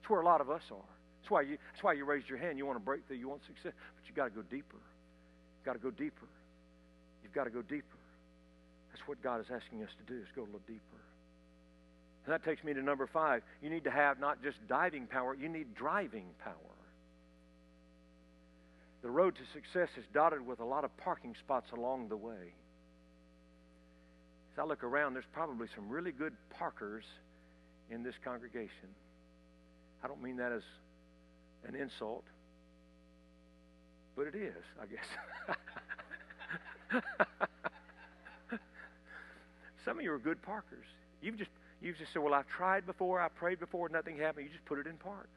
That's 0.00 0.10
where 0.10 0.20
a 0.20 0.24
lot 0.24 0.40
of 0.40 0.50
us 0.50 0.62
are. 0.70 0.95
That's 1.26 1.32
why 1.32 1.40
you, 1.42 1.58
that's 1.72 1.82
why 1.82 1.94
you 1.94 2.04
raised 2.04 2.28
your 2.28 2.38
hand. 2.38 2.56
You 2.56 2.66
want 2.66 2.78
to 2.78 2.84
break 2.84 3.04
through, 3.08 3.16
you 3.16 3.28
want 3.28 3.42
success, 3.48 3.72
but 3.74 4.06
you've 4.06 4.14
got 4.14 4.26
to 4.26 4.30
go 4.30 4.42
deeper. 4.42 4.78
You've 5.58 5.64
got 5.64 5.72
to 5.72 5.80
go 5.80 5.90
deeper. 5.90 6.28
You've 7.24 7.32
got 7.32 7.44
to 7.44 7.50
go 7.50 7.62
deeper. 7.62 7.98
That's 8.92 9.02
what 9.08 9.20
God 9.24 9.40
is 9.40 9.46
asking 9.52 9.82
us 9.82 9.88
to 9.98 10.14
do, 10.14 10.20
is 10.20 10.28
go 10.36 10.42
a 10.42 10.44
little 10.44 10.60
deeper. 10.68 11.02
And 12.24 12.32
that 12.32 12.44
takes 12.44 12.62
me 12.62 12.74
to 12.74 12.80
number 12.80 13.08
five. 13.08 13.42
You 13.60 13.70
need 13.70 13.82
to 13.84 13.90
have 13.90 14.20
not 14.20 14.40
just 14.40 14.56
diving 14.68 15.08
power, 15.08 15.34
you 15.34 15.48
need 15.48 15.74
driving 15.74 16.26
power. 16.44 16.54
The 19.02 19.10
road 19.10 19.34
to 19.34 19.42
success 19.52 19.88
is 19.98 20.04
dotted 20.14 20.46
with 20.46 20.60
a 20.60 20.64
lot 20.64 20.84
of 20.84 20.96
parking 20.96 21.34
spots 21.40 21.72
along 21.72 22.08
the 22.08 22.16
way. 22.16 22.54
As 24.54 24.60
I 24.60 24.64
look 24.64 24.84
around, 24.84 25.14
there's 25.14 25.24
probably 25.32 25.66
some 25.74 25.88
really 25.88 26.12
good 26.12 26.34
parkers 26.50 27.02
in 27.90 28.04
this 28.04 28.14
congregation. 28.22 28.94
I 30.04 30.06
don't 30.06 30.22
mean 30.22 30.36
that 30.36 30.52
as 30.52 30.62
an 31.68 31.74
insult, 31.74 32.24
but 34.16 34.26
it 34.26 34.34
is, 34.34 34.54
I 34.80 34.86
guess. 34.86 35.06
Some 39.84 39.98
of 39.98 40.04
you 40.04 40.12
are 40.12 40.18
good 40.18 40.42
parkers. 40.42 40.86
You've 41.22 41.36
just 41.36 41.50
you've 41.80 41.98
just 41.98 42.12
said, 42.12 42.22
"Well, 42.22 42.34
I've 42.34 42.48
tried 42.48 42.86
before, 42.86 43.20
I 43.20 43.28
prayed 43.28 43.60
before, 43.60 43.88
nothing 43.88 44.18
happened." 44.18 44.46
You 44.46 44.52
just 44.52 44.64
put 44.64 44.78
it 44.78 44.86
in 44.86 44.96
park. 44.96 45.28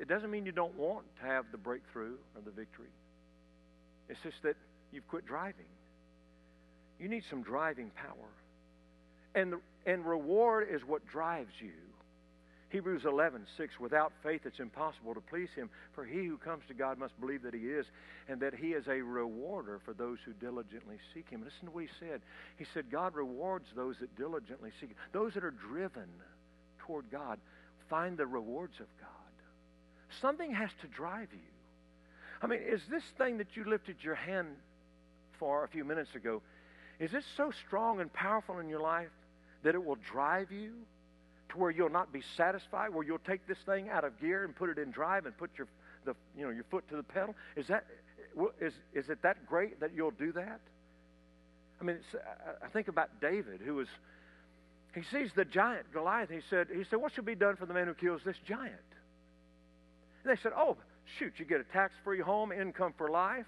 It 0.00 0.08
doesn't 0.08 0.30
mean 0.30 0.44
you 0.44 0.52
don't 0.52 0.76
want 0.76 1.04
to 1.20 1.26
have 1.26 1.44
the 1.52 1.58
breakthrough 1.58 2.14
or 2.34 2.42
the 2.44 2.50
victory. 2.50 2.90
It's 4.08 4.20
just 4.22 4.42
that 4.42 4.56
you've 4.92 5.06
quit 5.06 5.24
driving. 5.26 5.66
You 6.98 7.08
need 7.08 7.22
some 7.30 7.42
driving 7.42 7.90
power, 7.90 8.28
and 9.34 9.54
and 9.86 10.04
reward 10.04 10.68
is 10.70 10.82
what 10.86 11.06
drives 11.06 11.52
you. 11.60 11.72
Hebrews 12.70 13.02
11, 13.06 13.46
6, 13.56 13.80
without 13.80 14.12
faith 14.22 14.42
it's 14.44 14.60
impossible 14.60 15.14
to 15.14 15.20
please 15.20 15.48
him, 15.56 15.70
for 15.94 16.04
he 16.04 16.26
who 16.26 16.36
comes 16.36 16.64
to 16.68 16.74
God 16.74 16.98
must 16.98 17.18
believe 17.18 17.42
that 17.42 17.54
he 17.54 17.60
is, 17.60 17.86
and 18.28 18.40
that 18.40 18.54
he 18.54 18.68
is 18.68 18.86
a 18.88 19.00
rewarder 19.00 19.80
for 19.84 19.94
those 19.94 20.18
who 20.24 20.32
diligently 20.34 20.96
seek 21.14 21.30
him. 21.30 21.42
Listen 21.42 21.66
to 21.66 21.70
what 21.70 21.84
he 21.84 21.90
said. 21.98 22.20
He 22.58 22.66
said, 22.74 22.90
God 22.90 23.14
rewards 23.14 23.66
those 23.74 23.96
that 24.00 24.14
diligently 24.16 24.70
seek 24.80 24.90
him. 24.90 24.96
Those 25.12 25.32
that 25.34 25.44
are 25.44 25.50
driven 25.50 26.08
toward 26.86 27.10
God 27.10 27.38
find 27.88 28.18
the 28.18 28.26
rewards 28.26 28.74
of 28.80 28.86
God. 29.00 29.08
Something 30.20 30.52
has 30.52 30.70
to 30.82 30.88
drive 30.88 31.28
you. 31.32 31.38
I 32.42 32.46
mean, 32.46 32.60
is 32.60 32.82
this 32.90 33.02
thing 33.16 33.38
that 33.38 33.48
you 33.54 33.64
lifted 33.64 33.96
your 34.02 34.14
hand 34.14 34.48
for 35.38 35.64
a 35.64 35.68
few 35.68 35.84
minutes 35.84 36.14
ago, 36.14 36.42
is 36.98 37.14
it 37.14 37.24
so 37.36 37.50
strong 37.66 38.00
and 38.00 38.12
powerful 38.12 38.58
in 38.58 38.68
your 38.68 38.80
life 38.80 39.08
that 39.62 39.74
it 39.74 39.84
will 39.84 39.98
drive 40.12 40.50
you? 40.52 40.72
To 41.50 41.58
where 41.58 41.70
you'll 41.70 41.90
not 41.90 42.12
be 42.12 42.22
satisfied, 42.36 42.92
where 42.92 43.04
you'll 43.04 43.18
take 43.18 43.46
this 43.46 43.58
thing 43.66 43.88
out 43.88 44.04
of 44.04 44.18
gear 44.20 44.44
and 44.44 44.54
put 44.54 44.70
it 44.70 44.78
in 44.78 44.90
drive 44.90 45.26
and 45.26 45.36
put 45.36 45.50
your 45.56 45.66
the 46.04 46.14
you 46.36 46.44
know 46.44 46.50
your 46.50 46.64
foot 46.64 46.88
to 46.88 46.96
the 46.96 47.02
pedal? 47.02 47.34
Is 47.56 47.66
that 47.68 47.84
is 48.60 48.72
is 48.92 49.08
it 49.08 49.22
that 49.22 49.46
great 49.46 49.80
that 49.80 49.94
you'll 49.94 50.10
do 50.10 50.32
that? 50.32 50.60
I 51.80 51.84
mean, 51.84 51.98
I 52.62 52.68
think 52.68 52.88
about 52.88 53.20
David, 53.20 53.60
who 53.64 53.76
was 53.76 53.88
he 54.94 55.02
sees 55.02 55.30
the 55.34 55.44
giant 55.44 55.92
Goliath. 55.92 56.30
He 56.30 56.40
said 56.50 56.68
he 56.74 56.84
said, 56.84 56.96
"What 56.96 57.12
shall 57.12 57.24
be 57.24 57.34
done 57.34 57.56
for 57.56 57.66
the 57.66 57.74
man 57.74 57.86
who 57.86 57.94
kills 57.94 58.22
this 58.24 58.36
giant?" 58.46 58.74
And 60.24 60.36
they 60.36 60.40
said, 60.42 60.52
"Oh, 60.56 60.76
shoot! 61.18 61.34
You 61.36 61.44
get 61.44 61.60
a 61.60 61.64
tax-free 61.64 62.20
home, 62.20 62.52
income 62.52 62.94
for 62.96 63.08
life." 63.08 63.46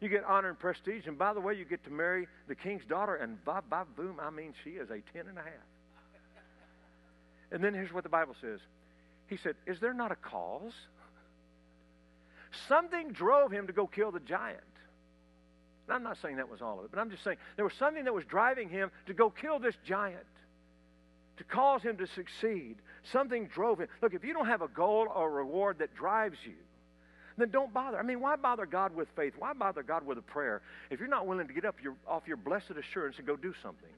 You 0.00 0.08
get 0.10 0.24
honor 0.24 0.50
and 0.50 0.58
prestige, 0.58 1.06
and 1.06 1.16
by 1.16 1.32
the 1.32 1.40
way, 1.40 1.54
you 1.54 1.64
get 1.64 1.82
to 1.84 1.90
marry 1.90 2.28
the 2.46 2.54
king's 2.54 2.84
daughter, 2.84 3.14
and 3.14 3.42
ba 3.44 3.62
ba 3.70 3.86
boom, 3.96 4.20
I 4.20 4.28
mean, 4.28 4.52
she 4.62 4.70
is 4.70 4.90
a 4.90 5.00
ten 5.12 5.26
and 5.28 5.38
a 5.38 5.42
half. 5.42 5.52
And 7.54 7.62
then 7.62 7.72
here's 7.72 7.92
what 7.92 8.02
the 8.02 8.10
Bible 8.10 8.34
says 8.40 8.58
He 9.28 9.38
said, 9.38 9.54
Is 9.64 9.78
there 9.80 9.94
not 9.94 10.10
a 10.10 10.16
cause? 10.16 10.72
Something 12.68 13.12
drove 13.12 13.50
him 13.50 13.68
to 13.68 13.72
go 13.72 13.86
kill 13.86 14.10
the 14.10 14.20
giant. 14.20 14.60
And 15.86 15.94
I'm 15.94 16.02
not 16.02 16.18
saying 16.20 16.36
that 16.36 16.48
was 16.48 16.60
all 16.60 16.78
of 16.78 16.84
it, 16.84 16.90
but 16.90 17.00
I'm 17.00 17.10
just 17.10 17.22
saying 17.22 17.36
there 17.56 17.64
was 17.64 17.74
something 17.78 18.04
that 18.04 18.14
was 18.14 18.24
driving 18.24 18.68
him 18.68 18.90
to 19.06 19.14
go 19.14 19.30
kill 19.30 19.58
this 19.58 19.74
giant, 19.86 20.26
to 21.36 21.44
cause 21.44 21.82
him 21.82 21.96
to 21.98 22.06
succeed. 22.08 22.76
Something 23.12 23.46
drove 23.46 23.78
him. 23.78 23.88
Look, 24.02 24.14
if 24.14 24.24
you 24.24 24.32
don't 24.32 24.46
have 24.46 24.62
a 24.62 24.68
goal 24.68 25.06
or 25.14 25.28
a 25.28 25.32
reward 25.32 25.78
that 25.78 25.94
drives 25.94 26.38
you, 26.44 26.54
then 27.36 27.50
don't 27.50 27.72
bother. 27.72 27.98
I 27.98 28.02
mean, 28.02 28.20
why 28.20 28.36
bother 28.36 28.66
God 28.66 28.96
with 28.96 29.08
faith? 29.14 29.34
Why 29.38 29.52
bother 29.52 29.82
God 29.82 30.06
with 30.06 30.18
a 30.18 30.22
prayer 30.22 30.62
if 30.90 30.98
you're 30.98 31.08
not 31.08 31.26
willing 31.26 31.46
to 31.46 31.52
get 31.52 31.64
up 31.64 31.76
your, 31.82 31.94
off 32.06 32.22
your 32.26 32.36
blessed 32.36 32.72
assurance 32.78 33.16
and 33.18 33.26
go 33.26 33.36
do 33.36 33.54
something? 33.62 33.90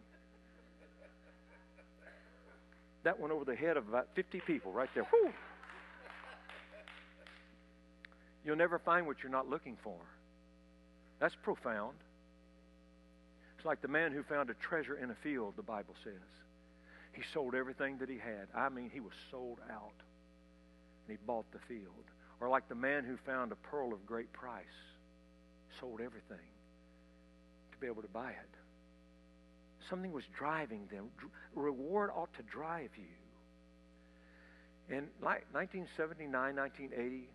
That 3.07 3.21
went 3.21 3.33
over 3.33 3.45
the 3.45 3.55
head 3.55 3.77
of 3.77 3.87
about 3.87 4.09
50 4.17 4.41
people 4.41 4.73
right 4.73 4.89
there. 4.93 5.05
Whew. 5.05 5.33
You'll 8.45 8.57
never 8.57 8.81
find 8.81 9.07
what 9.07 9.19
you're 9.23 9.31
not 9.31 9.49
looking 9.49 9.77
for. 9.85 9.97
That's 11.21 11.37
profound. 11.45 11.95
It's 13.57 13.65
like 13.65 13.81
the 13.81 13.87
man 13.87 14.11
who 14.11 14.25
found 14.25 14.51
a 14.51 14.55
treasure 14.55 14.97
in 14.97 15.11
a 15.11 15.15
field, 15.23 15.55
the 15.57 15.63
Bible 15.63 15.95
says. 16.03 16.15
He 17.13 17.23
sold 17.33 17.55
everything 17.55 17.99
that 17.99 18.09
he 18.09 18.19
had. 18.19 18.49
I 18.57 18.71
mean, 18.71 18.91
he 18.93 18.99
was 18.99 19.15
sold 19.31 19.61
out. 19.71 19.95
And 21.07 21.17
he 21.17 21.25
bought 21.25 21.47
the 21.53 21.61
field. 21.69 22.11
Or 22.41 22.49
like 22.49 22.69
the 22.69 22.75
man 22.75 23.05
who 23.05 23.17
found 23.25 23.53
a 23.53 23.57
pearl 23.71 23.93
of 23.93 24.05
great 24.05 24.33
price, 24.33 24.65
sold 25.79 26.01
everything 26.01 26.45
to 27.71 27.79
be 27.79 27.87
able 27.87 28.03
to 28.03 28.09
buy 28.09 28.31
it. 28.31 28.56
Something 29.89 30.13
was 30.13 30.25
driving 30.37 30.89
them. 30.91 31.07
Reward 31.55 32.11
ought 32.15 32.33
to 32.35 32.43
drive 32.43 32.91
you. 32.97 33.05
In 34.89 35.09
1979, 35.21 36.31
1980, 36.31 37.29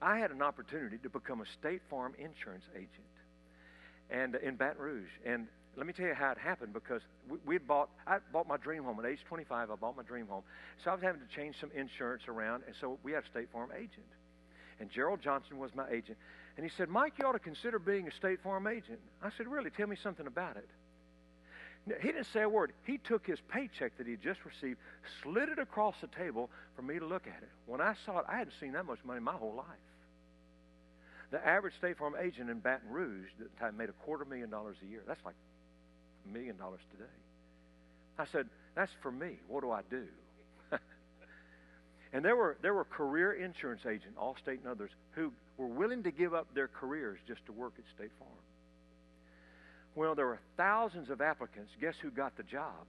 I 0.00 0.18
had 0.18 0.30
an 0.30 0.42
opportunity 0.42 0.98
to 0.98 1.08
become 1.08 1.40
a 1.40 1.46
State 1.58 1.82
Farm 1.88 2.14
insurance 2.18 2.64
agent 2.74 3.14
and 4.10 4.34
uh, 4.34 4.38
in 4.42 4.56
Baton 4.56 4.80
Rouge. 4.80 5.10
And 5.24 5.46
let 5.76 5.86
me 5.86 5.92
tell 5.92 6.06
you 6.06 6.14
how 6.14 6.30
it 6.30 6.38
happened 6.38 6.72
because 6.72 7.02
we, 7.28 7.38
we 7.44 7.58
bought, 7.58 7.90
I 8.06 8.18
bought 8.32 8.46
my 8.46 8.56
dream 8.56 8.84
home 8.84 8.98
at 9.00 9.06
age 9.06 9.20
25. 9.28 9.70
I 9.70 9.74
bought 9.74 9.96
my 9.96 10.02
dream 10.02 10.26
home. 10.26 10.42
So 10.82 10.90
I 10.90 10.94
was 10.94 11.02
having 11.02 11.20
to 11.20 11.36
change 11.36 11.56
some 11.60 11.70
insurance 11.74 12.22
around, 12.28 12.64
and 12.66 12.74
so 12.80 12.98
we 13.02 13.12
had 13.12 13.24
a 13.24 13.26
State 13.26 13.48
Farm 13.52 13.70
agent. 13.74 14.06
And 14.80 14.90
Gerald 14.90 15.20
Johnson 15.22 15.58
was 15.58 15.70
my 15.74 15.88
agent. 15.88 16.18
And 16.56 16.64
he 16.64 16.70
said, 16.76 16.88
Mike, 16.88 17.14
you 17.18 17.26
ought 17.26 17.32
to 17.32 17.38
consider 17.38 17.78
being 17.78 18.08
a 18.08 18.12
State 18.12 18.42
Farm 18.42 18.66
agent. 18.66 19.00
I 19.22 19.30
said, 19.36 19.48
Really? 19.48 19.70
Tell 19.70 19.86
me 19.86 19.96
something 20.02 20.26
about 20.26 20.56
it. 20.56 20.68
He 21.86 22.08
didn't 22.08 22.26
say 22.32 22.42
a 22.42 22.48
word. 22.48 22.72
He 22.84 22.96
took 22.96 23.26
his 23.26 23.38
paycheck 23.48 23.98
that 23.98 24.06
he 24.06 24.16
just 24.16 24.40
received, 24.44 24.78
slid 25.22 25.50
it 25.50 25.58
across 25.58 25.94
the 26.00 26.06
table 26.06 26.48
for 26.74 26.82
me 26.82 26.98
to 26.98 27.04
look 27.04 27.26
at 27.26 27.42
it. 27.42 27.50
When 27.66 27.80
I 27.80 27.94
saw 28.06 28.20
it, 28.20 28.24
I 28.26 28.38
hadn't 28.38 28.54
seen 28.58 28.72
that 28.72 28.86
much 28.86 29.00
money 29.04 29.20
my 29.20 29.32
whole 29.32 29.54
life. 29.54 29.66
The 31.30 31.46
average 31.46 31.74
State 31.74 31.98
Farm 31.98 32.14
agent 32.18 32.48
in 32.48 32.60
Baton 32.60 32.88
Rouge 32.88 33.26
at 33.38 33.52
the 33.52 33.60
time 33.60 33.76
made 33.76 33.90
a 33.90 34.04
quarter 34.04 34.24
million 34.24 34.48
dollars 34.48 34.76
a 34.82 34.86
year. 34.86 35.02
That's 35.06 35.24
like 35.24 35.34
a 36.24 36.32
million 36.32 36.56
dollars 36.56 36.80
today. 36.90 37.10
I 38.18 38.24
said, 38.26 38.48
That's 38.74 38.92
for 39.02 39.10
me. 39.10 39.38
What 39.48 39.62
do 39.62 39.70
I 39.70 39.80
do? 39.90 40.04
and 42.12 42.24
there 42.24 42.36
were, 42.36 42.56
there 42.62 42.72
were 42.72 42.84
career 42.84 43.32
insurance 43.32 43.84
agents, 43.84 44.16
Allstate 44.18 44.58
and 44.58 44.68
others, 44.68 44.90
who 45.12 45.32
were 45.58 45.66
willing 45.66 46.02
to 46.04 46.10
give 46.10 46.32
up 46.32 46.46
their 46.54 46.68
careers 46.68 47.18
just 47.26 47.44
to 47.46 47.52
work 47.52 47.74
at 47.78 47.84
State 47.94 48.12
Farm. 48.18 48.30
Well, 49.94 50.14
there 50.14 50.26
were 50.26 50.40
thousands 50.56 51.10
of 51.10 51.20
applicants. 51.20 51.70
Guess 51.80 51.94
who 52.02 52.10
got 52.10 52.36
the 52.36 52.42
job? 52.42 52.86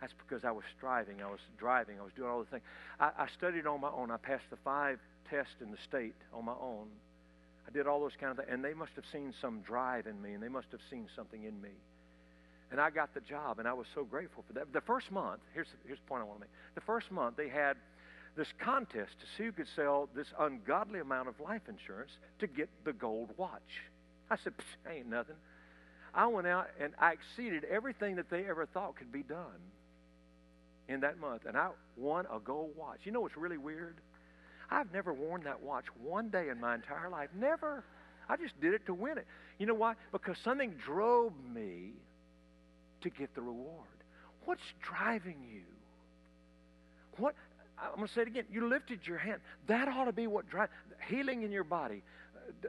That's 0.00 0.12
because 0.26 0.44
I 0.44 0.50
was 0.50 0.64
striving, 0.76 1.22
I 1.22 1.30
was 1.30 1.38
driving, 1.58 2.00
I 2.00 2.02
was 2.02 2.12
doing 2.16 2.28
all 2.28 2.40
the 2.40 2.46
things. 2.46 2.64
I, 2.98 3.10
I 3.16 3.26
studied 3.38 3.68
on 3.68 3.80
my 3.80 3.90
own. 3.90 4.10
I 4.10 4.16
passed 4.16 4.50
the 4.50 4.56
five 4.64 4.98
tests 5.30 5.54
in 5.60 5.70
the 5.70 5.76
state 5.88 6.16
on 6.34 6.44
my 6.44 6.54
own. 6.60 6.88
I 7.68 7.70
did 7.70 7.86
all 7.86 8.00
those 8.00 8.16
kind 8.18 8.32
of 8.32 8.38
things, 8.38 8.48
and 8.50 8.64
they 8.64 8.74
must 8.74 8.90
have 8.96 9.04
seen 9.12 9.32
some 9.40 9.60
drive 9.60 10.08
in 10.08 10.20
me, 10.20 10.32
and 10.32 10.42
they 10.42 10.48
must 10.48 10.66
have 10.72 10.80
seen 10.90 11.06
something 11.14 11.44
in 11.44 11.62
me. 11.62 11.70
And 12.72 12.80
I 12.80 12.90
got 12.90 13.14
the 13.14 13.20
job, 13.20 13.60
and 13.60 13.68
I 13.68 13.74
was 13.74 13.86
so 13.94 14.02
grateful 14.02 14.42
for 14.48 14.54
that. 14.54 14.72
The 14.72 14.80
first 14.80 15.12
month, 15.12 15.40
here's, 15.54 15.68
here's 15.86 15.98
the 16.00 16.08
point 16.08 16.22
I 16.22 16.24
want 16.24 16.38
to 16.38 16.46
make. 16.46 16.50
The 16.74 16.80
first 16.80 17.12
month, 17.12 17.36
they 17.36 17.48
had 17.48 17.76
this 18.36 18.48
contest 18.58 19.12
to 19.20 19.26
see 19.36 19.44
who 19.44 19.52
could 19.52 19.68
sell 19.76 20.08
this 20.16 20.28
ungodly 20.40 20.98
amount 20.98 21.28
of 21.28 21.38
life 21.38 21.62
insurance 21.68 22.10
to 22.40 22.48
get 22.48 22.68
the 22.84 22.92
gold 22.92 23.30
watch. 23.36 23.60
I 24.32 24.36
said, 24.42 24.54
ain't 24.90 25.08
nothing. 25.08 25.36
I 26.14 26.26
went 26.26 26.46
out 26.46 26.68
and 26.80 26.94
I 26.98 27.12
exceeded 27.12 27.64
everything 27.64 28.16
that 28.16 28.30
they 28.30 28.46
ever 28.46 28.64
thought 28.64 28.96
could 28.96 29.12
be 29.12 29.22
done 29.22 29.60
in 30.88 31.00
that 31.00 31.18
month. 31.18 31.42
And 31.46 31.56
I 31.56 31.68
won 31.98 32.24
a 32.34 32.38
gold 32.38 32.70
watch. 32.76 33.00
You 33.04 33.12
know 33.12 33.20
what's 33.20 33.36
really 33.36 33.58
weird? 33.58 33.96
I've 34.70 34.90
never 34.90 35.12
worn 35.12 35.44
that 35.44 35.62
watch 35.62 35.84
one 36.02 36.30
day 36.30 36.48
in 36.48 36.58
my 36.58 36.74
entire 36.74 37.10
life. 37.10 37.28
Never. 37.38 37.84
I 38.26 38.36
just 38.36 38.58
did 38.58 38.72
it 38.72 38.86
to 38.86 38.94
win 38.94 39.18
it. 39.18 39.26
You 39.58 39.66
know 39.66 39.74
why? 39.74 39.94
Because 40.12 40.38
something 40.42 40.74
drove 40.82 41.32
me 41.54 41.90
to 43.02 43.10
get 43.10 43.34
the 43.34 43.42
reward. 43.42 43.86
What's 44.46 44.62
driving 44.80 45.36
you? 45.52 45.62
What 47.18 47.34
I'm 47.78 47.96
going 47.96 48.06
to 48.06 48.14
say 48.14 48.22
it 48.22 48.28
again. 48.28 48.44
You 48.50 48.66
lifted 48.66 49.06
your 49.06 49.18
hand. 49.18 49.40
That 49.66 49.88
ought 49.88 50.04
to 50.06 50.12
be 50.12 50.26
what 50.26 50.48
drives 50.48 50.72
healing 51.08 51.42
in 51.42 51.50
your 51.50 51.64
body. 51.64 52.02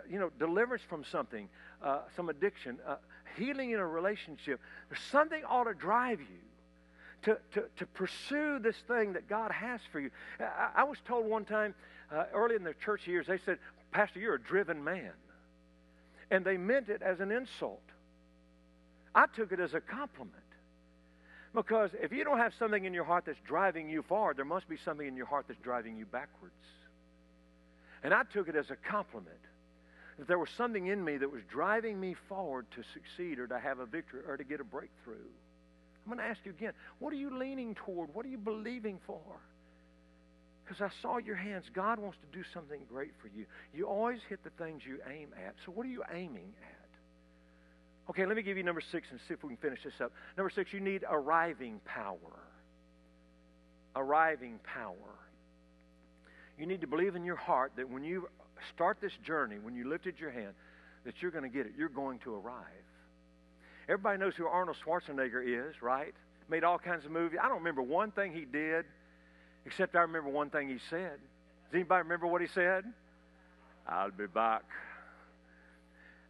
You 0.09 0.19
know, 0.19 0.31
deliverance 0.39 0.83
from 0.87 1.03
something, 1.03 1.49
uh, 1.83 2.01
some 2.15 2.29
addiction, 2.29 2.77
uh, 2.87 2.95
healing 3.37 3.71
in 3.71 3.79
a 3.79 3.87
relationship. 3.87 4.59
There's 4.89 5.01
something 5.11 5.43
ought 5.47 5.65
to 5.65 5.73
drive 5.73 6.19
you 6.19 6.27
to, 7.23 7.37
to, 7.53 7.63
to 7.77 7.85
pursue 7.87 8.59
this 8.59 8.75
thing 8.87 9.13
that 9.13 9.27
God 9.27 9.51
has 9.51 9.79
for 9.91 9.99
you. 9.99 10.11
I, 10.39 10.81
I 10.81 10.83
was 10.83 10.97
told 11.07 11.25
one 11.25 11.45
time 11.45 11.73
uh, 12.11 12.25
early 12.33 12.55
in 12.55 12.63
the 12.63 12.73
church 12.73 13.07
years, 13.07 13.27
they 13.27 13.39
said, 13.45 13.57
Pastor, 13.91 14.19
you're 14.19 14.35
a 14.35 14.41
driven 14.41 14.83
man. 14.83 15.11
And 16.31 16.43
they 16.43 16.57
meant 16.57 16.89
it 16.89 17.01
as 17.01 17.19
an 17.19 17.31
insult. 17.31 17.83
I 19.15 19.25
took 19.35 19.51
it 19.51 19.59
as 19.59 19.73
a 19.73 19.81
compliment. 19.81 20.33
Because 21.53 21.91
if 22.01 22.11
you 22.11 22.23
don't 22.23 22.39
have 22.39 22.53
something 22.57 22.83
in 22.83 22.93
your 22.93 23.03
heart 23.03 23.25
that's 23.25 23.39
driving 23.45 23.89
you 23.89 24.01
forward, 24.01 24.37
there 24.37 24.45
must 24.45 24.67
be 24.67 24.77
something 24.83 25.07
in 25.07 25.15
your 25.15 25.27
heart 25.27 25.45
that's 25.47 25.59
driving 25.59 25.97
you 25.97 26.05
backwards. 26.05 26.53
And 28.01 28.13
I 28.13 28.23
took 28.23 28.47
it 28.47 28.55
as 28.55 28.71
a 28.71 28.75
compliment 28.75 29.37
that 30.17 30.27
there 30.27 30.39
was 30.39 30.49
something 30.57 30.87
in 30.87 31.03
me 31.03 31.17
that 31.17 31.31
was 31.31 31.41
driving 31.49 31.99
me 31.99 32.15
forward 32.29 32.65
to 32.71 32.83
succeed 32.93 33.39
or 33.39 33.47
to 33.47 33.59
have 33.59 33.79
a 33.79 33.85
victory 33.85 34.21
or 34.27 34.37
to 34.37 34.43
get 34.43 34.59
a 34.59 34.63
breakthrough. 34.63 35.15
I'm 36.05 36.11
going 36.11 36.19
to 36.19 36.25
ask 36.25 36.39
you 36.43 36.51
again 36.51 36.73
what 36.99 37.13
are 37.13 37.17
you 37.17 37.37
leaning 37.37 37.75
toward? 37.75 38.13
What 38.13 38.25
are 38.25 38.29
you 38.29 38.37
believing 38.37 38.99
for? 39.07 39.21
Because 40.63 40.81
I 40.81 40.89
saw 41.01 41.17
your 41.17 41.35
hands. 41.35 41.65
God 41.73 41.99
wants 41.99 42.17
to 42.19 42.37
do 42.37 42.43
something 42.53 42.79
great 42.89 43.11
for 43.21 43.27
you. 43.27 43.45
You 43.73 43.87
always 43.87 44.19
hit 44.29 44.43
the 44.43 44.49
things 44.51 44.81
you 44.85 44.99
aim 45.11 45.29
at. 45.45 45.55
So, 45.65 45.71
what 45.71 45.85
are 45.85 45.89
you 45.89 46.03
aiming 46.13 46.53
at? 46.61 48.09
Okay, 48.09 48.25
let 48.25 48.35
me 48.35 48.43
give 48.43 48.57
you 48.57 48.63
number 48.63 48.81
six 48.91 49.07
and 49.11 49.19
see 49.27 49.33
if 49.33 49.43
we 49.43 49.49
can 49.49 49.57
finish 49.57 49.83
this 49.83 49.93
up. 50.01 50.11
Number 50.37 50.49
six, 50.49 50.73
you 50.73 50.79
need 50.79 51.03
arriving 51.09 51.79
power. 51.85 52.17
Arriving 53.95 54.59
power. 54.63 54.95
You 56.57 56.65
need 56.65 56.81
to 56.81 56.87
believe 56.87 57.15
in 57.15 57.25
your 57.25 57.35
heart 57.35 57.73
that 57.77 57.89
when 57.89 58.03
you 58.03 58.27
start 58.73 58.97
this 59.01 59.13
journey, 59.25 59.57
when 59.61 59.75
you 59.75 59.89
lifted 59.89 60.15
your 60.19 60.31
hand, 60.31 60.53
that 61.05 61.21
you're 61.21 61.31
going 61.31 61.43
to 61.43 61.49
get 61.49 61.65
it. 61.65 61.73
You're 61.77 61.89
going 61.89 62.19
to 62.19 62.35
arrive. 62.35 62.63
Everybody 63.89 64.19
knows 64.19 64.33
who 64.35 64.47
Arnold 64.47 64.77
Schwarzenegger 64.85 65.43
is, 65.69 65.81
right? 65.81 66.13
Made 66.49 66.63
all 66.63 66.79
kinds 66.79 67.05
of 67.05 67.11
movies. 67.11 67.39
I 67.41 67.47
don't 67.47 67.59
remember 67.59 67.81
one 67.81 68.11
thing 68.11 68.33
he 68.33 68.45
did, 68.45 68.85
except 69.65 69.95
I 69.95 70.01
remember 70.01 70.29
one 70.29 70.49
thing 70.49 70.69
he 70.69 70.77
said. 70.89 71.19
Does 71.69 71.75
anybody 71.75 72.03
remember 72.03 72.27
what 72.27 72.41
he 72.41 72.47
said? 72.47 72.85
I'll 73.87 74.11
be 74.11 74.27
back. 74.27 74.63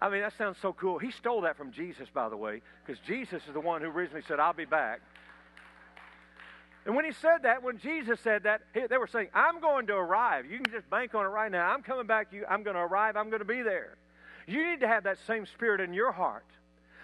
I 0.01 0.09
mean, 0.09 0.21
that 0.21 0.33
sounds 0.37 0.57
so 0.61 0.73
cool. 0.73 0.97
He 0.99 1.11
stole 1.11 1.41
that 1.41 1.57
from 1.57 1.71
Jesus, 1.71 2.07
by 2.13 2.27
the 2.29 2.35
way, 2.35 2.61
because 2.85 2.99
Jesus 3.07 3.41
is 3.47 3.53
the 3.53 3.59
one 3.61 3.81
who 3.81 3.87
originally 3.87 4.23
said, 4.27 4.39
I'll 4.39 4.53
be 4.53 4.65
back. 4.65 5.01
And 6.85 6.95
when 6.95 7.05
he 7.05 7.11
said 7.13 7.43
that, 7.43 7.63
when 7.63 7.77
Jesus 7.77 8.19
said 8.19 8.43
that, 8.43 8.61
they 8.73 8.97
were 8.97 9.07
saying, 9.07 9.29
I'm 9.33 9.61
going 9.61 9.87
to 9.87 9.93
arrive. 9.93 10.45
You 10.51 10.59
can 10.59 10.71
just 10.71 10.89
bank 10.89 11.15
on 11.15 11.25
it 11.25 11.29
right 11.29 11.51
now. 11.51 11.69
I'm 11.69 11.81
coming 11.81 12.05
back. 12.05 12.31
To 12.31 12.35
you, 12.35 12.45
I'm 12.49 12.63
going 12.63 12.75
to 12.75 12.81
arrive. 12.81 13.15
I'm 13.15 13.29
going 13.29 13.39
to 13.39 13.45
be 13.45 13.61
there. 13.61 13.95
You 14.47 14.69
need 14.69 14.81
to 14.81 14.87
have 14.87 15.05
that 15.05 15.17
same 15.25 15.45
spirit 15.45 15.79
in 15.79 15.93
your 15.93 16.11
heart 16.11 16.45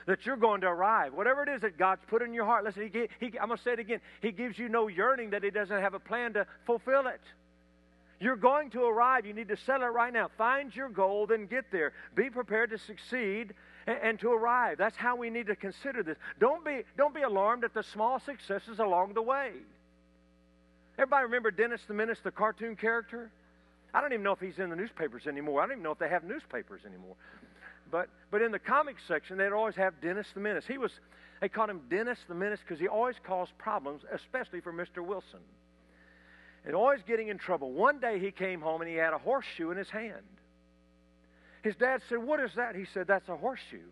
that 0.05 0.25
you're 0.25 0.37
going 0.37 0.61
to 0.61 0.67
arrive. 0.67 1.13
Whatever 1.13 1.43
it 1.43 1.49
is 1.49 1.61
that 1.61 1.77
God's 1.77 2.01
put 2.07 2.21
in 2.21 2.33
your 2.33 2.43
heart, 2.43 2.65
listen, 2.65 2.89
he, 2.91 3.07
he, 3.19 3.39
I'm 3.39 3.47
going 3.47 3.57
to 3.57 3.63
say 3.63 3.73
it 3.73 3.79
again. 3.79 4.01
He 4.21 4.31
gives 4.31 4.59
you 4.59 4.67
no 4.67 4.87
yearning 4.87 5.29
that 5.29 5.43
He 5.43 5.49
doesn't 5.49 5.79
have 5.79 5.93
a 5.93 5.99
plan 5.99 6.33
to 6.33 6.45
fulfill 6.65 7.07
it. 7.07 7.21
You're 8.19 8.35
going 8.35 8.71
to 8.71 8.83
arrive. 8.83 9.25
You 9.25 9.33
need 9.33 9.47
to 9.47 9.55
settle 9.55 9.87
it 9.87 9.91
right 9.91 10.11
now. 10.11 10.29
Find 10.37 10.75
your 10.75 10.89
goal, 10.89 11.27
then 11.27 11.45
get 11.45 11.71
there. 11.71 11.93
Be 12.15 12.29
prepared 12.29 12.71
to 12.71 12.77
succeed 12.77 13.53
and, 13.89 14.19
to 14.19 14.31
arrive. 14.31 14.77
That's 14.77 14.95
how 14.95 15.15
we 15.15 15.29
need 15.29 15.47
to 15.47 15.55
consider 15.55 16.03
this. 16.03 16.17
Don't 16.39 16.63
be, 16.63 16.83
don't 16.97 17.13
be 17.13 17.21
alarmed 17.21 17.63
at 17.63 17.73
the 17.73 17.83
small 17.83 18.19
successes 18.19 18.79
along 18.79 19.13
the 19.13 19.21
way. 19.21 19.51
Everybody 20.97 21.23
remember 21.23 21.51
Dennis 21.51 21.81
the 21.87 21.93
Menace, 21.93 22.19
the 22.23 22.31
cartoon 22.31 22.75
character? 22.75 23.31
I 23.93 24.01
don't 24.01 24.13
even 24.13 24.23
know 24.23 24.33
if 24.33 24.39
he's 24.39 24.59
in 24.59 24.69
the 24.69 24.75
newspapers 24.75 25.27
anymore. 25.27 25.61
I 25.61 25.65
don't 25.65 25.73
even 25.73 25.83
know 25.83 25.91
if 25.91 25.99
they 25.99 26.09
have 26.09 26.23
newspapers 26.23 26.81
anymore. 26.85 27.15
But, 27.91 28.09
but 28.29 28.41
in 28.41 28.51
the 28.51 28.59
comics 28.59 29.01
section, 29.07 29.37
they'd 29.37 29.51
always 29.51 29.75
have 29.75 29.99
Dennis 30.01 30.27
the 30.33 30.39
Menace. 30.39 30.65
He 30.67 30.77
was, 30.77 30.91
they 31.41 31.49
called 31.49 31.69
him 31.69 31.81
Dennis 31.89 32.19
the 32.27 32.35
Menace 32.35 32.59
because 32.59 32.79
he 32.79 32.87
always 32.87 33.15
caused 33.23 33.57
problems, 33.57 34.03
especially 34.13 34.59
for 34.59 34.71
Mr. 34.71 35.03
Wilson 35.03 35.39
and 36.65 36.75
always 36.75 37.01
getting 37.07 37.29
in 37.29 37.37
trouble. 37.37 37.71
One 37.71 37.99
day 37.99 38.19
he 38.19 38.31
came 38.31 38.61
home 38.61 38.81
and 38.81 38.89
he 38.89 38.95
had 38.95 39.13
a 39.13 39.17
horseshoe 39.17 39.71
in 39.71 39.77
his 39.77 39.89
hand. 39.89 40.25
His 41.63 41.75
dad 41.75 42.01
said, 42.09 42.19
What 42.19 42.39
is 42.39 42.51
that? 42.55 42.75
He 42.75 42.85
said, 42.93 43.07
That's 43.07 43.27
a 43.29 43.35
horseshoe. 43.35 43.87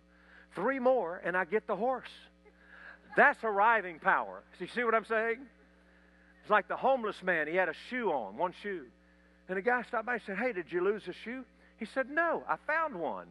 Three 0.56 0.80
more, 0.80 1.22
and 1.24 1.36
I 1.36 1.46
get 1.46 1.68
the 1.68 1.76
horse. 1.76 2.10
That's 3.16 3.44
arriving 3.44 4.00
power. 4.00 4.44
You 4.60 4.68
see 4.74 4.84
what 4.84 4.96
I'm 4.96 5.06
saying? 5.06 5.38
It's 6.42 6.52
like 6.52 6.68
the 6.68 6.78
homeless 6.78 7.22
man. 7.24 7.48
He 7.48 7.56
had 7.56 7.68
a 7.68 7.74
shoe 7.90 8.12
on, 8.12 8.38
one 8.38 8.54
shoe. 8.64 8.86
And 9.50 9.58
the 9.58 9.62
guy 9.62 9.82
stopped 9.84 10.06
by 10.06 10.14
and 10.14 10.22
said, 10.26 10.38
Hey, 10.38 10.54
did 10.54 10.72
you 10.72 10.84
lose 10.84 11.04
a 11.08 11.14
shoe? 11.26 11.44
He 11.78 11.86
said, 11.86 12.10
No, 12.10 12.44
I 12.48 12.56
found 12.66 12.96
one. 12.96 13.28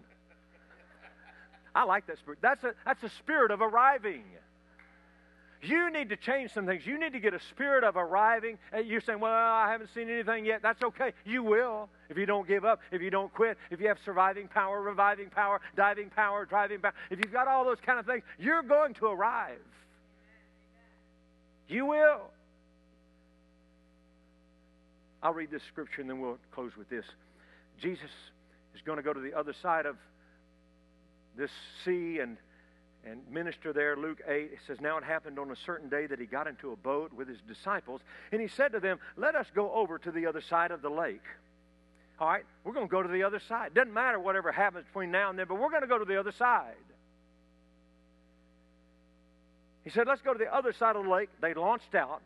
I 1.74 1.84
like 1.84 2.06
that 2.06 2.18
spirit. 2.18 2.38
That's 2.40 2.64
a, 2.64 2.72
that's 2.84 3.02
a 3.02 3.10
spirit 3.18 3.50
of 3.50 3.60
arriving. 3.60 4.24
You 5.62 5.90
need 5.90 6.10
to 6.10 6.16
change 6.16 6.52
some 6.52 6.66
things. 6.66 6.86
You 6.86 6.98
need 6.98 7.12
to 7.12 7.20
get 7.20 7.34
a 7.34 7.40
spirit 7.50 7.84
of 7.84 7.96
arriving. 7.96 8.58
You're 8.84 9.00
saying, 9.00 9.20
Well, 9.20 9.32
I 9.32 9.70
haven't 9.70 9.90
seen 9.94 10.08
anything 10.08 10.44
yet. 10.44 10.62
That's 10.62 10.82
okay. 10.82 11.12
You 11.24 11.42
will 11.42 11.88
if 12.08 12.16
you 12.16 12.26
don't 12.26 12.46
give 12.46 12.64
up, 12.64 12.80
if 12.90 13.02
you 13.02 13.10
don't 13.10 13.32
quit, 13.32 13.58
if 13.70 13.80
you 13.80 13.88
have 13.88 13.98
surviving 14.04 14.48
power, 14.48 14.80
reviving 14.80 15.30
power, 15.30 15.60
diving 15.76 16.10
power, 16.10 16.44
driving 16.44 16.80
power. 16.80 16.94
If 17.10 17.18
you've 17.18 17.32
got 17.32 17.48
all 17.48 17.64
those 17.64 17.80
kind 17.84 17.98
of 17.98 18.06
things, 18.06 18.22
you're 18.38 18.62
going 18.62 18.94
to 18.94 19.06
arrive. 19.06 19.58
You 21.68 21.86
will. 21.86 22.20
I'll 25.22 25.34
read 25.34 25.50
this 25.50 25.62
scripture 25.64 26.00
and 26.00 26.10
then 26.10 26.20
we'll 26.20 26.38
close 26.52 26.76
with 26.76 26.88
this. 26.88 27.04
Jesus 27.80 28.10
is 28.74 28.80
going 28.82 28.96
to 28.96 29.02
go 29.02 29.12
to 29.12 29.20
the 29.20 29.34
other 29.34 29.52
side 29.62 29.86
of 29.86 29.96
this 31.36 31.50
sea 31.84 32.20
and 32.20 32.36
and 33.08 33.20
minister 33.30 33.72
there, 33.72 33.96
Luke 33.96 34.20
8, 34.26 34.50
it 34.52 34.58
says, 34.66 34.80
Now 34.80 34.98
it 34.98 35.04
happened 35.04 35.38
on 35.38 35.50
a 35.50 35.56
certain 35.56 35.88
day 35.88 36.06
that 36.06 36.18
he 36.18 36.26
got 36.26 36.46
into 36.46 36.72
a 36.72 36.76
boat 36.76 37.12
with 37.12 37.28
his 37.28 37.38
disciples, 37.46 38.00
and 38.32 38.40
he 38.40 38.48
said 38.48 38.72
to 38.72 38.80
them, 38.80 38.98
Let 39.16 39.34
us 39.34 39.46
go 39.54 39.72
over 39.72 39.98
to 39.98 40.10
the 40.10 40.26
other 40.26 40.40
side 40.40 40.70
of 40.70 40.82
the 40.82 40.90
lake. 40.90 41.22
All 42.18 42.28
right, 42.28 42.44
we're 42.64 42.72
going 42.72 42.86
to 42.86 42.90
go 42.90 43.02
to 43.02 43.08
the 43.08 43.22
other 43.22 43.40
side. 43.48 43.74
Doesn't 43.74 43.92
matter 43.92 44.18
whatever 44.18 44.50
happens 44.50 44.86
between 44.86 45.10
now 45.10 45.30
and 45.30 45.38
then, 45.38 45.46
but 45.48 45.56
we're 45.58 45.70
going 45.70 45.82
to 45.82 45.88
go 45.88 45.98
to 45.98 46.04
the 46.04 46.18
other 46.18 46.32
side. 46.32 46.74
He 49.84 49.90
said, 49.90 50.06
Let's 50.08 50.22
go 50.22 50.32
to 50.32 50.38
the 50.38 50.52
other 50.52 50.72
side 50.72 50.96
of 50.96 51.04
the 51.04 51.10
lake. 51.10 51.28
They 51.40 51.54
launched 51.54 51.94
out. 51.94 52.22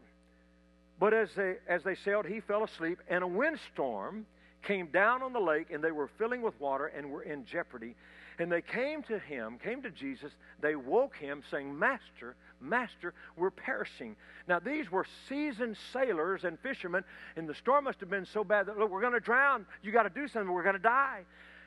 But 0.98 1.14
as 1.14 1.28
they, 1.34 1.56
as 1.66 1.82
they 1.82 1.94
sailed, 1.94 2.26
he 2.26 2.40
fell 2.40 2.64
asleep, 2.64 2.98
and 3.08 3.24
a 3.24 3.26
windstorm 3.26 4.26
came 4.62 4.86
down 4.88 5.22
on 5.22 5.32
the 5.32 5.40
lake, 5.40 5.70
and 5.70 5.82
they 5.82 5.90
were 5.90 6.08
filling 6.18 6.42
with 6.42 6.58
water 6.60 6.86
and 6.86 7.10
were 7.10 7.22
in 7.22 7.46
jeopardy. 7.46 7.94
And 8.40 8.50
they 8.50 8.62
came 8.62 9.02
to 9.02 9.18
him, 9.18 9.58
came 9.62 9.82
to 9.82 9.90
Jesus. 9.90 10.32
They 10.62 10.74
woke 10.74 11.14
him, 11.14 11.42
saying, 11.50 11.78
Master, 11.78 12.36
Master, 12.58 13.12
we're 13.36 13.50
perishing. 13.50 14.16
Now, 14.48 14.58
these 14.58 14.90
were 14.90 15.04
seasoned 15.28 15.76
sailors 15.92 16.44
and 16.44 16.58
fishermen, 16.60 17.04
and 17.36 17.46
the 17.46 17.54
storm 17.54 17.84
must 17.84 18.00
have 18.00 18.08
been 18.08 18.24
so 18.24 18.42
bad 18.42 18.64
that, 18.64 18.78
look, 18.78 18.90
we're 18.90 19.02
going 19.02 19.12
to 19.12 19.20
drown. 19.20 19.66
You 19.82 19.92
got 19.92 20.04
to 20.04 20.08
do 20.08 20.26
something. 20.26 20.50
We're 20.50 20.62
going 20.62 20.74
to 20.74 20.78
die. 20.78 21.20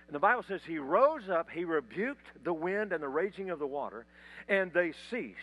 And 0.08 0.16
the 0.16 0.20
Bible 0.20 0.44
says 0.48 0.62
he 0.66 0.80
rose 0.80 1.30
up, 1.30 1.48
he 1.48 1.64
rebuked 1.64 2.26
the 2.44 2.54
wind 2.54 2.92
and 2.92 3.04
the 3.04 3.08
raging 3.08 3.52
of 3.52 3.60
the 3.60 3.68
water, 3.68 4.08
and 4.50 4.74
they 4.74 4.94
ceased. 5.12 5.38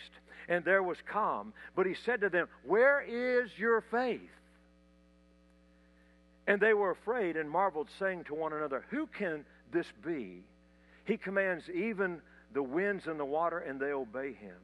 And 0.48 0.64
there 0.64 0.82
was 0.82 0.98
calm. 1.06 1.52
But 1.76 1.86
he 1.86 1.94
said 1.94 2.22
to 2.22 2.28
them, 2.28 2.48
Where 2.64 3.02
is 3.02 3.50
your 3.56 3.82
faith? 3.82 4.20
And 6.48 6.60
they 6.60 6.74
were 6.74 6.90
afraid 6.90 7.36
and 7.36 7.48
marveled, 7.48 7.88
saying 8.00 8.24
to 8.24 8.34
one 8.34 8.52
another, 8.52 8.84
Who 8.90 9.06
can 9.06 9.44
this 9.70 9.86
be? 10.04 10.42
He 11.04 11.16
commands 11.16 11.64
even 11.70 12.20
the 12.52 12.62
winds 12.62 13.06
and 13.06 13.18
the 13.18 13.24
water, 13.24 13.58
and 13.58 13.80
they 13.80 13.92
obey 13.92 14.32
him. 14.32 14.56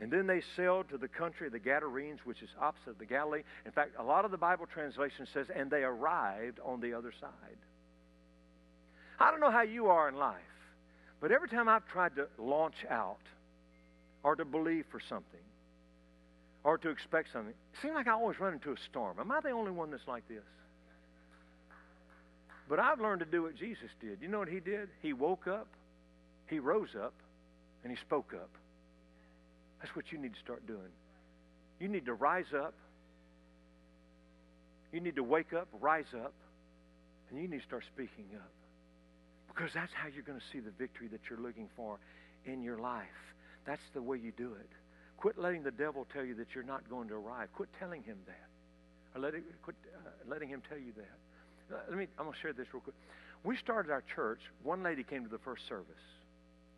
And 0.00 0.10
then 0.10 0.26
they 0.26 0.42
sailed 0.56 0.88
to 0.88 0.98
the 0.98 1.06
country 1.06 1.46
of 1.46 1.52
the 1.52 1.60
Gadarenes, 1.60 2.20
which 2.24 2.42
is 2.42 2.48
opposite 2.60 2.98
the 2.98 3.06
Galilee. 3.06 3.42
In 3.64 3.70
fact, 3.70 3.92
a 3.98 4.02
lot 4.02 4.24
of 4.24 4.32
the 4.32 4.36
Bible 4.36 4.66
translation 4.66 5.26
says, 5.32 5.46
and 5.54 5.70
they 5.70 5.84
arrived 5.84 6.58
on 6.64 6.80
the 6.80 6.94
other 6.94 7.12
side. 7.20 7.58
I 9.20 9.30
don't 9.30 9.38
know 9.38 9.52
how 9.52 9.62
you 9.62 9.86
are 9.86 10.08
in 10.08 10.16
life, 10.16 10.40
but 11.20 11.30
every 11.30 11.48
time 11.48 11.68
I've 11.68 11.86
tried 11.86 12.16
to 12.16 12.26
launch 12.36 12.84
out 12.90 13.20
or 14.24 14.34
to 14.34 14.44
believe 14.44 14.86
for 14.90 14.98
something 15.08 15.38
or 16.64 16.78
to 16.78 16.88
expect 16.88 17.32
something, 17.32 17.52
it 17.52 17.78
seems 17.80 17.94
like 17.94 18.08
I 18.08 18.12
always 18.12 18.40
run 18.40 18.54
into 18.54 18.72
a 18.72 18.76
storm. 18.90 19.18
Am 19.20 19.30
I 19.30 19.40
the 19.40 19.50
only 19.50 19.70
one 19.70 19.92
that's 19.92 20.08
like 20.08 20.26
this? 20.26 20.42
But 22.68 22.78
I've 22.78 23.00
learned 23.00 23.20
to 23.20 23.26
do 23.26 23.42
what 23.42 23.56
Jesus 23.56 23.90
did. 24.00 24.18
You 24.20 24.28
know 24.28 24.38
what 24.38 24.48
he 24.48 24.60
did? 24.60 24.88
He 25.00 25.12
woke 25.12 25.46
up, 25.46 25.68
he 26.46 26.58
rose 26.58 26.94
up, 27.00 27.14
and 27.82 27.90
he 27.90 27.98
spoke 27.98 28.32
up. 28.34 28.50
That's 29.80 29.94
what 29.96 30.12
you 30.12 30.18
need 30.18 30.34
to 30.34 30.40
start 30.40 30.66
doing. 30.66 30.92
You 31.80 31.88
need 31.88 32.06
to 32.06 32.14
rise 32.14 32.52
up. 32.56 32.74
You 34.92 35.00
need 35.00 35.16
to 35.16 35.24
wake 35.24 35.52
up, 35.52 35.68
rise 35.80 36.12
up, 36.14 36.34
And 37.30 37.40
you 37.40 37.48
need 37.48 37.60
to 37.60 37.66
start 37.66 37.82
speaking 37.92 38.26
up. 38.36 38.50
Because 39.48 39.70
that's 39.74 39.92
how 39.92 40.08
you're 40.08 40.22
going 40.22 40.38
to 40.38 40.44
see 40.52 40.60
the 40.60 40.70
victory 40.70 41.08
that 41.08 41.20
you're 41.28 41.40
looking 41.40 41.68
for 41.76 41.98
in 42.46 42.62
your 42.62 42.78
life. 42.78 43.34
That's 43.66 43.82
the 43.94 44.02
way 44.02 44.18
you 44.18 44.32
do 44.36 44.54
it. 44.54 44.68
Quit 45.16 45.38
letting 45.38 45.62
the 45.62 45.70
devil 45.70 46.06
tell 46.12 46.24
you 46.24 46.34
that 46.36 46.48
you're 46.54 46.64
not 46.64 46.88
going 46.88 47.08
to 47.08 47.14
arrive. 47.14 47.48
Quit 47.54 47.68
telling 47.78 48.02
him 48.02 48.18
that. 48.26 48.48
Or 49.14 49.20
let 49.20 49.34
it, 49.34 49.44
quit 49.62 49.76
uh, 49.94 50.08
letting 50.28 50.48
him 50.48 50.62
tell 50.68 50.78
you 50.78 50.92
that. 50.96 51.18
Uh, 51.72 51.76
let 51.88 51.98
me, 51.98 52.06
I'm 52.18 52.26
going 52.26 52.34
to 52.34 52.40
share 52.40 52.52
this 52.52 52.66
real 52.72 52.80
quick. 52.80 52.94
We 53.44 53.56
started 53.56 53.90
our 53.90 54.02
church. 54.14 54.40
One 54.62 54.82
lady 54.82 55.02
came 55.02 55.24
to 55.24 55.28
the 55.28 55.38
first 55.38 55.66
service. 55.68 55.86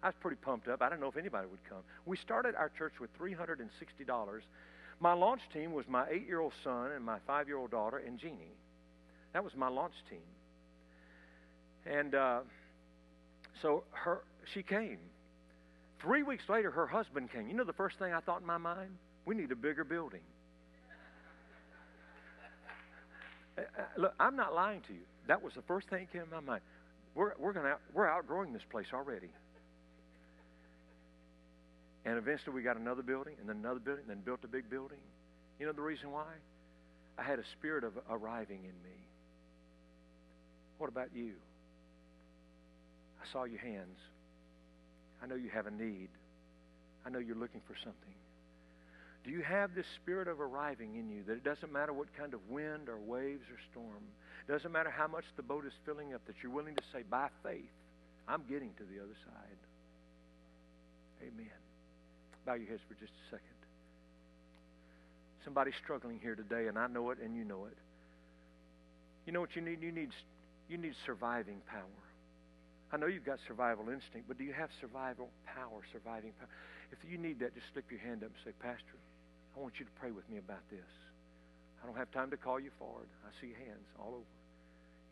I 0.02 0.08
was 0.08 0.14
pretty 0.20 0.36
pumped 0.36 0.68
up. 0.68 0.82
I 0.82 0.88
didn't 0.88 1.00
know 1.00 1.08
if 1.08 1.16
anybody 1.16 1.46
would 1.50 1.64
come. 1.68 1.80
We 2.06 2.16
started 2.16 2.54
our 2.54 2.68
church 2.68 2.94
with 3.00 3.10
$360. 3.18 4.40
My 5.00 5.12
launch 5.12 5.40
team 5.52 5.72
was 5.72 5.86
my 5.88 6.06
eight 6.10 6.26
year 6.26 6.40
old 6.40 6.52
son 6.62 6.92
and 6.92 7.04
my 7.04 7.18
five 7.26 7.48
year 7.48 7.56
old 7.56 7.70
daughter 7.70 7.98
and 7.98 8.18
Jeannie. 8.18 8.56
That 9.32 9.42
was 9.42 9.54
my 9.56 9.68
launch 9.68 9.94
team. 10.08 10.20
And 11.86 12.14
uh, 12.14 12.40
so 13.60 13.84
her, 13.90 14.22
she 14.52 14.62
came. 14.62 14.98
Three 16.00 16.22
weeks 16.22 16.44
later, 16.48 16.70
her 16.70 16.86
husband 16.86 17.32
came. 17.32 17.48
You 17.48 17.54
know 17.54 17.64
the 17.64 17.72
first 17.72 17.98
thing 17.98 18.12
I 18.12 18.20
thought 18.20 18.40
in 18.40 18.46
my 18.46 18.58
mind? 18.58 18.90
We 19.26 19.34
need 19.34 19.50
a 19.52 19.56
bigger 19.56 19.84
building. 19.84 20.20
Uh, 23.56 23.60
uh, 23.60 23.82
look, 23.96 24.14
I'm 24.18 24.36
not 24.36 24.54
lying 24.54 24.80
to 24.88 24.92
you. 24.92 25.00
That 25.26 25.42
was 25.42 25.54
the 25.54 25.62
first 25.62 25.88
thing 25.88 26.00
that 26.00 26.12
came 26.12 26.28
to 26.28 26.34
my 26.34 26.40
mind. 26.40 26.62
We're, 27.14 27.32
we're, 27.38 27.52
gonna, 27.52 27.76
we're 27.92 28.08
outgrowing 28.08 28.52
this 28.52 28.62
place 28.70 28.88
already. 28.92 29.30
And 32.04 32.18
eventually 32.18 32.54
we 32.54 32.62
got 32.62 32.76
another 32.76 33.02
building, 33.02 33.34
and 33.40 33.48
then 33.48 33.56
another 33.56 33.80
building, 33.80 34.02
and 34.08 34.10
then 34.10 34.24
built 34.24 34.40
a 34.44 34.48
big 34.48 34.68
building. 34.68 34.98
You 35.58 35.66
know 35.66 35.72
the 35.72 35.82
reason 35.82 36.10
why? 36.10 36.26
I 37.16 37.22
had 37.22 37.38
a 37.38 37.44
spirit 37.58 37.84
of 37.84 37.92
arriving 38.10 38.58
in 38.58 38.74
me. 38.82 38.98
What 40.78 40.88
about 40.88 41.08
you? 41.14 41.32
I 43.22 43.32
saw 43.32 43.44
your 43.44 43.60
hands. 43.60 43.98
I 45.22 45.26
know 45.26 45.36
you 45.36 45.48
have 45.50 45.66
a 45.66 45.70
need. 45.70 46.08
I 47.06 47.10
know 47.10 47.20
you're 47.20 47.36
looking 47.36 47.62
for 47.66 47.74
something. 47.76 48.14
Do 49.24 49.30
you 49.30 49.40
have 49.40 49.74
this 49.74 49.86
spirit 50.02 50.28
of 50.28 50.40
arriving 50.40 50.96
in 50.96 51.08
you 51.08 51.22
that 51.26 51.32
it 51.32 51.44
doesn't 51.44 51.72
matter 51.72 51.92
what 51.92 52.14
kind 52.16 52.34
of 52.34 52.40
wind 52.50 52.88
or 52.88 52.98
waves 52.98 53.44
or 53.50 53.56
storm, 53.72 54.04
doesn't 54.46 54.70
matter 54.70 54.90
how 54.90 55.08
much 55.08 55.24
the 55.36 55.42
boat 55.42 55.64
is 55.64 55.72
filling 55.86 56.12
up, 56.12 56.20
that 56.26 56.36
you're 56.42 56.52
willing 56.52 56.74
to 56.74 56.82
say, 56.92 57.02
by 57.08 57.28
faith, 57.42 57.72
I'm 58.28 58.42
getting 58.48 58.74
to 58.76 58.84
the 58.84 59.02
other 59.02 59.16
side? 59.24 59.60
Amen. 61.22 61.46
Bow 62.44 62.54
your 62.54 62.68
heads 62.68 62.82
for 62.86 62.94
just 62.94 63.12
a 63.12 63.30
second. 63.30 63.48
Somebody's 65.44 65.74
struggling 65.82 66.20
here 66.20 66.34
today, 66.34 66.68
and 66.68 66.78
I 66.78 66.86
know 66.86 67.10
it, 67.10 67.18
and 67.22 67.34
you 67.34 67.44
know 67.44 67.64
it. 67.64 67.76
You 69.26 69.32
know 69.32 69.40
what 69.40 69.56
you 69.56 69.62
need? 69.62 69.80
You 69.82 69.92
need, 69.92 70.10
you 70.68 70.76
need 70.76 70.94
surviving 71.06 71.62
power. 71.66 72.04
I 72.92 72.98
know 72.98 73.06
you've 73.06 73.24
got 73.24 73.38
survival 73.46 73.88
instinct, 73.88 74.28
but 74.28 74.36
do 74.36 74.44
you 74.44 74.52
have 74.52 74.68
survival 74.80 75.30
power, 75.46 75.80
surviving 75.92 76.32
power? 76.38 76.48
If 76.92 76.98
you 77.10 77.16
need 77.16 77.40
that, 77.40 77.54
just 77.54 77.66
slip 77.72 77.90
your 77.90 78.00
hand 78.00 78.22
up 78.22 78.30
and 78.30 78.40
say, 78.44 78.52
Pastor, 78.60 79.00
I 79.56 79.60
want 79.60 79.74
you 79.78 79.84
to 79.84 79.90
pray 80.00 80.10
with 80.10 80.28
me 80.28 80.38
about 80.38 80.62
this. 80.70 80.90
I 81.82 81.86
don't 81.86 81.96
have 81.96 82.10
time 82.10 82.30
to 82.30 82.36
call 82.36 82.58
you 82.58 82.70
forward. 82.78 83.06
I 83.26 83.30
see 83.40 83.52
hands 83.52 83.86
all 84.00 84.14
over. 84.14 84.34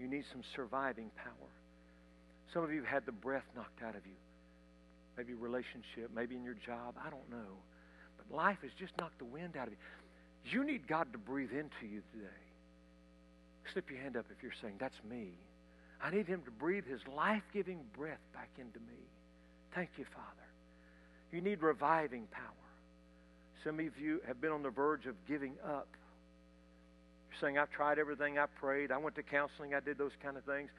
You 0.01 0.09
need 0.09 0.25
some 0.33 0.43
surviving 0.57 1.11
power. 1.17 1.51
Some 2.53 2.65
of 2.65 2.73
you 2.73 2.83
have 2.83 2.91
had 2.91 3.07
the 3.07 3.13
breath 3.13 3.45
knocked 3.55 3.83
out 3.83 3.95
of 3.95 4.05
you. 4.07 4.19
Maybe 5.17 5.35
relationship, 5.35 6.11
maybe 6.15 6.35
in 6.35 6.43
your 6.43 6.57
job. 6.67 6.95
I 7.05 7.11
don't 7.11 7.31
know. 7.31 7.61
But 8.17 8.35
life 8.35 8.59
has 8.63 8.71
just 8.79 8.93
knocked 8.99 9.19
the 9.19 9.27
wind 9.27 9.57
out 9.57 9.69
of 9.69 9.75
you. 9.75 9.79
You 10.51 10.65
need 10.65 10.89
God 10.89 11.13
to 11.13 11.19
breathe 11.19 11.53
into 11.53 11.87
you 11.87 12.03
today. 12.13 12.43
Slip 13.73 13.91
your 13.91 14.01
hand 14.01 14.17
up 14.17 14.27
if 14.37 14.43
you're 14.43 14.53
saying, 14.61 14.75
That's 14.81 14.97
me. 15.09 15.33
I 16.03 16.11
need 16.11 16.27
Him 16.27 16.43
to 16.47 16.51
breathe 16.51 16.87
His 16.87 17.01
life 17.07 17.43
giving 17.53 17.81
breath 17.97 18.19
back 18.35 18.49
into 18.59 18.81
me. 18.81 18.99
Thank 19.75 19.91
you, 19.97 20.05
Father. 20.13 20.27
You 21.31 21.41
need 21.41 21.63
reviving 21.63 22.27
power. 22.31 22.62
Some 23.65 23.79
of 23.81 23.99
you 23.99 24.21
have 24.27 24.41
been 24.41 24.53
on 24.53 24.63
the 24.63 24.71
verge 24.71 25.07
of 25.07 25.15
giving 25.27 25.55
up. 25.65 25.89
You're 27.31 27.41
saying, 27.41 27.59
I've 27.59 27.71
tried 27.71 27.99
everything, 27.99 28.39
I 28.39 28.47
prayed, 28.47 28.91
I 28.91 28.99
went 28.99 29.17
to 29.17 29.23
counseling, 29.23 29.75
I 29.75 29.81
did 29.81 29.99
those 29.99 30.13
kind 30.23 30.37
of 30.37 30.45
things. 30.45 30.71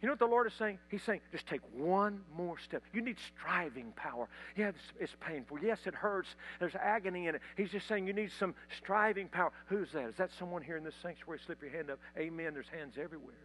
You 0.00 0.08
know 0.08 0.14
what 0.14 0.18
the 0.18 0.26
Lord 0.26 0.48
is 0.48 0.52
saying? 0.54 0.78
He's 0.88 1.02
saying, 1.04 1.20
just 1.30 1.46
take 1.46 1.60
one 1.72 2.22
more 2.36 2.58
step. 2.58 2.82
You 2.92 3.02
need 3.02 3.16
striving 3.36 3.92
power. 3.94 4.28
Yeah, 4.56 4.70
it's, 4.70 4.80
it's, 4.98 5.12
painful. 5.20 5.60
Yes, 5.62 5.78
it 5.86 5.94
hurts. 5.94 6.28
There's 6.58 6.74
agony 6.74 7.28
in 7.28 7.36
it. 7.36 7.40
He's 7.56 7.70
just 7.70 7.86
saying 7.86 8.08
you 8.08 8.12
need 8.12 8.32
some 8.36 8.56
striving 8.76 9.28
power. 9.28 9.52
Who's 9.66 9.92
that? 9.92 10.08
Is 10.08 10.16
that 10.16 10.30
someone 10.36 10.60
here 10.60 10.76
in 10.76 10.82
this 10.82 10.96
sanctuary? 11.00 11.38
Slip 11.46 11.62
your 11.62 11.70
hand 11.70 11.88
up. 11.88 12.00
Amen. 12.18 12.52
There's 12.52 12.66
hands 12.66 12.94
everywhere. 13.00 13.36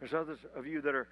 There's 0.00 0.14
others 0.14 0.38
of 0.56 0.66
you 0.66 0.80
that 0.80 0.94
are 0.94 1.06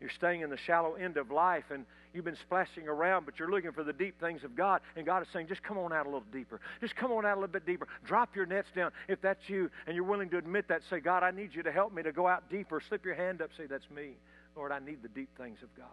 you're 0.00 0.10
staying 0.10 0.42
in 0.42 0.50
the 0.50 0.56
shallow 0.56 0.94
end 0.94 1.16
of 1.16 1.30
life 1.30 1.64
and 1.70 1.86
you've 2.12 2.24
been 2.24 2.36
splashing 2.36 2.86
around, 2.86 3.24
but 3.24 3.38
you're 3.38 3.50
looking 3.50 3.72
for 3.72 3.82
the 3.82 3.92
deep 3.92 4.20
things 4.20 4.44
of 4.44 4.54
God. 4.54 4.80
And 4.94 5.06
God 5.06 5.22
is 5.22 5.28
saying, 5.32 5.48
just 5.48 5.62
come 5.62 5.78
on 5.78 5.92
out 5.92 6.06
a 6.06 6.08
little 6.08 6.26
deeper. 6.32 6.60
Just 6.80 6.96
come 6.96 7.12
on 7.12 7.24
out 7.24 7.32
a 7.32 7.40
little 7.40 7.52
bit 7.52 7.66
deeper. 7.66 7.88
Drop 8.04 8.36
your 8.36 8.46
nets 8.46 8.68
down. 8.74 8.90
If 9.08 9.20
that's 9.22 9.48
you 9.48 9.70
and 9.86 9.96
you're 9.96 10.04
willing 10.04 10.28
to 10.30 10.38
admit 10.38 10.68
that, 10.68 10.82
say, 10.90 11.00
God, 11.00 11.22
I 11.22 11.30
need 11.30 11.54
you 11.54 11.62
to 11.62 11.72
help 11.72 11.94
me 11.94 12.02
to 12.02 12.12
go 12.12 12.26
out 12.26 12.50
deeper. 12.50 12.80
Slip 12.88 13.04
your 13.04 13.14
hand 13.14 13.40
up. 13.40 13.50
Say, 13.56 13.66
that's 13.66 13.88
me. 13.90 14.16
Lord, 14.54 14.72
I 14.72 14.78
need 14.78 15.02
the 15.02 15.08
deep 15.08 15.30
things 15.38 15.58
of 15.62 15.74
God. 15.76 15.86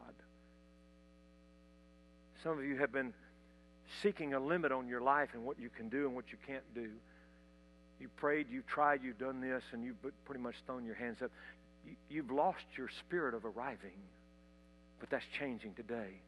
Some 2.44 2.58
of 2.58 2.66
you 2.66 2.78
have 2.78 2.92
been 2.92 3.14
seeking 4.02 4.34
a 4.34 4.40
limit 4.40 4.72
on 4.72 4.88
your 4.88 5.02
life 5.02 5.30
and 5.34 5.46
what 5.46 5.60
you 5.60 5.70
can 5.70 5.88
do 5.88 6.08
and 6.08 6.16
what 6.16 6.26
you 6.32 6.38
can't 6.46 6.64
do. 6.76 6.90
You 8.00 8.10
prayed, 8.18 8.48
you've 8.50 8.68
tried, 8.68 9.02
you've 9.02 9.20
done 9.20 9.40
this, 9.40 9.64
and 9.72 9.84
you've 9.84 9.96
pretty 10.26 10.42
much 10.42 10.56
thrown 10.66 10.84
your 10.84 10.96
hands 10.96 11.22
up 11.22 11.32
you've 12.10 12.32
lost 12.32 12.66
your 12.78 12.90
spirit 13.00 13.34
of 13.34 13.46
arriving, 13.46 13.98
but 15.00 15.10
that's 15.10 15.26
changing 15.40 15.74
today. 15.74 16.22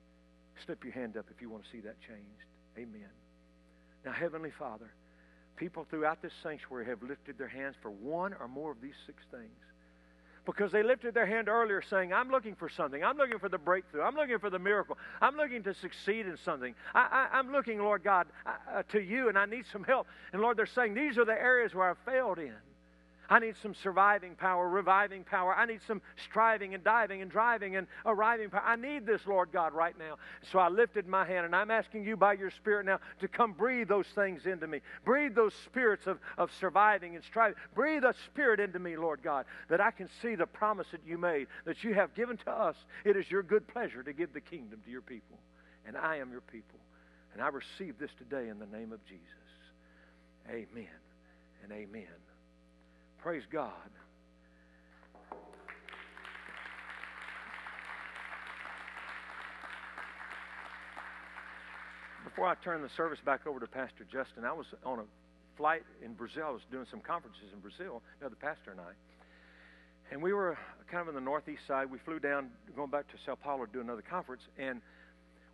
Slip 0.66 0.84
your 0.84 0.94
hand 0.94 1.18
up 1.18 1.26
if 1.34 1.42
you 1.42 1.50
want 1.50 1.64
to 1.64 1.70
see 1.70 1.82
that 1.82 1.96
changed. 2.02 2.46
Amen. 2.78 3.10
Now, 4.06 4.12
Heavenly 4.12 4.52
Father, 4.58 4.92
people 5.56 5.86
throughout 5.90 6.22
this 6.22 6.34
sanctuary 6.44 6.86
have 6.86 7.02
lifted 7.04 7.38
their 7.38 7.48
hands 7.48 7.76
for 7.82 7.92
one 7.92 8.34
or 8.40 8.48
more 8.48 8.72
of 8.72 8.82
these 8.82 8.96
six 9.06 9.24
things. 9.32 9.50
Because 10.46 10.72
they 10.72 10.84
lifted 10.84 11.16
their 11.16 11.26
hand 11.26 11.50
earlier 11.50 11.82
saying, 11.82 12.14
I'm 12.14 12.30
looking 12.30 12.54
for 12.54 12.70
something. 12.70 13.04
I'm 13.04 13.18
looking 13.18 13.40
for 13.40 13.50
the 13.50 13.58
breakthrough. 13.58 14.04
I'm 14.04 14.16
looking 14.16 14.38
for 14.38 14.52
the 14.52 14.60
miracle. 14.60 14.96
I'm 15.20 15.36
looking 15.36 15.64
to 15.64 15.74
succeed 15.74 16.28
in 16.28 16.38
something. 16.46 16.76
I, 16.94 17.30
am 17.34 17.52
looking, 17.52 17.80
Lord 17.80 18.04
God, 18.04 18.28
uh, 18.46 18.84
to 18.92 19.02
you 19.02 19.28
and 19.28 19.40
I 19.40 19.46
need 19.46 19.66
some 19.72 19.84
help. 19.84 20.06
And 20.34 20.42
Lord, 20.44 20.56
they're 20.56 20.68
saying, 20.68 20.94
These 20.94 21.18
are 21.18 21.26
the 21.26 21.34
areas 21.34 21.74
where 21.74 21.90
I've 21.90 21.98
failed 22.06 22.38
in. 22.38 22.54
I 23.30 23.40
need 23.40 23.56
some 23.62 23.74
surviving 23.74 24.36
power, 24.36 24.70
reviving 24.70 25.24
power. 25.24 25.56
I 25.56 25.66
need 25.66 25.82
some 25.88 26.02
striving 26.24 26.74
and 26.74 26.84
diving 26.84 27.22
and 27.22 27.32
driving 27.32 27.76
and 27.76 27.88
arriving 28.06 28.50
power. 28.50 28.64
I 28.66 28.76
need 28.76 29.06
this, 29.06 29.22
Lord 29.26 29.52
God, 29.52 29.74
right 29.74 29.98
now. 29.98 30.18
So 30.52 30.60
I 30.60 30.70
lifted 30.70 31.08
my 31.08 31.26
hand 31.26 31.46
and 31.46 31.56
I'm 31.56 31.72
asking 31.72 32.04
you 32.04 32.16
by 32.18 32.34
your 32.34 32.52
Spirit 32.52 32.86
now 32.86 33.00
to 33.22 33.28
come 33.28 33.54
breathe 33.54 33.88
those 33.88 34.08
things 34.14 34.46
into 34.46 34.68
me. 34.68 34.82
Breathe 35.04 35.36
those 35.36 35.54
spirits 35.66 36.08
of, 36.08 36.20
of 36.38 36.52
surviving 36.60 37.16
and 37.16 37.24
striving. 37.24 37.56
Breathe 37.74 38.04
a 38.04 38.14
spirit 38.26 38.60
into 38.60 38.80
me, 38.80 38.98
Lord 38.98 39.22
God, 39.24 39.46
that 39.70 39.82
I 39.82 39.92
can 39.92 40.10
see 40.22 40.36
the 40.36 40.46
promise 40.46 40.88
that 40.92 41.02
you 41.06 41.18
made, 41.18 41.48
that 41.66 41.84
you 41.84 41.94
have 41.94 42.14
given 42.14 42.38
to 42.38 42.52
us. 42.52 42.76
It 43.04 43.16
is 43.16 43.30
your 43.30 43.44
good 43.44 43.68
pleasure 43.68 44.04
to 44.04 44.14
give 44.14 44.34
the 44.34 44.42
kingdom 44.42 44.82
to 44.86 44.92
your 44.92 45.02
people. 45.02 45.38
And 45.88 45.98
I 45.98 46.18
am 46.18 46.32
your 46.32 46.42
people. 46.42 46.80
And 47.34 47.42
I 47.42 47.50
receive 47.50 47.98
this 48.00 48.12
today 48.18 48.50
in 48.50 48.60
the 48.60 48.66
name 48.66 48.94
of 48.94 49.06
Jesus. 49.06 49.26
Amen 50.50 50.88
and 51.64 51.72
amen. 51.72 52.25
Praise 53.26 53.42
God. 53.52 53.72
Before 62.24 62.46
I 62.46 62.54
turn 62.64 62.84
the 62.84 62.90
service 62.96 63.18
back 63.26 63.48
over 63.48 63.60
to 63.60 63.66
Pastor 63.66 64.04
Justin, 64.04 64.46
I 64.46 64.54
was 64.54 64.68
on 64.84 65.00
a 65.00 65.06
flight 65.58 65.82
in 66.04 66.14
Brazil. 66.14 66.44
I 66.46 66.52
was 66.52 66.62
doing 66.70 66.86
some 66.92 67.00
conferences 67.00 67.46
in 67.52 67.62
Brazil, 67.62 68.04
another 68.22 68.36
pastor 68.40 68.70
and 68.70 68.80
I. 68.80 68.94
And 70.12 70.22
we 70.22 70.32
were 70.32 70.56
kind 70.92 71.02
of 71.02 71.08
in 71.08 71.16
the 71.16 71.20
northeast 71.20 71.64
side. 71.68 71.90
We 71.90 71.98
flew 72.06 72.20
down, 72.20 72.52
going 72.76 72.92
back 72.92 73.08
to 73.08 73.16
Sao 73.26 73.34
Paulo 73.34 73.66
to 73.66 73.74
do 73.74 73.82
another 73.82 74.04
conference, 74.08 74.44
and 74.60 74.82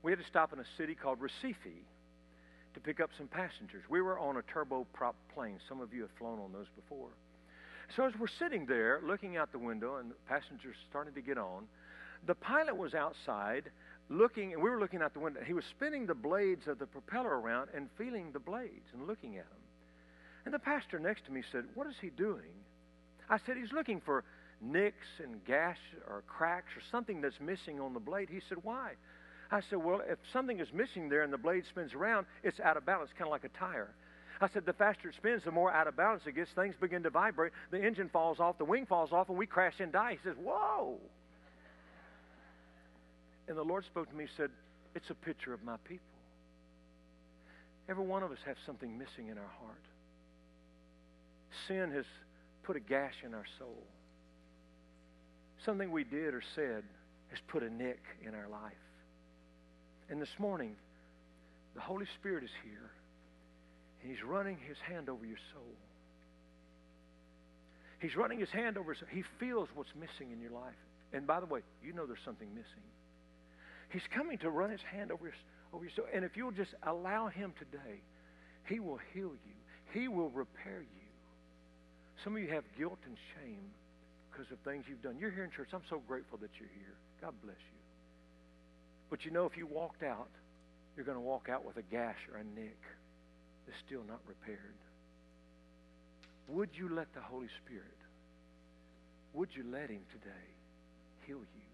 we 0.04 0.12
had 0.12 0.20
to 0.20 0.28
stop 0.28 0.52
in 0.52 0.60
a 0.60 0.66
city 0.78 0.94
called 0.94 1.20
Recife 1.22 1.86
to 2.74 2.80
pick 2.82 3.00
up 3.00 3.12
some 3.18 3.28
passengers. 3.28 3.84
We 3.90 4.02
were 4.02 4.20
on 4.20 4.36
a 4.36 4.42
turboprop 4.42 5.14
plane. 5.34 5.60
Some 5.70 5.80
of 5.80 5.94
you 5.94 6.02
have 6.02 6.12
flown 6.20 6.38
on 6.40 6.52
those 6.52 6.68
before. 6.76 7.12
So 7.96 8.06
as 8.06 8.14
we're 8.18 8.28
sitting 8.40 8.66
there 8.66 9.02
looking 9.06 9.38
out 9.38 9.52
the 9.52 9.60
window 9.60 9.98
and 9.98 10.12
the 10.12 10.16
passengers 10.28 10.76
starting 10.90 11.14
to 11.14 11.22
get 11.22 11.38
on, 11.38 11.66
the 12.26 12.36
pilot 12.36 12.78
was 12.78 12.94
outside 12.94 13.70
looking, 14.10 14.54
and 14.54 14.62
we 14.62 14.70
were 14.70 14.80
looking 14.80 15.02
out 15.02 15.14
the 15.14 15.20
window. 15.20 15.42
He 15.46 15.54
was 15.54 15.66
spinning 15.66 16.06
the 16.06 16.14
blades 16.14 16.68
of 16.68 16.80
the 16.80 16.86
propeller 16.86 17.40
around 17.40 17.70
and 17.76 17.90
feeling 17.98 18.32
the 18.32 18.40
blades 18.40 18.88
and 18.94 19.08
looking 19.08 19.38
at 19.38 19.50
them. 19.50 19.60
And 20.46 20.54
the 20.54 20.60
pastor 20.60 21.00
next 21.00 21.26
to 21.26 21.32
me 21.32 21.44
said, 21.52 21.66
What 21.74 21.88
is 21.88 21.96
he 22.02 22.10
doing? 22.10 22.54
I 23.30 23.38
said, 23.46 23.58
He's 23.58 23.74
looking 23.74 24.02
for 24.02 24.24
nicks 24.62 25.08
and 25.22 25.44
gash 25.46 25.80
or 26.08 26.24
cracks 26.28 26.72
or 26.78 26.82
something 26.92 27.22
that's 27.22 27.40
missing 27.40 27.80
on 27.80 27.94
the 27.94 28.00
blade. 28.00 28.30
He 28.32 28.42
said, 28.48 28.60
Why? 28.64 28.94
I 29.52 29.62
said, 29.70 29.80
Well, 29.80 30.02
if 30.08 30.18
something 30.32 30.60
is 30.60 30.70
missing 30.74 31.10
there 31.10 31.24
and 31.24 31.34
the 31.34 31.38
blade 31.38 31.64
spins 31.70 31.94
around, 31.94 32.26
it's 32.44 32.60
out 32.60 32.78
of 32.78 32.86
balance, 32.86 33.12
kind 33.18 33.28
of 33.28 33.32
like 33.32 33.44
a 33.44 33.58
tire. 33.60 33.94
I 34.44 34.50
said, 34.50 34.66
the 34.66 34.74
faster 34.74 35.10
it 35.10 35.16
spins, 35.16 35.44
the 35.44 35.52
more 35.52 35.72
out 35.72 35.88
of 35.88 35.96
balance 35.96 36.24
it 36.26 36.36
gets. 36.36 36.52
Things 36.52 36.76
begin 36.80 37.04
to 37.04 37.10
vibrate. 37.10 37.52
The 37.70 37.84
engine 37.84 38.10
falls 38.10 38.40
off, 38.40 38.58
the 38.58 38.66
wing 38.66 38.86
falls 38.86 39.12
off, 39.12 39.30
and 39.30 39.38
we 39.38 39.46
crash 39.46 39.80
and 39.80 39.92
die. 39.92 40.14
He 40.14 40.30
says, 40.30 40.36
Whoa. 40.42 40.98
And 43.48 43.58
the 43.58 43.64
Lord 43.64 43.86
spoke 43.86 44.10
to 44.10 44.16
me 44.16 44.24
and 44.24 44.34
said, 44.38 44.50
It's 44.96 45.10
a 45.10 45.16
picture 45.16 45.54
of 45.54 45.64
my 45.64 45.78
people. 45.88 46.06
Every 47.90 48.06
one 48.06 48.24
of 48.24 48.32
us 48.32 48.38
have 48.46 48.56
something 48.66 48.98
missing 48.98 49.28
in 49.28 49.38
our 49.38 49.52
heart. 49.60 49.82
Sin 51.68 51.92
has 51.92 52.06
put 52.64 52.76
a 52.76 52.80
gash 52.80 53.16
in 53.26 53.34
our 53.34 53.46
soul. 53.60 53.84
Something 55.66 55.92
we 55.92 56.04
did 56.04 56.34
or 56.34 56.42
said 56.56 56.84
has 57.30 57.40
put 57.48 57.64
a 57.64 57.70
nick 57.70 58.00
in 58.26 58.34
our 58.34 58.48
life. 58.48 58.72
And 60.10 60.22
this 60.22 60.40
morning, 60.40 60.76
the 61.76 61.82
Holy 61.82 62.06
Spirit 62.20 62.44
is 62.44 62.50
here, 62.64 62.92
He's 64.02 64.24
running 64.24 64.58
His 64.68 64.78
hand 64.88 65.10
over 65.10 65.26
your 65.26 65.38
soul. 65.54 65.76
He's 68.00 68.16
running 68.16 68.40
His 68.40 68.50
hand 68.50 68.78
over, 68.78 68.96
He 69.12 69.24
feels 69.40 69.70
what's 69.76 69.94
missing 69.96 70.32
in 70.32 70.42
your 70.42 70.52
life. 70.52 70.76
And 71.14 71.28
by 71.28 71.40
the 71.40 71.46
way, 71.46 71.62
you 71.84 71.94
know 71.94 72.06
there's 72.06 72.24
something 72.26 72.48
missing. 72.54 72.86
He's 73.90 74.08
coming 74.16 74.38
to 74.40 74.50
run 74.50 74.72
His 74.72 74.82
hand 74.82 75.12
over 75.12 75.26
your, 75.26 75.34
over 75.74 75.84
your 75.84 75.94
soul. 75.96 76.06
And 76.14 76.26
if 76.26 76.36
you'll 76.36 76.52
just 76.52 76.74
allow 76.84 77.28
Him 77.28 77.54
today, 77.60 78.02
He 78.66 78.80
will 78.80 79.00
heal 79.14 79.32
you, 79.46 79.56
He 79.94 80.08
will 80.08 80.30
repair 80.30 80.82
you. 80.82 81.02
Some 82.24 82.36
of 82.36 82.42
you 82.42 82.50
have 82.50 82.64
guilt 82.78 83.00
and 83.06 83.18
shame 83.36 83.70
because 84.32 84.52
of 84.52 84.60
things 84.60 84.86
you've 84.88 85.02
done. 85.02 85.18
You're 85.20 85.32
here 85.32 85.44
in 85.44 85.52
church. 85.52 85.70
I'm 85.74 85.82
so 85.90 86.02
grateful 86.08 86.38
that 86.40 86.52
you're 86.60 86.70
here. 86.76 86.96
God 87.22 87.34
bless 87.44 87.58
you. 87.58 87.80
But 89.10 89.26
you 89.26 89.32
know, 89.32 89.46
if 89.46 89.58
you 89.58 89.68
walked 89.68 90.04
out, 90.04 90.30
you're 90.96 91.06
going 91.06 91.18
to 91.18 91.22
walk 91.22 91.50
out 91.50 91.66
with 91.66 91.78
a 91.78 91.82
gash 91.82 92.18
or 92.32 92.38
a 92.38 92.44
nick 92.44 92.78
that's 93.66 93.80
still 93.86 94.04
not 94.08 94.20
repaired. 94.28 94.80
Would 96.48 96.70
you 96.74 96.90
let 96.94 97.14
the 97.14 97.22
Holy 97.22 97.48
Spirit, 97.64 98.00
would 99.34 99.50
you 99.56 99.64
let 99.72 99.90
Him 99.90 100.02
today 100.12 100.48
heal 101.26 101.40
you? 101.40 101.68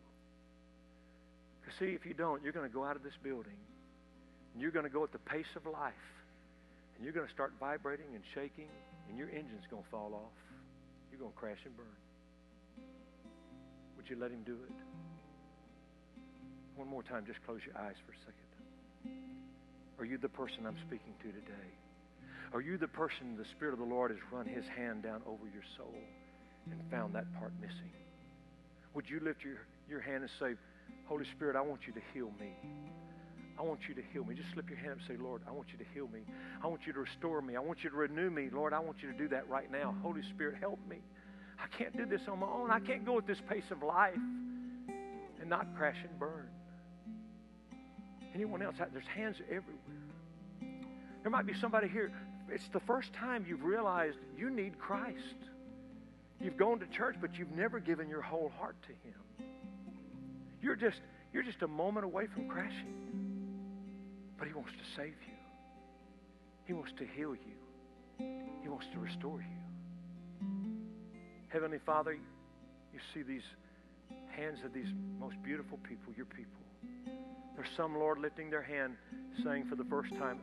Because, 1.62 1.80
see, 1.80 1.96
if 1.96 2.06
you 2.06 2.14
don't, 2.14 2.44
you're 2.44 2.54
going 2.54 2.68
to 2.68 2.74
go 2.74 2.84
out 2.84 2.96
of 2.96 3.04
this 3.04 3.18
building 3.24 3.58
and 4.54 4.62
you're 4.62 4.72
going 4.72 4.86
to 4.86 4.92
go 4.92 5.04
at 5.04 5.12
the 5.12 5.20
pace 5.20 5.50
of 5.56 5.66
life 5.66 5.94
and 6.96 7.04
you're 7.04 7.14
going 7.14 7.28
to 7.28 7.34
start 7.34 7.54
vibrating 7.60 8.08
and 8.14 8.24
shaking 8.34 8.70
and 9.10 9.18
your 9.18 9.30
engine's 9.30 9.66
going 9.70 9.84
to 9.84 9.90
fall 9.90 10.14
off. 10.14 10.38
You're 11.12 11.20
going 11.20 11.32
to 11.32 11.38
crash 11.38 11.60
and 11.66 11.76
burn. 11.76 11.86
Would 13.98 14.10
you 14.10 14.18
let 14.22 14.32
Him 14.32 14.44
do 14.46 14.54
it? 14.54 14.76
One 16.76 16.88
more 16.88 17.02
time, 17.02 17.26
just 17.26 17.44
close 17.44 17.60
your 17.66 17.76
eyes 17.82 17.96
for 18.06 18.14
a 18.14 18.20
second. 18.22 18.48
Are 20.00 20.06
you 20.06 20.18
the 20.18 20.30
person 20.30 20.66
I'm 20.66 20.78
speaking 20.86 21.14
to 21.22 21.28
today? 21.28 21.70
Are 22.54 22.62
you 22.62 22.78
the 22.78 22.88
person 22.88 23.36
the 23.38 23.46
Spirit 23.46 23.74
of 23.74 23.80
the 23.80 23.86
Lord 23.86 24.12
has 24.12 24.20
run 24.32 24.46
His 24.46 24.66
hand 24.66 25.04
down 25.04 25.22
over 25.26 25.44
your 25.52 25.64
soul 25.76 25.94
and 26.72 26.80
found 26.92 27.16
that 27.16 27.26
part 27.40 27.52
missing? 27.60 27.92
Would 28.94 29.10
you 29.10 29.20
lift 29.20 29.44
your, 29.44 29.58
your 29.90 30.00
hand 30.00 30.24
and 30.24 30.30
say, 30.40 30.56
Holy 31.06 31.26
Spirit, 31.36 31.56
I 31.56 31.62
want 31.62 31.82
you 31.88 31.94
to 31.94 32.02
heal 32.14 32.32
me. 32.40 32.54
I 33.60 33.64
want 33.64 33.82
you 33.90 33.96
to 33.96 34.02
heal 34.14 34.24
me. 34.24 34.36
Just 34.36 34.50
slip 34.54 34.70
your 34.70 34.78
hand 34.78 34.92
up 34.92 34.98
and 35.00 35.08
say, 35.08 35.22
Lord, 35.22 35.42
I 35.48 35.52
want 35.52 35.70
you 35.72 35.78
to 35.80 35.86
heal 35.94 36.08
me. 36.14 36.22
I 36.64 36.68
want 36.68 36.82
you 36.86 36.94
to 36.94 37.00
restore 37.00 37.42
me. 37.42 37.56
I 37.56 37.60
want 37.60 37.84
you 37.84 37.90
to 37.90 37.96
renew 37.96 38.30
me. 38.30 38.50
Lord, 38.52 38.72
I 38.72 38.80
want 38.80 38.98
you 39.02 39.12
to 39.12 39.18
do 39.18 39.28
that 39.30 39.50
right 39.50 39.72
now. 39.72 39.96
Holy 40.04 40.22
Spirit, 40.30 40.56
help 40.60 40.80
me. 40.88 40.98
I 41.60 41.68
can't 41.76 41.96
do 41.98 42.06
this 42.06 42.22
on 42.28 42.40
my 42.40 42.48
own. 42.48 42.70
I 42.70 42.80
can't 42.80 43.04
go 43.04 43.18
at 43.18 43.26
this 43.26 43.40
pace 43.50 43.64
of 43.72 43.82
life 43.82 44.14
and 45.40 45.50
not 45.50 45.76
crash 45.76 45.98
and 46.08 46.20
burn. 46.20 46.48
Anyone 48.38 48.62
else? 48.62 48.76
There's 48.94 49.08
hands 49.16 49.38
everywhere. 49.46 49.98
There 51.24 51.32
might 51.32 51.48
be 51.48 51.56
somebody 51.60 51.88
here. 51.88 52.12
It's 52.52 52.70
the 52.72 52.80
first 52.82 53.12
time 53.14 53.44
you've 53.50 53.64
realized 53.64 54.18
you 54.38 54.52
need 54.52 54.78
Christ. 54.78 55.18
You've 56.40 56.56
gone 56.56 56.80
to 56.80 56.86
church, 56.86 57.16
but 57.20 57.34
you've 57.34 57.52
never 57.54 57.80
given 57.80 58.08
your 58.08 58.22
whole 58.22 58.52
heart 58.60 58.76
to 58.84 58.90
Him. 58.90 59.50
You're 60.62 60.76
just, 60.76 61.02
you're 61.34 61.42
just 61.42 61.64
a 61.64 61.68
moment 61.68 62.06
away 62.06 62.28
from 62.28 62.48
crashing. 62.48 62.94
But 64.38 64.48
He 64.48 64.54
wants 64.54 64.72
to 64.74 64.86
save 64.96 65.16
you. 65.26 65.34
He 66.66 66.74
wants 66.74 66.92
to 67.00 67.08
heal 67.08 67.34
you. 67.34 68.24
He 68.62 68.70
wants 68.70 68.86
to 68.94 69.00
restore 69.00 69.40
you. 69.40 70.48
Heavenly 71.48 71.80
Father, 71.84 72.14
you 72.14 73.00
see 73.16 73.24
these 73.24 73.42
hands 74.30 74.60
of 74.64 74.74
these 74.74 74.94
most 75.20 75.42
beautiful 75.42 75.80
people, 75.80 76.14
your 76.16 76.28
people. 76.28 76.67
There's 77.58 77.68
some, 77.76 77.98
Lord, 77.98 78.20
lifting 78.20 78.52
their 78.52 78.62
hand 78.62 78.94
saying 79.44 79.66
for 79.68 79.76
the 79.76 79.84
first 79.86 80.16
time, 80.18 80.40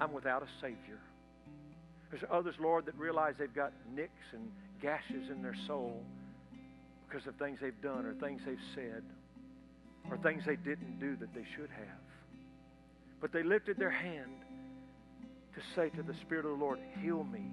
I'm 0.00 0.12
without 0.12 0.42
a 0.42 0.48
Savior. 0.62 0.98
There's 2.10 2.24
others, 2.32 2.54
Lord, 2.58 2.86
that 2.86 2.96
realize 2.96 3.34
they've 3.38 3.54
got 3.54 3.72
nicks 3.94 4.32
and 4.32 4.50
gashes 4.80 5.30
in 5.30 5.42
their 5.42 5.54
soul 5.66 6.02
because 7.06 7.26
of 7.26 7.36
things 7.36 7.58
they've 7.60 7.80
done 7.82 8.06
or 8.06 8.14
things 8.14 8.40
they've 8.46 8.56
said 8.74 9.02
or 10.10 10.16
things 10.18 10.42
they 10.46 10.56
didn't 10.56 10.98
do 10.98 11.16
that 11.16 11.34
they 11.34 11.44
should 11.54 11.70
have. 11.70 12.00
But 13.20 13.32
they 13.32 13.42
lifted 13.42 13.78
their 13.78 13.90
hand 13.90 14.32
to 15.54 15.60
say 15.76 15.90
to 15.90 16.02
the 16.02 16.14
Spirit 16.22 16.46
of 16.46 16.58
the 16.58 16.64
Lord, 16.64 16.78
Heal 17.02 17.24
me, 17.24 17.44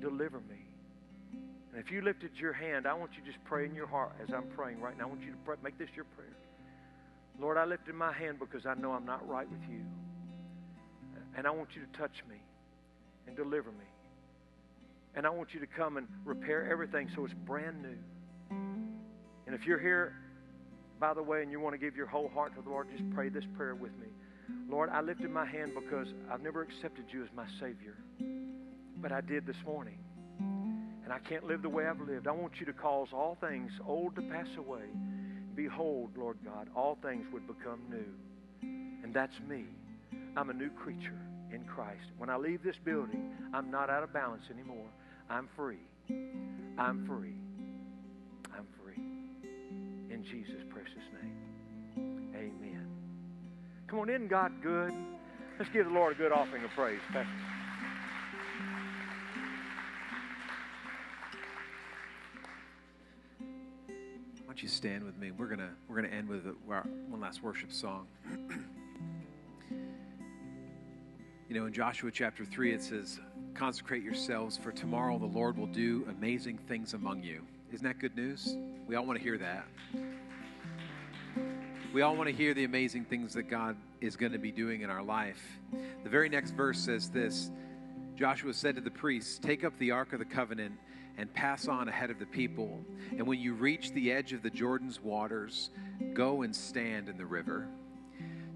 deliver 0.00 0.38
me. 0.40 0.66
And 1.72 1.82
if 1.82 1.90
you 1.90 2.02
lifted 2.02 2.30
your 2.36 2.52
hand, 2.52 2.86
I 2.86 2.94
want 2.94 3.12
you 3.16 3.20
to 3.24 3.30
just 3.30 3.42
pray 3.44 3.66
in 3.66 3.74
your 3.74 3.86
heart 3.86 4.12
as 4.22 4.28
I'm 4.34 4.48
praying 4.56 4.80
right 4.80 4.96
now. 4.96 5.04
I 5.04 5.08
want 5.08 5.20
you 5.20 5.32
to 5.32 5.38
pray, 5.44 5.56
make 5.62 5.78
this 5.78 5.88
your 5.94 6.06
prayer. 6.16 6.28
Lord, 7.40 7.58
I 7.58 7.64
lifted 7.64 7.94
my 7.94 8.12
hand 8.12 8.38
because 8.38 8.66
I 8.66 8.74
know 8.74 8.92
I'm 8.92 9.06
not 9.06 9.26
right 9.28 9.48
with 9.50 9.62
you. 9.70 9.80
And 11.36 11.46
I 11.46 11.50
want 11.50 11.70
you 11.74 11.82
to 11.82 11.98
touch 11.98 12.22
me 12.28 12.36
and 13.26 13.36
deliver 13.36 13.70
me. 13.70 13.86
And 15.14 15.26
I 15.26 15.30
want 15.30 15.48
you 15.52 15.60
to 15.60 15.66
come 15.66 15.96
and 15.96 16.06
repair 16.24 16.70
everything 16.70 17.10
so 17.14 17.24
it's 17.24 17.34
brand 17.46 17.82
new. 17.82 18.56
And 19.46 19.54
if 19.54 19.66
you're 19.66 19.78
here, 19.78 20.14
by 21.00 21.14
the 21.14 21.22
way, 21.22 21.42
and 21.42 21.50
you 21.50 21.58
want 21.58 21.74
to 21.74 21.78
give 21.78 21.96
your 21.96 22.06
whole 22.06 22.28
heart 22.28 22.54
to 22.56 22.62
the 22.62 22.70
Lord, 22.70 22.88
just 22.90 23.08
pray 23.10 23.28
this 23.28 23.44
prayer 23.56 23.74
with 23.74 23.92
me. 23.98 24.06
Lord, 24.68 24.90
I 24.90 25.00
lifted 25.00 25.30
my 25.30 25.44
hand 25.44 25.72
because 25.74 26.06
I've 26.30 26.42
never 26.42 26.62
accepted 26.62 27.06
you 27.10 27.22
as 27.22 27.28
my 27.34 27.46
Savior. 27.60 27.96
But 29.00 29.12
I 29.12 29.20
did 29.20 29.46
this 29.46 29.56
morning. 29.66 29.98
And 30.38 31.12
I 31.12 31.18
can't 31.18 31.44
live 31.44 31.62
the 31.62 31.68
way 31.68 31.86
I've 31.86 32.00
lived. 32.00 32.26
I 32.26 32.32
want 32.32 32.54
you 32.60 32.66
to 32.66 32.72
cause 32.72 33.08
all 33.12 33.36
things 33.40 33.72
old 33.86 34.14
to 34.16 34.22
pass 34.22 34.46
away. 34.56 34.84
Behold, 35.54 36.10
Lord 36.16 36.38
God, 36.44 36.68
all 36.74 36.98
things 37.02 37.26
would 37.32 37.46
become 37.46 37.80
new. 37.90 38.68
And 39.02 39.12
that's 39.12 39.38
me. 39.48 39.64
I'm 40.36 40.50
a 40.50 40.54
new 40.54 40.70
creature 40.70 41.18
in 41.52 41.64
Christ. 41.64 42.06
When 42.18 42.30
I 42.30 42.36
leave 42.36 42.62
this 42.62 42.76
building, 42.84 43.34
I'm 43.52 43.70
not 43.70 43.90
out 43.90 44.02
of 44.02 44.12
balance 44.12 44.44
anymore. 44.52 44.88
I'm 45.28 45.48
free. 45.56 45.78
I'm 46.78 47.06
free. 47.06 47.36
I'm 48.56 48.66
free. 48.82 49.02
In 50.14 50.24
Jesus' 50.24 50.62
precious 50.70 51.04
name. 51.20 52.32
Amen. 52.34 52.86
Come 53.88 53.98
on, 54.00 54.08
in 54.08 54.28
God 54.28 54.52
good? 54.62 54.92
Let's 55.58 55.70
give 55.72 55.86
the 55.86 55.92
Lord 55.92 56.14
a 56.14 56.16
good 56.16 56.32
offering 56.32 56.64
of 56.64 56.70
praise. 56.70 57.00
Pastor. 57.12 57.51
Stand 64.82 65.04
with 65.04 65.16
me? 65.16 65.30
We're 65.30 65.46
gonna 65.46 65.70
we're 65.86 65.94
gonna 65.94 66.08
end 66.08 66.28
with 66.28 66.44
a, 66.44 66.56
one 66.66 67.20
last 67.20 67.40
worship 67.40 67.72
song. 67.72 68.08
you 71.48 71.54
know, 71.54 71.66
in 71.66 71.72
Joshua 71.72 72.10
chapter 72.10 72.44
three, 72.44 72.72
it 72.72 72.82
says, 72.82 73.20
"Consecrate 73.54 74.02
yourselves, 74.02 74.56
for 74.56 74.72
tomorrow 74.72 75.20
the 75.20 75.24
Lord 75.24 75.56
will 75.56 75.68
do 75.68 76.04
amazing 76.18 76.58
things 76.66 76.94
among 76.94 77.22
you." 77.22 77.42
Isn't 77.72 77.86
that 77.86 78.00
good 78.00 78.16
news? 78.16 78.56
We 78.88 78.96
all 78.96 79.06
want 79.06 79.20
to 79.20 79.22
hear 79.22 79.38
that. 79.38 79.68
We 81.94 82.02
all 82.02 82.16
want 82.16 82.28
to 82.28 82.34
hear 82.34 82.52
the 82.52 82.64
amazing 82.64 83.04
things 83.04 83.34
that 83.34 83.44
God 83.44 83.76
is 84.00 84.16
going 84.16 84.32
to 84.32 84.38
be 84.38 84.50
doing 84.50 84.80
in 84.80 84.90
our 84.90 85.04
life. 85.04 85.60
The 86.02 86.10
very 86.10 86.28
next 86.28 86.56
verse 86.56 86.80
says 86.80 87.08
this 87.08 87.52
Joshua 88.16 88.52
said 88.52 88.76
to 88.76 88.80
the 88.80 88.90
priests, 88.90 89.38
Take 89.38 89.64
up 89.64 89.76
the 89.78 89.90
Ark 89.90 90.12
of 90.12 90.18
the 90.18 90.24
Covenant 90.24 90.74
and 91.18 91.32
pass 91.32 91.68
on 91.68 91.88
ahead 91.88 92.10
of 92.10 92.18
the 92.18 92.26
people. 92.26 92.80
And 93.10 93.26
when 93.26 93.38
you 93.38 93.54
reach 93.54 93.92
the 93.92 94.12
edge 94.12 94.32
of 94.32 94.42
the 94.42 94.50
Jordan's 94.50 95.00
waters, 95.00 95.70
go 96.14 96.42
and 96.42 96.54
stand 96.54 97.08
in 97.08 97.16
the 97.16 97.26
river. 97.26 97.68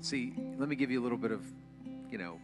See, 0.00 0.34
let 0.58 0.68
me 0.68 0.76
give 0.76 0.90
you 0.90 1.00
a 1.00 1.04
little 1.04 1.18
bit 1.18 1.32
of, 1.32 1.42
you 2.10 2.18
know, 2.18 2.38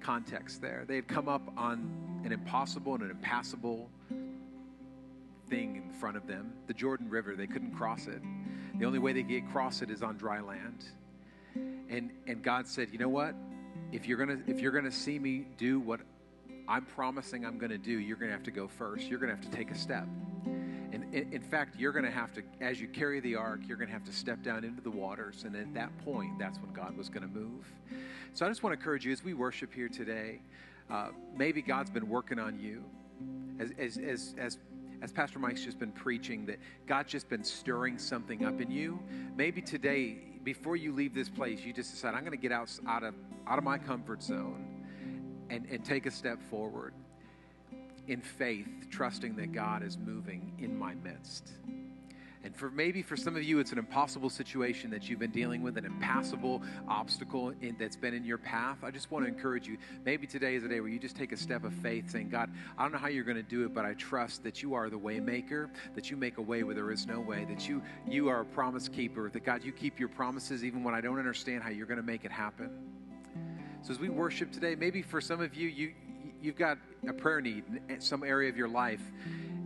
context 0.00 0.62
there. 0.62 0.84
They 0.86 0.96
had 0.96 1.08
come 1.08 1.28
up 1.28 1.42
on 1.56 2.22
an 2.24 2.32
impossible 2.32 2.94
and 2.94 3.02
an 3.02 3.10
impassable 3.10 3.88
thing 5.48 5.76
in 5.76 5.92
front 5.98 6.16
of 6.16 6.26
them 6.26 6.52
the 6.66 6.74
Jordan 6.74 7.08
River. 7.10 7.34
They 7.36 7.46
couldn't 7.46 7.72
cross 7.72 8.06
it. 8.06 8.22
The 8.76 8.84
only 8.86 8.98
way 8.98 9.12
they 9.12 9.22
get 9.22 9.44
across 9.44 9.82
it 9.82 9.90
is 9.90 10.02
on 10.02 10.16
dry 10.16 10.40
land. 10.40 10.84
And 11.54 12.10
and 12.26 12.42
God 12.42 12.66
said, 12.66 12.88
"You 12.92 12.98
know 12.98 13.08
what? 13.08 13.34
If 13.92 14.06
you're 14.06 14.18
going 14.18 14.44
to 14.44 14.50
if 14.50 14.60
you're 14.60 14.72
going 14.72 14.84
to 14.84 14.92
see 14.92 15.18
me 15.18 15.46
do 15.56 15.80
what 15.80 16.00
I'm 16.68 16.84
promising 16.84 17.44
I'm 17.44 17.58
going 17.58 17.70
to 17.70 17.78
do, 17.78 17.92
you're 17.92 18.16
going 18.16 18.28
to 18.28 18.34
have 18.34 18.44
to 18.44 18.50
go 18.50 18.68
first. 18.68 19.08
You're 19.08 19.18
going 19.18 19.30
to 19.30 19.36
have 19.36 19.50
to 19.50 19.56
take 19.56 19.70
a 19.70 19.78
step." 19.78 20.06
And 20.92 21.14
in, 21.14 21.42
fact, 21.42 21.76
you're 21.78 21.92
going 21.92 22.04
to 22.04 22.10
have 22.10 22.32
to 22.34 22.42
as 22.60 22.80
you 22.80 22.88
carry 22.88 23.20
the 23.20 23.36
ark, 23.36 23.60
you're 23.66 23.76
going 23.76 23.88
to 23.88 23.92
have 23.92 24.04
to 24.04 24.12
step 24.12 24.42
down 24.42 24.64
into 24.64 24.80
the 24.80 24.90
waters 24.90 25.44
and 25.44 25.54
at 25.54 25.72
that 25.74 25.96
point, 26.04 26.38
that's 26.38 26.58
when 26.58 26.72
God 26.72 26.96
was 26.96 27.08
going 27.08 27.22
to 27.22 27.28
move. 27.28 27.66
So 28.32 28.44
I 28.44 28.48
just 28.48 28.62
want 28.62 28.74
to 28.74 28.78
encourage 28.78 29.04
you 29.04 29.12
as 29.12 29.22
we 29.22 29.34
worship 29.34 29.72
here 29.72 29.88
today, 29.88 30.40
uh, 30.90 31.08
maybe 31.36 31.62
God's 31.62 31.90
been 31.90 32.08
working 32.08 32.38
on 32.38 32.58
you. 32.58 32.82
As, 33.58 33.72
as, 33.78 33.98
as, 33.98 34.34
as, 34.38 34.58
as 35.02 35.12
Pastor 35.12 35.38
Mike's 35.38 35.64
just 35.64 35.78
been 35.78 35.92
preaching, 35.92 36.46
that 36.46 36.58
God's 36.86 37.12
just 37.12 37.28
been 37.28 37.44
stirring 37.44 37.98
something 37.98 38.44
up 38.44 38.60
in 38.60 38.70
you. 38.70 38.98
Maybe 39.36 39.60
today, 39.62 40.18
before 40.44 40.76
you 40.76 40.92
leave 40.92 41.14
this 41.14 41.28
place, 41.28 41.60
you 41.60 41.72
just 41.72 41.90
decide, 41.92 42.14
I'm 42.14 42.20
going 42.20 42.32
to 42.32 42.36
get 42.36 42.52
out, 42.52 42.70
out, 42.86 43.02
of, 43.02 43.14
out 43.46 43.58
of 43.58 43.64
my 43.64 43.78
comfort 43.78 44.22
zone 44.22 44.84
and, 45.50 45.66
and 45.70 45.84
take 45.84 46.06
a 46.06 46.10
step 46.10 46.40
forward 46.50 46.94
in 48.08 48.20
faith, 48.20 48.68
trusting 48.90 49.36
that 49.36 49.52
God 49.52 49.82
is 49.82 49.98
moving 49.98 50.52
in 50.58 50.78
my 50.78 50.94
midst. 50.94 51.52
And 52.42 52.56
for 52.56 52.70
maybe 52.70 53.02
for 53.02 53.16
some 53.18 53.36
of 53.36 53.42
you, 53.42 53.58
it's 53.58 53.72
an 53.72 53.78
impossible 53.78 54.30
situation 54.30 54.90
that 54.90 55.08
you've 55.08 55.18
been 55.18 55.30
dealing 55.30 55.62
with, 55.62 55.76
an 55.76 55.84
impassable 55.84 56.62
obstacle 56.88 57.52
in, 57.60 57.76
that's 57.78 57.96
been 57.96 58.14
in 58.14 58.24
your 58.24 58.38
path. 58.38 58.78
I 58.82 58.90
just 58.90 59.10
want 59.10 59.26
to 59.26 59.30
encourage 59.30 59.66
you. 59.66 59.76
Maybe 60.06 60.26
today 60.26 60.54
is 60.54 60.64
a 60.64 60.68
day 60.68 60.80
where 60.80 60.88
you 60.88 60.98
just 60.98 61.16
take 61.16 61.32
a 61.32 61.36
step 61.36 61.64
of 61.64 61.74
faith, 61.74 62.10
saying, 62.10 62.30
God, 62.30 62.50
I 62.78 62.82
don't 62.82 62.92
know 62.92 62.98
how 62.98 63.08
you're 63.08 63.24
going 63.24 63.36
to 63.36 63.42
do 63.42 63.64
it, 63.66 63.74
but 63.74 63.84
I 63.84 63.92
trust 63.92 64.42
that 64.44 64.62
you 64.62 64.72
are 64.72 64.88
the 64.88 64.96
way 64.96 65.20
maker, 65.20 65.68
that 65.94 66.10
you 66.10 66.16
make 66.16 66.38
a 66.38 66.42
way 66.42 66.62
where 66.62 66.74
there 66.74 66.90
is 66.90 67.06
no 67.06 67.20
way, 67.20 67.44
that 67.44 67.68
you 67.68 67.82
you 68.08 68.28
are 68.28 68.40
a 68.40 68.46
promise 68.46 68.88
keeper, 68.88 69.28
that 69.28 69.44
God, 69.44 69.62
you 69.62 69.72
keep 69.72 70.00
your 70.00 70.08
promises 70.08 70.64
even 70.64 70.82
when 70.82 70.94
I 70.94 71.02
don't 71.02 71.18
understand 71.18 71.62
how 71.62 71.68
you're 71.68 71.86
going 71.86 72.00
to 72.00 72.06
make 72.06 72.24
it 72.24 72.32
happen. 72.32 72.70
So 73.82 73.92
as 73.92 73.98
we 73.98 74.08
worship 74.08 74.50
today, 74.50 74.74
maybe 74.74 75.02
for 75.02 75.20
some 75.20 75.42
of 75.42 75.54
you, 75.54 75.68
you 75.68 75.92
you've 76.40 76.56
got 76.56 76.78
a 77.06 77.12
prayer 77.12 77.42
need 77.42 77.64
in 77.90 78.00
some 78.00 78.22
area 78.22 78.48
of 78.48 78.56
your 78.56 78.68
life. 78.68 79.02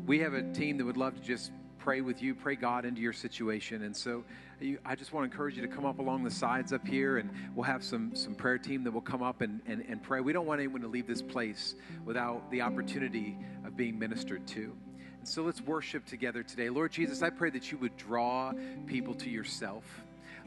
We 0.07 0.19
have 0.21 0.35
a 0.35 0.43
team 0.53 0.79
that 0.79 0.85
would 0.85 0.97
love 0.97 1.15
to 1.15 1.21
just 1.21 1.53
pray 1.85 2.01
with 2.01 2.23
you, 2.23 2.35
pray 2.35 2.57
God 2.57 2.87
into 2.87 3.03
your 3.03 3.13
situation. 3.13 3.83
And 3.83 3.95
so 3.95 4.25
you, 4.59 4.79
I 4.87 4.95
just 4.95 5.13
want 5.13 5.29
to 5.29 5.31
encourage 5.31 5.57
you 5.57 5.61
to 5.61 5.69
come 5.69 5.85
up 5.85 5.99
along 5.99 6.25
the 6.25 6.31
sides 6.31 6.73
up 6.73 6.87
here, 6.87 7.19
and 7.19 7.29
we'll 7.55 7.65
have 7.65 7.85
some, 7.85 8.17
some 8.17 8.35
prayer 8.35 8.57
team 8.57 8.85
that 8.85 8.91
will 8.91 9.03
come 9.03 9.23
up 9.23 9.43
and, 9.43 9.61
and, 9.67 9.85
and 9.87 10.03
pray. 10.03 10.23
We 10.23 10.33
don't 10.33 10.47
want 10.47 10.61
anyone 10.61 10.81
to 10.81 10.89
leave 10.89 11.07
this 11.07 11.21
place 11.21 11.75
without 12.07 12.51
the 12.51 12.63
opportunity 12.63 13.37
of 13.67 13.77
being 13.77 13.99
ministered 13.99 14.47
to. 14.47 14.75
And 15.19 15.29
so 15.29 15.43
let's 15.43 15.61
worship 15.61 16.07
together 16.07 16.43
today. 16.43 16.71
Lord 16.71 16.91
Jesus, 16.91 17.21
I 17.21 17.29
pray 17.29 17.51
that 17.51 17.71
you 17.71 17.77
would 17.77 17.99
draw 17.99 18.55
people 18.87 19.13
to 19.17 19.29
yourself. 19.29 19.85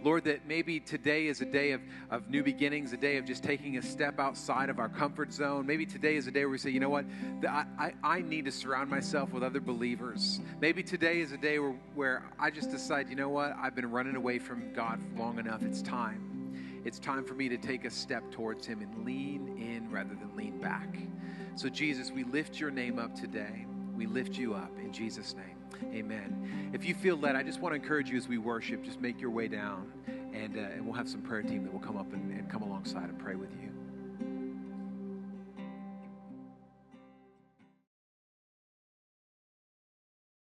Lord, 0.03 0.25
that 0.25 0.47
maybe 0.47 0.79
today 0.79 1.27
is 1.27 1.41
a 1.41 1.45
day 1.45 1.71
of, 1.71 1.81
of 2.11 2.29
new 2.29 2.43
beginnings, 2.43 2.93
a 2.93 2.97
day 2.97 3.17
of 3.17 3.25
just 3.25 3.43
taking 3.43 3.77
a 3.77 3.81
step 3.81 4.19
outside 4.19 4.69
of 4.69 4.79
our 4.79 4.89
comfort 4.89 5.33
zone. 5.33 5.65
Maybe 5.65 5.85
today 5.85 6.15
is 6.15 6.27
a 6.27 6.31
day 6.31 6.41
where 6.41 6.49
we 6.49 6.57
say, 6.57 6.69
you 6.69 6.79
know 6.79 6.89
what, 6.89 7.05
I, 7.47 7.65
I, 7.79 7.93
I 8.03 8.21
need 8.21 8.45
to 8.45 8.51
surround 8.51 8.89
myself 8.89 9.33
with 9.33 9.43
other 9.43 9.59
believers. 9.59 10.39
Maybe 10.61 10.83
today 10.83 11.21
is 11.21 11.31
a 11.31 11.37
day 11.37 11.59
where, 11.59 11.75
where 11.95 12.23
I 12.39 12.51
just 12.51 12.71
decide, 12.71 13.09
you 13.09 13.15
know 13.15 13.29
what, 13.29 13.55
I've 13.59 13.75
been 13.75 13.89
running 13.91 14.15
away 14.15 14.39
from 14.39 14.73
God 14.73 14.99
long 15.17 15.39
enough. 15.39 15.63
It's 15.63 15.81
time. 15.81 16.81
It's 16.85 16.99
time 16.99 17.25
for 17.25 17.33
me 17.33 17.49
to 17.49 17.57
take 17.57 17.83
a 17.83 17.89
step 17.89 18.31
towards 18.31 18.65
Him 18.65 18.81
and 18.81 19.05
lean 19.05 19.57
in 19.57 19.91
rather 19.91 20.15
than 20.15 20.35
lean 20.35 20.59
back. 20.59 20.87
So, 21.55 21.69
Jesus, 21.69 22.11
we 22.11 22.23
lift 22.23 22.59
your 22.59 22.71
name 22.71 22.99
up 22.99 23.15
today. 23.15 23.65
We 23.95 24.05
lift 24.05 24.37
you 24.37 24.53
up 24.53 24.71
in 24.77 24.93
Jesus' 24.93 25.35
name. 25.35 25.56
Amen. 25.85 26.69
If 26.73 26.85
you 26.85 26.93
feel 26.93 27.17
led, 27.17 27.35
I 27.35 27.43
just 27.43 27.59
want 27.59 27.73
to 27.73 27.81
encourage 27.81 28.09
you 28.09 28.17
as 28.17 28.27
we 28.27 28.37
worship, 28.37 28.83
just 28.83 28.99
make 28.99 29.19
your 29.19 29.29
way 29.29 29.47
down, 29.47 29.91
and, 30.33 30.57
uh, 30.57 30.61
and 30.61 30.85
we'll 30.85 30.95
have 30.95 31.09
some 31.09 31.21
prayer 31.21 31.41
team 31.41 31.63
that 31.63 31.73
will 31.73 31.79
come 31.79 31.97
up 31.97 32.11
and, 32.13 32.31
and 32.31 32.49
come 32.49 32.61
alongside 32.61 33.09
and 33.09 33.17
pray 33.19 33.35
with 33.35 33.51
you. 33.61 33.66